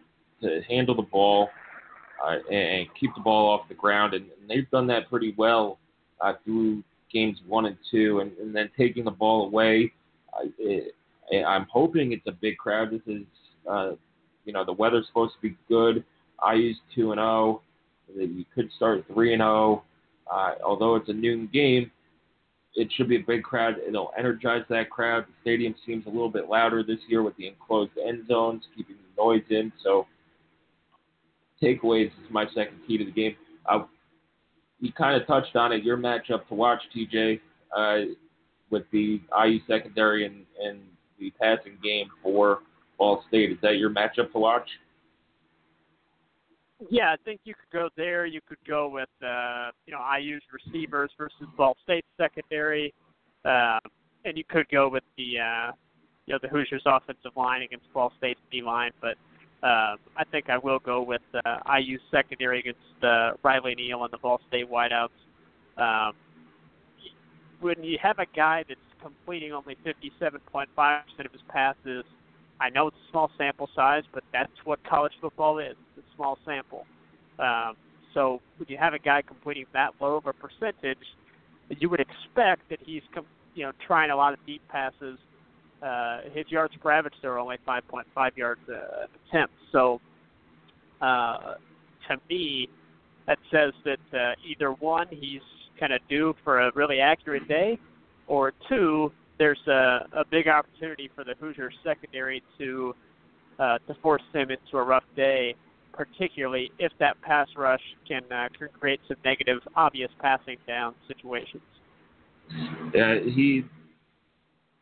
to 0.41 0.61
handle 0.67 0.95
the 0.95 1.03
ball 1.03 1.49
uh, 2.25 2.37
and, 2.51 2.87
keep 2.99 3.13
the 3.15 3.21
ball 3.21 3.49
off 3.49 3.67
the 3.69 3.75
ground, 3.75 4.13
and, 4.13 4.25
and 4.39 4.49
they've 4.49 4.69
done 4.71 4.87
that 4.87 5.09
pretty 5.09 5.33
well 5.37 5.77
uh, 6.21 6.33
through 6.43 6.83
games 7.11 7.37
one 7.47 7.65
and 7.65 7.77
two, 7.91 8.19
and, 8.19 8.31
and 8.37 8.55
then 8.55 8.69
taking 8.77 9.03
the 9.05 9.11
ball 9.11 9.45
away. 9.45 9.91
Uh, 10.33 10.47
it, 10.57 10.95
I'm 11.47 11.65
hoping 11.71 12.11
it's 12.11 12.27
a 12.27 12.31
big 12.31 12.57
crowd. 12.57 12.91
This 12.91 13.01
is, 13.07 13.23
uh, 13.69 13.91
you 14.45 14.53
know, 14.53 14.65
the 14.65 14.73
weather's 14.73 15.07
supposed 15.07 15.33
to 15.35 15.49
be 15.49 15.55
good. 15.69 16.03
IU's 16.45 16.77
two 16.93 17.11
and 17.11 17.19
zero. 17.19 17.25
Oh. 17.27 17.61
You 18.15 18.45
could 18.53 18.69
start 18.75 19.05
three 19.11 19.33
and 19.33 19.41
zero. 19.41 19.49
Oh. 19.49 19.83
Uh, 20.31 20.55
although 20.65 20.95
it's 20.95 21.09
a 21.09 21.13
noon 21.13 21.49
game, 21.51 21.91
it 22.75 22.87
should 22.95 23.09
be 23.09 23.17
a 23.17 23.23
big 23.25 23.43
crowd. 23.43 23.75
It'll 23.85 24.11
energize 24.17 24.63
that 24.69 24.89
crowd. 24.89 25.25
The 25.25 25.33
stadium 25.41 25.75
seems 25.85 26.05
a 26.05 26.09
little 26.09 26.29
bit 26.29 26.49
louder 26.49 26.83
this 26.83 26.99
year 27.07 27.21
with 27.21 27.35
the 27.37 27.47
enclosed 27.47 27.91
end 28.03 28.27
zones, 28.27 28.63
keeping 28.75 28.95
the 28.95 29.21
noise 29.21 29.43
in. 29.49 29.71
So, 29.83 30.07
takeaways 31.61 32.07
is 32.07 32.31
my 32.31 32.45
second 32.55 32.79
key 32.87 32.97
to 32.97 33.05
the 33.05 33.11
game. 33.11 33.35
Uh, 33.69 33.83
you 34.79 34.91
kind 34.91 35.19
of 35.19 35.27
touched 35.27 35.55
on 35.55 35.71
it. 35.71 35.83
Your 35.83 35.97
matchup 35.97 36.47
to 36.47 36.55
watch, 36.55 36.81
TJ, 36.95 37.39
uh, 37.75 38.13
with 38.69 38.83
the 38.91 39.21
IU 39.45 39.59
secondary 39.67 40.25
and, 40.25 40.45
and 40.61 40.79
the 41.19 41.31
passing 41.39 41.77
game 41.83 42.07
for 42.21 42.59
Ball 42.97 43.23
State. 43.27 43.51
Is 43.51 43.57
that 43.61 43.77
your 43.77 43.91
matchup 43.91 44.31
to 44.31 44.39
watch? 44.39 44.67
Yeah, 46.89 47.11
I 47.11 47.15
think 47.23 47.41
you 47.43 47.53
could 47.53 47.77
go 47.77 47.89
there. 47.95 48.25
You 48.25 48.41
could 48.47 48.57
go 48.67 48.89
with 48.89 49.09
uh, 49.25 49.71
you 49.85 49.93
know 49.93 49.99
IU's 50.19 50.41
receivers 50.51 51.11
versus 51.17 51.47
Ball 51.57 51.75
State's 51.83 52.07
secondary, 52.17 52.93
uh, 53.45 53.79
and 54.25 54.37
you 54.37 54.43
could 54.47 54.67
go 54.69 54.89
with 54.89 55.03
the 55.17 55.39
uh, 55.39 55.71
you 56.25 56.33
know 56.33 56.39
the 56.41 56.47
Hoosiers 56.47 56.83
offensive 56.85 57.31
line 57.35 57.61
against 57.61 57.91
Ball 57.93 58.11
State's 58.17 58.39
D 58.51 58.61
line. 58.61 58.91
But 59.01 59.15
uh, 59.65 59.95
I 60.17 60.23
think 60.31 60.49
I 60.49 60.57
will 60.57 60.79
go 60.79 61.01
with 61.01 61.21
uh, 61.45 61.77
IU 61.79 61.97
secondary 62.11 62.59
against 62.59 63.03
uh, 63.03 63.31
Riley 63.43 63.75
Neal 63.75 64.03
and 64.03 64.11
the 64.11 64.17
Ball 64.17 64.39
State 64.47 64.69
wideouts. 64.69 65.09
Um, 65.77 66.13
when 67.61 67.81
you 67.81 67.97
have 68.01 68.19
a 68.19 68.25
guy 68.35 68.65
that's 68.67 68.79
completing 69.01 69.53
only 69.53 69.77
57.5% 69.85 70.67
of 71.25 71.31
his 71.31 71.41
passes, 71.47 72.03
I 72.59 72.69
know 72.69 72.87
it's 72.87 72.97
a 73.07 73.11
small 73.11 73.31
sample 73.37 73.69
size, 73.73 74.03
but 74.13 74.23
that's 74.33 74.51
what 74.65 74.83
college 74.83 75.13
football 75.21 75.59
is. 75.59 75.75
Small 76.23 76.37
sample. 76.45 76.85
Um, 77.37 77.75
so 78.13 78.39
when 78.57 78.67
you 78.69 78.77
have 78.77 78.93
a 78.93 78.99
guy 78.99 79.21
completing 79.21 79.65
that 79.73 79.91
low 79.99 80.15
of 80.15 80.25
a 80.25 80.33
percentage, 80.33 80.97
you 81.69 81.89
would 81.89 81.99
expect 81.99 82.69
that 82.69 82.79
he's 82.85 83.01
com- 83.13 83.25
you 83.55 83.65
know 83.65 83.73
trying 83.85 84.09
a 84.09 84.15
lot 84.15 84.31
of 84.31 84.39
deep 84.45 84.61
passes 84.69 85.19
uh, 85.83 86.21
his 86.33 86.45
yards 86.49 86.73
per 86.81 86.91
average 86.91 87.13
there 87.21 87.33
are 87.33 87.39
only 87.39 87.57
5.5 87.67 88.37
yards 88.37 88.61
uh, 88.69 89.07
attempt. 89.27 89.53
So 89.71 89.99
uh, 91.01 91.55
to 92.07 92.17
me, 92.29 92.69
that 93.27 93.37
says 93.51 93.73
that 93.83 94.17
uh, 94.17 94.33
either 94.49 94.71
one, 94.71 95.07
he's 95.09 95.41
kind 95.77 95.91
of 95.91 95.99
due 96.07 96.35
for 96.43 96.61
a 96.61 96.71
really 96.73 96.99
accurate 97.01 97.47
day, 97.49 97.77
or 98.27 98.53
two, 98.69 99.11
there's 99.37 99.59
a, 99.67 100.07
a 100.13 100.23
big 100.31 100.47
opportunity 100.47 101.09
for 101.13 101.25
the 101.25 101.33
Hoosiers 101.39 101.73
secondary 101.83 102.41
to 102.57 102.95
uh, 103.59 103.77
to 103.87 103.93
force 104.01 104.21
him 104.33 104.49
into 104.51 104.77
a 104.77 104.83
rough 104.83 105.03
day. 105.15 105.55
Particularly 105.93 106.71
if 106.79 106.91
that 106.99 107.21
pass 107.21 107.47
rush 107.55 107.81
can, 108.07 108.23
uh, 108.31 108.49
create 108.79 108.99
some 109.07 109.17
negative, 109.23 109.59
obvious 109.75 110.11
passing 110.19 110.57
down 110.67 110.95
situations. 111.07 111.63
Yeah, 112.93 113.19
he 113.19 113.63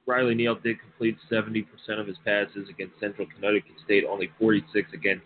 Riley 0.07 0.35
Neal 0.35 0.55
did 0.55 0.79
complete 0.79 1.17
70% 1.31 1.65
of 1.99 2.07
his 2.07 2.17
passes 2.25 2.67
against 2.69 2.99
Central 2.99 3.27
Connecticut 3.35 3.73
State, 3.85 4.03
only 4.09 4.31
46 4.39 4.89
against 4.93 5.23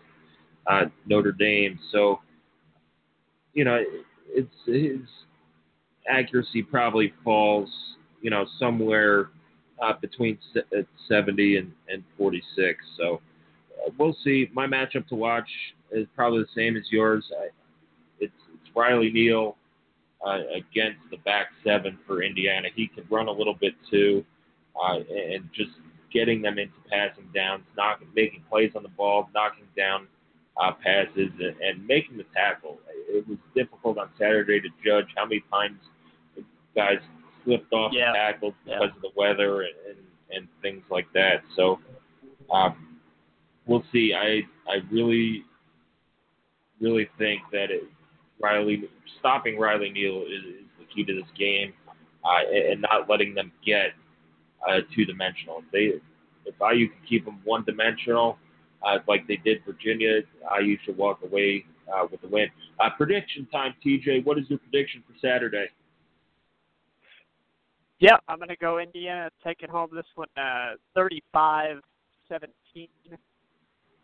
uh, 0.66 0.84
Notre 1.06 1.32
Dame. 1.32 1.78
So, 1.92 2.20
you 3.54 3.64
know, 3.64 3.82
it's 4.28 4.52
his 4.66 5.00
accuracy 6.08 6.62
probably 6.62 7.12
falls, 7.24 7.70
you 8.20 8.30
know, 8.30 8.46
somewhere 8.58 9.30
uh, 9.82 9.94
between 10.00 10.38
70 11.08 11.56
and, 11.56 11.72
and 11.88 12.04
46. 12.18 12.78
So 12.98 13.20
uh, 13.84 13.90
we'll 13.98 14.16
see. 14.24 14.50
My 14.52 14.66
matchup 14.66 15.08
to 15.08 15.14
watch 15.14 15.48
is 15.92 16.06
probably 16.14 16.40
the 16.40 16.48
same 16.54 16.76
as 16.76 16.84
yours. 16.90 17.24
I, 17.40 17.46
it's, 18.20 18.32
it's 18.54 18.76
Riley 18.76 19.10
Neal 19.10 19.56
uh, 20.26 20.40
against 20.54 21.00
the 21.10 21.18
back 21.18 21.48
seven 21.64 21.98
for 22.06 22.22
Indiana. 22.22 22.68
He 22.74 22.88
can 22.88 23.04
run 23.10 23.28
a 23.28 23.32
little 23.32 23.54
bit 23.54 23.74
too, 23.90 24.24
uh, 24.80 24.96
and 24.96 25.48
just 25.54 25.70
getting 26.12 26.42
them 26.42 26.58
into 26.58 26.74
passing 26.90 27.28
downs, 27.34 27.64
knocking, 27.76 28.08
making 28.14 28.42
plays 28.48 28.72
on 28.74 28.82
the 28.82 28.88
ball, 28.90 29.28
knocking 29.34 29.66
down 29.76 30.06
uh, 30.60 30.72
passes, 30.72 31.30
and, 31.38 31.56
and 31.60 31.86
making 31.86 32.16
the 32.16 32.24
tackle. 32.34 32.78
It 33.08 33.26
was 33.28 33.38
difficult 33.54 33.98
on 33.98 34.08
Saturday 34.18 34.60
to 34.60 34.68
judge 34.84 35.06
how 35.16 35.24
many 35.24 35.42
times 35.52 35.78
guys 36.74 36.98
slipped 37.44 37.72
off 37.72 37.92
yeah. 37.94 38.12
the 38.12 38.18
tackles 38.18 38.54
because 38.64 38.90
yeah. 38.90 38.96
of 38.96 39.02
the 39.02 39.10
weather 39.16 39.62
and, 39.62 39.74
and 39.88 39.96
and 40.30 40.48
things 40.62 40.82
like 40.90 41.06
that. 41.14 41.42
So 41.54 41.78
um, 42.52 42.98
we'll 43.66 43.84
see. 43.92 44.12
I 44.14 44.42
I 44.70 44.78
really 44.90 45.44
really 46.80 47.08
think 47.18 47.42
that 47.52 47.70
it, 47.70 47.84
Riley 48.40 48.84
stopping 49.18 49.58
Riley 49.58 49.90
Neal 49.90 50.22
is, 50.22 50.44
is 50.44 50.64
the 50.78 50.84
key 50.94 51.04
to 51.04 51.14
this 51.14 51.30
game, 51.38 51.72
uh, 52.24 52.70
and 52.70 52.80
not 52.80 53.08
letting 53.08 53.34
them 53.34 53.52
get 53.64 53.92
uh, 54.68 54.80
two 54.94 55.04
dimensional. 55.04 55.62
If 55.64 55.72
they 55.72 56.00
if 56.48 56.54
IU 56.60 56.88
can 56.88 56.98
keep 57.08 57.24
them 57.24 57.40
one 57.44 57.64
dimensional, 57.64 58.38
uh, 58.84 58.98
like 59.08 59.26
they 59.26 59.36
did 59.36 59.62
Virginia, 59.64 60.20
IU 60.60 60.76
should 60.84 60.96
walk 60.96 61.20
away 61.24 61.64
uh, 61.92 62.06
with 62.10 62.20
the 62.20 62.28
win. 62.28 62.48
Uh, 62.78 62.90
prediction 62.96 63.46
time, 63.52 63.74
TJ. 63.84 64.24
What 64.24 64.38
is 64.38 64.44
your 64.48 64.58
prediction 64.58 65.02
for 65.06 65.14
Saturday? 65.20 65.66
Yeah, 67.98 68.16
I'm 68.28 68.38
going 68.38 68.48
to 68.48 68.56
go 68.56 68.78
Indiana, 68.78 69.30
taking 69.42 69.70
home 69.70 69.88
this 69.92 70.04
one 70.14 70.28
uh, 70.36 70.74
35 70.94 71.80
17. 72.28 72.88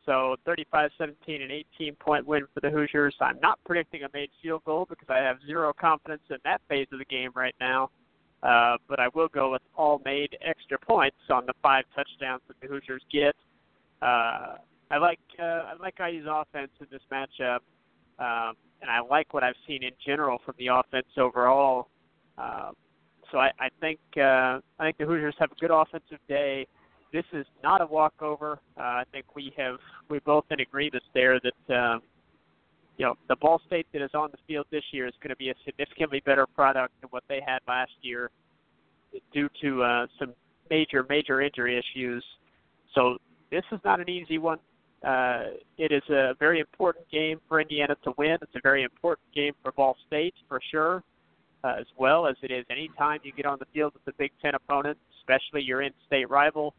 So 0.04 0.36
35 0.44 0.90
17, 0.98 1.42
an 1.42 1.50
18 1.50 1.94
point 1.96 2.26
win 2.26 2.42
for 2.52 2.60
the 2.60 2.70
Hoosiers. 2.70 3.14
I'm 3.20 3.38
not 3.40 3.58
predicting 3.64 4.02
a 4.02 4.08
made 4.12 4.30
field 4.42 4.64
goal 4.64 4.86
because 4.88 5.08
I 5.08 5.18
have 5.18 5.36
zero 5.46 5.72
confidence 5.72 6.22
in 6.30 6.38
that 6.44 6.60
phase 6.68 6.88
of 6.92 6.98
the 6.98 7.04
game 7.04 7.30
right 7.34 7.54
now. 7.60 7.90
Uh, 8.42 8.76
but 8.88 8.98
I 8.98 9.06
will 9.14 9.28
go 9.28 9.52
with 9.52 9.62
all 9.76 10.02
made 10.04 10.36
extra 10.44 10.76
points 10.76 11.16
on 11.30 11.46
the 11.46 11.52
five 11.62 11.84
touchdowns 11.94 12.42
that 12.48 12.56
the 12.60 12.66
Hoosiers 12.66 13.02
get. 13.12 13.36
Uh, 14.00 14.56
I 14.90 14.98
like 14.98 15.20
uh, 15.40 15.44
I 15.44 15.72
like 15.80 15.94
IU's 16.00 16.26
offense 16.28 16.70
in 16.80 16.86
this 16.90 17.02
matchup, 17.10 17.60
um, 18.18 18.56
and 18.80 18.90
I 18.90 19.00
like 19.08 19.32
what 19.32 19.44
I've 19.44 19.54
seen 19.66 19.84
in 19.84 19.92
general 20.04 20.40
from 20.44 20.56
the 20.58 20.66
offense 20.66 21.06
overall. 21.16 21.88
Um, 22.36 22.72
so 23.30 23.38
I, 23.38 23.50
I 23.60 23.68
think 23.80 24.00
uh, 24.16 24.58
I 24.78 24.80
think 24.80 24.98
the 24.98 25.06
Hoosiers 25.06 25.36
have 25.38 25.52
a 25.52 25.54
good 25.54 25.70
offensive 25.70 26.18
day. 26.28 26.66
This 27.12 27.24
is 27.32 27.46
not 27.62 27.80
a 27.80 27.86
walkover. 27.86 28.58
Uh, 28.76 28.80
I 28.80 29.04
think 29.12 29.26
we 29.36 29.52
have 29.56 29.76
we 30.08 30.18
both 30.20 30.44
in 30.50 30.60
agreement 30.60 31.02
there 31.14 31.38
that 31.40 31.74
um, 31.74 32.02
you 32.96 33.04
know 33.04 33.14
the 33.28 33.36
Ball 33.36 33.60
State 33.66 33.86
that 33.92 34.02
is 34.02 34.10
on 34.14 34.30
the 34.30 34.38
field 34.46 34.66
this 34.70 34.84
year 34.92 35.06
is 35.06 35.14
going 35.20 35.30
to 35.30 35.36
be 35.36 35.50
a 35.50 35.54
significantly 35.64 36.22
better 36.24 36.46
product 36.46 36.94
than 37.00 37.08
what 37.10 37.22
they 37.28 37.40
had 37.46 37.58
last 37.68 37.92
year, 38.00 38.30
due 39.32 39.48
to 39.60 39.82
uh, 39.82 40.06
some 40.18 40.32
major 40.70 41.04
major 41.08 41.40
injury 41.40 41.78
issues. 41.78 42.24
So 42.94 43.18
this 43.50 43.64
is 43.72 43.80
not 43.84 44.00
an 44.00 44.08
easy 44.08 44.38
one. 44.38 44.58
Uh, 45.04 45.44
it 45.78 45.90
is 45.90 46.02
a 46.10 46.34
very 46.38 46.60
important 46.60 47.10
game 47.10 47.40
for 47.48 47.60
Indiana 47.60 47.96
to 48.04 48.12
win. 48.16 48.38
It's 48.40 48.54
a 48.54 48.60
very 48.62 48.84
important 48.84 49.26
game 49.34 49.52
for 49.62 49.72
Ball 49.72 49.96
State 50.06 50.34
for 50.48 50.60
sure 50.70 51.02
uh, 51.64 51.74
as 51.78 51.86
well 51.96 52.26
as 52.26 52.36
it 52.42 52.50
is 52.50 52.64
anytime 52.70 53.20
you 53.22 53.32
get 53.32 53.46
on 53.46 53.58
the 53.58 53.66
field 53.72 53.92
with 53.94 54.14
a 54.14 54.16
Big 54.18 54.32
Ten 54.40 54.54
opponent, 54.54 54.98
especially 55.20 55.62
your 55.62 55.82
in-state 55.82 56.28
rival. 56.28 56.74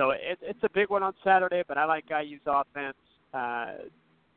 So 0.00 0.12
it, 0.12 0.38
it's 0.40 0.58
a 0.62 0.70
big 0.72 0.88
one 0.88 1.02
on 1.02 1.12
Saturday, 1.22 1.62
but 1.68 1.76
I 1.76 1.84
like 1.84 2.06
IU's 2.08 2.40
offense 2.46 2.96
uh, 3.34 3.72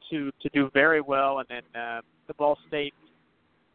to 0.09 0.29
to 0.41 0.49
do 0.53 0.69
very 0.73 0.99
well, 0.99 1.39
and 1.39 1.47
then 1.47 1.81
uh, 1.81 2.01
the 2.27 2.33
Ball 2.33 2.57
State 2.67 2.93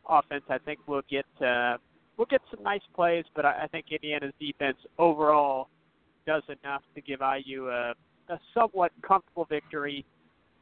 offense 0.06 0.44
I 0.50 0.58
think 0.58 0.80
will 0.86 1.00
get 1.08 1.24
uh, 1.40 1.78
will 2.18 2.26
get 2.26 2.42
some 2.50 2.62
nice 2.62 2.82
plays, 2.94 3.24
but 3.34 3.46
I, 3.46 3.62
I 3.62 3.66
think 3.68 3.86
Indiana's 3.90 4.34
defense 4.38 4.76
overall 4.98 5.68
does 6.26 6.42
enough 6.62 6.82
to 6.94 7.00
give 7.00 7.20
IU 7.20 7.68
a, 7.68 7.94
a 8.28 8.38
somewhat 8.52 8.92
comfortable 9.00 9.46
victory. 9.46 10.04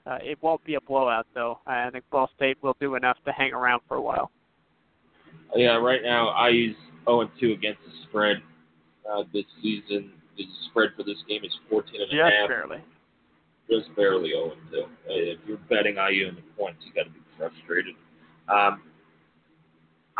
Uh, 0.06 0.18
it 0.22 0.40
won't 0.40 0.64
be 0.64 0.76
a 0.76 0.80
blowout, 0.82 1.26
though. 1.34 1.58
I 1.66 1.90
think 1.90 2.04
Ball 2.08 2.30
State 2.36 2.56
will 2.62 2.76
do 2.78 2.94
enough 2.94 3.16
to 3.24 3.32
hang 3.32 3.52
around 3.52 3.80
for 3.88 3.96
a 3.96 4.00
while. 4.00 4.30
Yeah, 5.56 5.74
right 5.78 6.04
now 6.04 6.28
I 6.28 6.50
use 6.50 6.76
0 7.04 7.22
and 7.22 7.30
2 7.40 7.50
against 7.50 7.80
the 7.84 7.90
spread 8.08 8.36
uh, 9.10 9.24
this 9.32 9.44
season. 9.60 10.12
The 10.36 10.44
spread 10.70 10.90
for 10.96 11.02
this 11.02 11.16
game 11.28 11.44
is 11.44 11.52
14 11.70 12.00
and 12.00 12.10
Just 12.10 12.20
a 12.20 12.24
half. 12.24 12.48
barely. 12.48 12.78
Just 13.70 13.94
barely 13.96 14.30
0 14.30 14.52
2. 14.70 14.78
Uh, 14.78 14.86
if 15.08 15.38
you're 15.46 15.56
betting 15.68 15.96
IU 15.96 16.28
in 16.28 16.34
the 16.36 16.42
points, 16.56 16.84
you 16.86 16.92
got 16.92 17.04
to 17.04 17.10
be 17.10 17.20
frustrated. 17.36 17.94
Um, 18.48 18.82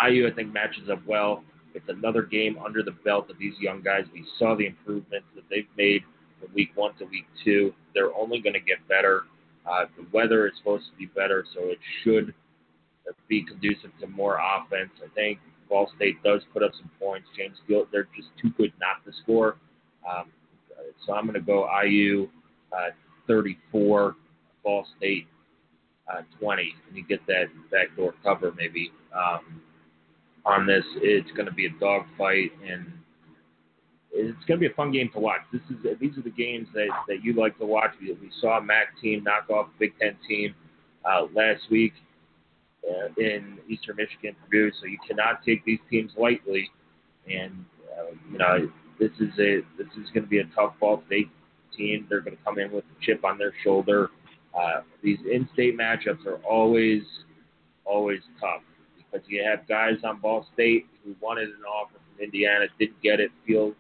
IU, 0.03 0.27
I 0.29 0.33
think, 0.35 0.53
matches 0.53 0.89
up 0.91 1.01
well. 1.07 1.45
It's 1.75 1.89
another 1.89 2.23
game 2.23 2.59
under 2.65 2.83
the 2.83 2.93
belt 3.05 3.31
of 3.31 3.39
these 3.39 3.55
young 3.61 3.83
guys. 3.83 4.05
We 4.13 4.25
saw 4.39 4.57
the 4.57 4.67
improvements 4.67 5.27
that 5.35 5.45
they've 5.51 5.69
made 5.77 6.03
from 6.41 6.53
week 6.55 6.71
one 6.75 6.95
to 6.99 7.05
week 7.05 7.27
two. 7.45 7.73
They're 7.95 8.15
only 8.15 8.41
going 8.41 8.55
to 8.55 8.61
get 8.61 8.87
better. 8.89 9.23
Uh, 9.71 9.85
the 9.97 10.07
weather 10.13 10.47
is 10.47 10.53
supposed 10.59 10.87
to 10.91 10.97
be 10.97 11.07
better, 11.07 11.45
so 11.55 11.61
it 11.65 11.79
should 12.03 12.33
be 13.29 13.43
conducive 13.45 13.91
to 14.01 14.07
more 14.07 14.39
offense. 14.39 14.91
I 15.05 15.09
think 15.15 15.39
Ball 15.69 15.91
State 15.97 16.23
does 16.23 16.41
put 16.53 16.63
up 16.63 16.73
some 16.79 16.91
points. 16.99 17.29
James 17.37 17.57
Gill, 17.69 17.87
they're 17.93 18.09
just 18.17 18.29
too 18.41 18.51
good 18.57 18.73
not 18.81 19.05
to 19.05 19.17
score. 19.23 19.57
Um, 20.09 20.31
so 21.07 21.13
I'm 21.15 21.25
going 21.25 21.35
to 21.35 21.41
go 21.41 21.69
IU 21.83 22.29
uh, 22.73 22.91
34, 23.27 24.17
Ball 24.65 24.87
State 24.97 25.27
uh, 26.13 26.23
20, 26.41 26.75
and 26.89 26.97
you 26.97 27.05
get 27.05 27.25
that 27.27 27.47
backdoor 27.71 28.15
cover 28.23 28.53
maybe. 28.57 28.93
Um, 29.15 29.61
on 30.45 30.67
this, 30.67 30.85
it's 30.97 31.31
going 31.33 31.47
to 31.47 31.53
be 31.53 31.67
a 31.67 31.71
dogfight, 31.81 32.53
and 32.65 32.87
it's 34.13 34.45
going 34.47 34.61
to 34.61 34.69
be 34.69 34.73
a 34.73 34.75
fun 34.75 34.93
game 34.93 35.11
to 35.13 35.19
watch. 35.19 35.41
This 35.53 35.63
is 35.71 35.99
these 36.01 36.17
are 36.17 36.23
the 36.23 36.31
games 36.31 36.69
that, 36.75 36.89
that 37.09 37.25
you 37.25 37.35
like 37.35 37.59
to 37.59 37.67
watch. 37.67 37.91
We, 38.01 38.13
we 38.13 38.31
saw 38.41 38.59
a 38.59 38.63
MAC 38.63 39.01
team 39.03 39.25
knock 39.25 39.51
off 39.51 39.69
Big 39.79 39.99
Ten 39.99 40.17
team 40.29 40.55
uh, 41.05 41.27
last 41.35 41.63
week 41.71 41.95
uh, 42.89 43.09
in 43.19 43.59
Eastern 43.69 43.97
Michigan, 43.97 44.37
Purdue. 44.45 44.71
So 44.81 44.87
you 44.87 44.99
cannot 45.07 45.45
take 45.45 45.65
these 45.65 45.81
teams 45.91 46.13
lightly. 46.17 46.71
And 47.29 47.65
uh, 47.99 48.13
you 48.31 48.39
know 48.39 48.71
this 48.99 49.11
is 49.21 49.33
a 49.39 49.61
this 49.79 49.89
is 49.99 50.11
going 50.15 50.25
to 50.25 50.29
be 50.29 50.39
a 50.39 50.47
tough 50.55 50.75
Ball 50.81 51.03
State 51.07 51.29
team. 51.77 52.07
They're 52.09 52.21
going 52.21 52.37
to 52.37 52.43
come 52.45 52.59
in 52.59 52.73
with 52.73 52.85
a 52.85 53.05
chip 53.05 53.25
on 53.25 53.39
their 53.39 53.53
shoulder. 53.63 54.11
Uh, 54.57 54.81
these 55.03 55.19
in-state 55.31 55.77
matchups 55.79 56.27
are 56.27 56.41
always 56.49 57.03
always 57.85 58.21
tough 58.41 58.63
because 58.97 59.27
you 59.29 59.45
have 59.45 59.67
guys 59.69 59.97
on 60.05 60.21
Ball 60.21 60.47
State 60.55 60.87
who 61.05 61.15
wanted 61.21 61.49
an 61.49 61.63
offer 61.65 61.95
from 61.95 62.25
Indiana, 62.25 62.67
didn't 62.79 63.01
get 63.03 63.21
it, 63.21 63.31
feel 63.47 63.73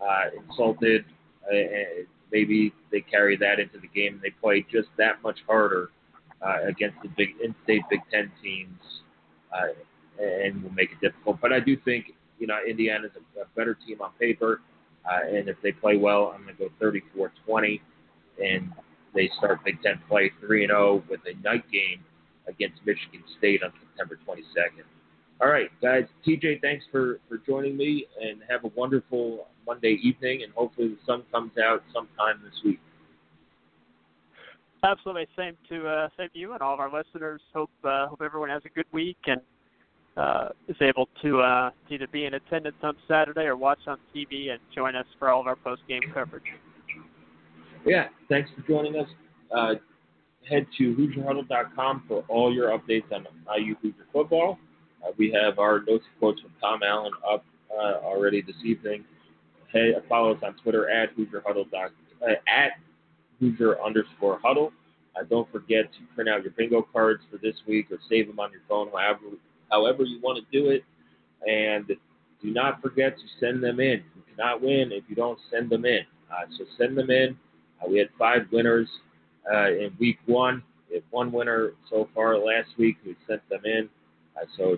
uh, 0.00 0.24
insulted. 0.48 1.04
Uh, 1.50 2.04
maybe 2.30 2.72
they 2.90 3.00
carry 3.00 3.36
that 3.36 3.58
into 3.58 3.78
the 3.78 3.88
game 3.88 4.14
and 4.14 4.22
they 4.22 4.30
play 4.40 4.64
just 4.70 4.88
that 4.96 5.22
much 5.22 5.38
harder 5.46 5.90
uh, 6.40 6.66
against 6.66 6.96
the 7.02 7.08
big 7.16 7.30
in-state 7.42 7.82
Big 7.90 8.00
Ten 8.10 8.30
teams, 8.42 8.80
uh, 9.52 9.68
and 10.22 10.62
will 10.62 10.72
make 10.72 10.90
it 10.92 11.00
difficult. 11.00 11.38
But 11.40 11.52
I 11.52 11.60
do 11.60 11.76
think 11.76 12.14
you 12.42 12.48
know 12.48 12.58
Indiana's 12.68 13.12
a, 13.14 13.42
a 13.42 13.44
better 13.56 13.78
team 13.86 14.02
on 14.02 14.10
paper, 14.18 14.60
uh, 15.06 15.28
and 15.28 15.48
if 15.48 15.56
they 15.62 15.70
play 15.70 15.96
well, 15.96 16.34
I'm 16.34 16.42
going 16.42 16.56
to 16.56 16.68
go 16.80 17.28
34-20, 17.48 17.80
and 18.44 18.72
they 19.14 19.30
start 19.38 19.64
Big 19.64 19.80
Ten 19.80 20.00
play 20.08 20.32
3 20.40 20.66
0 20.66 21.04
with 21.08 21.20
a 21.26 21.40
night 21.42 21.64
game 21.70 22.04
against 22.48 22.80
Michigan 22.84 23.22
State 23.38 23.62
on 23.62 23.72
September 23.80 24.18
22nd. 24.28 24.82
All 25.40 25.48
right, 25.48 25.70
guys. 25.80 26.04
TJ, 26.26 26.60
thanks 26.60 26.84
for, 26.90 27.20
for 27.28 27.38
joining 27.38 27.76
me, 27.76 28.06
and 28.20 28.40
have 28.50 28.64
a 28.64 28.72
wonderful 28.74 29.46
Monday 29.64 30.00
evening, 30.02 30.42
and 30.42 30.52
hopefully 30.52 30.88
the 30.88 30.98
sun 31.06 31.22
comes 31.30 31.52
out 31.64 31.84
sometime 31.94 32.40
this 32.44 32.60
week. 32.64 32.80
Absolutely. 34.84 35.28
Same 35.36 35.56
to 35.68 35.86
uh, 35.86 36.08
same 36.18 36.28
to 36.32 36.38
you 36.40 36.54
and 36.54 36.60
all 36.60 36.74
of 36.74 36.80
our 36.80 36.92
listeners. 36.92 37.40
Hope 37.54 37.70
uh, 37.84 38.08
hope 38.08 38.20
everyone 38.20 38.48
has 38.48 38.62
a 38.64 38.68
good 38.68 38.86
week 38.90 39.16
and 39.26 39.40
uh, 40.16 40.48
is 40.68 40.76
able 40.80 41.08
to 41.22 41.40
uh, 41.40 41.70
either 41.90 42.06
be 42.08 42.26
in 42.26 42.34
attendance 42.34 42.76
on 42.82 42.94
Saturday 43.08 43.42
or 43.42 43.56
watch 43.56 43.80
on 43.86 43.98
TV 44.14 44.50
and 44.50 44.60
join 44.74 44.94
us 44.94 45.06
for 45.18 45.30
all 45.30 45.40
of 45.40 45.46
our 45.46 45.56
post 45.56 45.82
game 45.88 46.02
coverage. 46.12 46.44
Yeah, 47.86 48.08
thanks 48.28 48.50
for 48.54 48.66
joining 48.66 48.96
us. 48.96 49.08
Uh, 49.54 49.74
head 50.48 50.66
to 50.78 50.94
HoosierHuddle.com 50.94 52.04
for 52.06 52.24
all 52.28 52.52
your 52.52 52.76
updates 52.76 53.10
on 53.12 53.26
IU 53.58 53.74
Hoosier 53.82 54.06
football. 54.12 54.58
Uh, 55.04 55.12
we 55.18 55.32
have 55.32 55.58
our 55.58 55.78
notes 55.80 56.04
and 56.10 56.18
quotes 56.18 56.40
from 56.40 56.52
Tom 56.60 56.80
Allen 56.82 57.12
up 57.28 57.44
uh, 57.70 58.04
already 58.04 58.42
this 58.42 58.56
evening. 58.64 59.04
Hey, 59.72 59.92
follow 60.08 60.34
us 60.34 60.42
on 60.44 60.54
Twitter 60.62 60.90
at 60.90 61.10
Hoosier 61.16 61.42
Huddle 61.46 61.64
uh, 61.74 62.26
at 62.46 62.72
Hoosier 63.40 63.82
underscore 63.82 64.38
Huddle. 64.42 64.72
Uh, 65.16 65.24
don't 65.28 65.50
forget 65.50 65.90
to 65.92 66.14
print 66.14 66.28
out 66.28 66.42
your 66.42 66.52
bingo 66.52 66.86
cards 66.92 67.22
for 67.30 67.38
this 67.38 67.54
week 67.66 67.90
or 67.90 67.98
save 68.08 68.26
them 68.26 68.38
on 68.38 68.52
your 68.52 68.60
phone, 68.68 68.88
however 68.92 69.36
however 69.72 70.04
you 70.04 70.20
want 70.20 70.38
to 70.38 70.58
do 70.60 70.68
it. 70.70 70.84
And 71.48 71.86
do 72.40 72.52
not 72.52 72.80
forget 72.80 73.16
to 73.16 73.24
send 73.40 73.64
them 73.64 73.80
in. 73.80 74.02
You 74.14 74.22
cannot 74.36 74.60
win 74.62 74.90
if 74.92 75.04
you 75.08 75.16
don't 75.16 75.38
send 75.50 75.70
them 75.70 75.84
in. 75.84 76.00
Uh, 76.30 76.46
so 76.56 76.64
send 76.78 76.96
them 76.96 77.10
in. 77.10 77.36
Uh, 77.80 77.88
we 77.90 77.98
had 77.98 78.08
five 78.18 78.42
winners 78.52 78.88
uh, 79.52 79.70
in 79.70 79.92
week 79.98 80.18
one. 80.26 80.62
We 80.88 80.96
had 80.96 81.04
one 81.10 81.32
winner 81.32 81.72
so 81.90 82.08
far 82.14 82.36
last 82.38 82.68
week 82.78 82.98
who 83.04 83.14
sent 83.26 83.46
them 83.48 83.62
in. 83.64 83.88
Uh, 84.36 84.46
so 84.56 84.76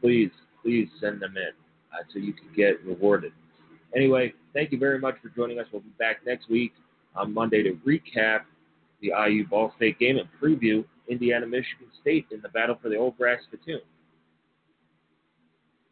please, 0.00 0.30
please 0.62 0.88
send 1.00 1.20
them 1.20 1.34
in 1.36 1.52
uh, 1.92 2.04
so 2.12 2.18
you 2.18 2.32
can 2.32 2.48
get 2.54 2.84
rewarded. 2.84 3.32
Anyway, 3.94 4.32
thank 4.54 4.72
you 4.72 4.78
very 4.78 4.98
much 4.98 5.16
for 5.22 5.28
joining 5.30 5.58
us. 5.58 5.66
We'll 5.72 5.82
be 5.82 5.90
back 5.98 6.24
next 6.26 6.48
week 6.48 6.72
on 7.14 7.32
Monday 7.32 7.62
to 7.62 7.72
recap 7.86 8.42
the 9.00 9.12
IU 9.28 9.46
Ball 9.46 9.72
State 9.76 9.98
game 9.98 10.18
and 10.18 10.28
preview 10.40 10.84
Indiana 11.08 11.46
Michigan 11.46 11.88
State 12.00 12.26
in 12.30 12.40
the 12.40 12.48
battle 12.48 12.78
for 12.80 12.88
the 12.88 12.96
old 12.96 13.18
brass 13.18 13.40
spittoon. 13.46 13.80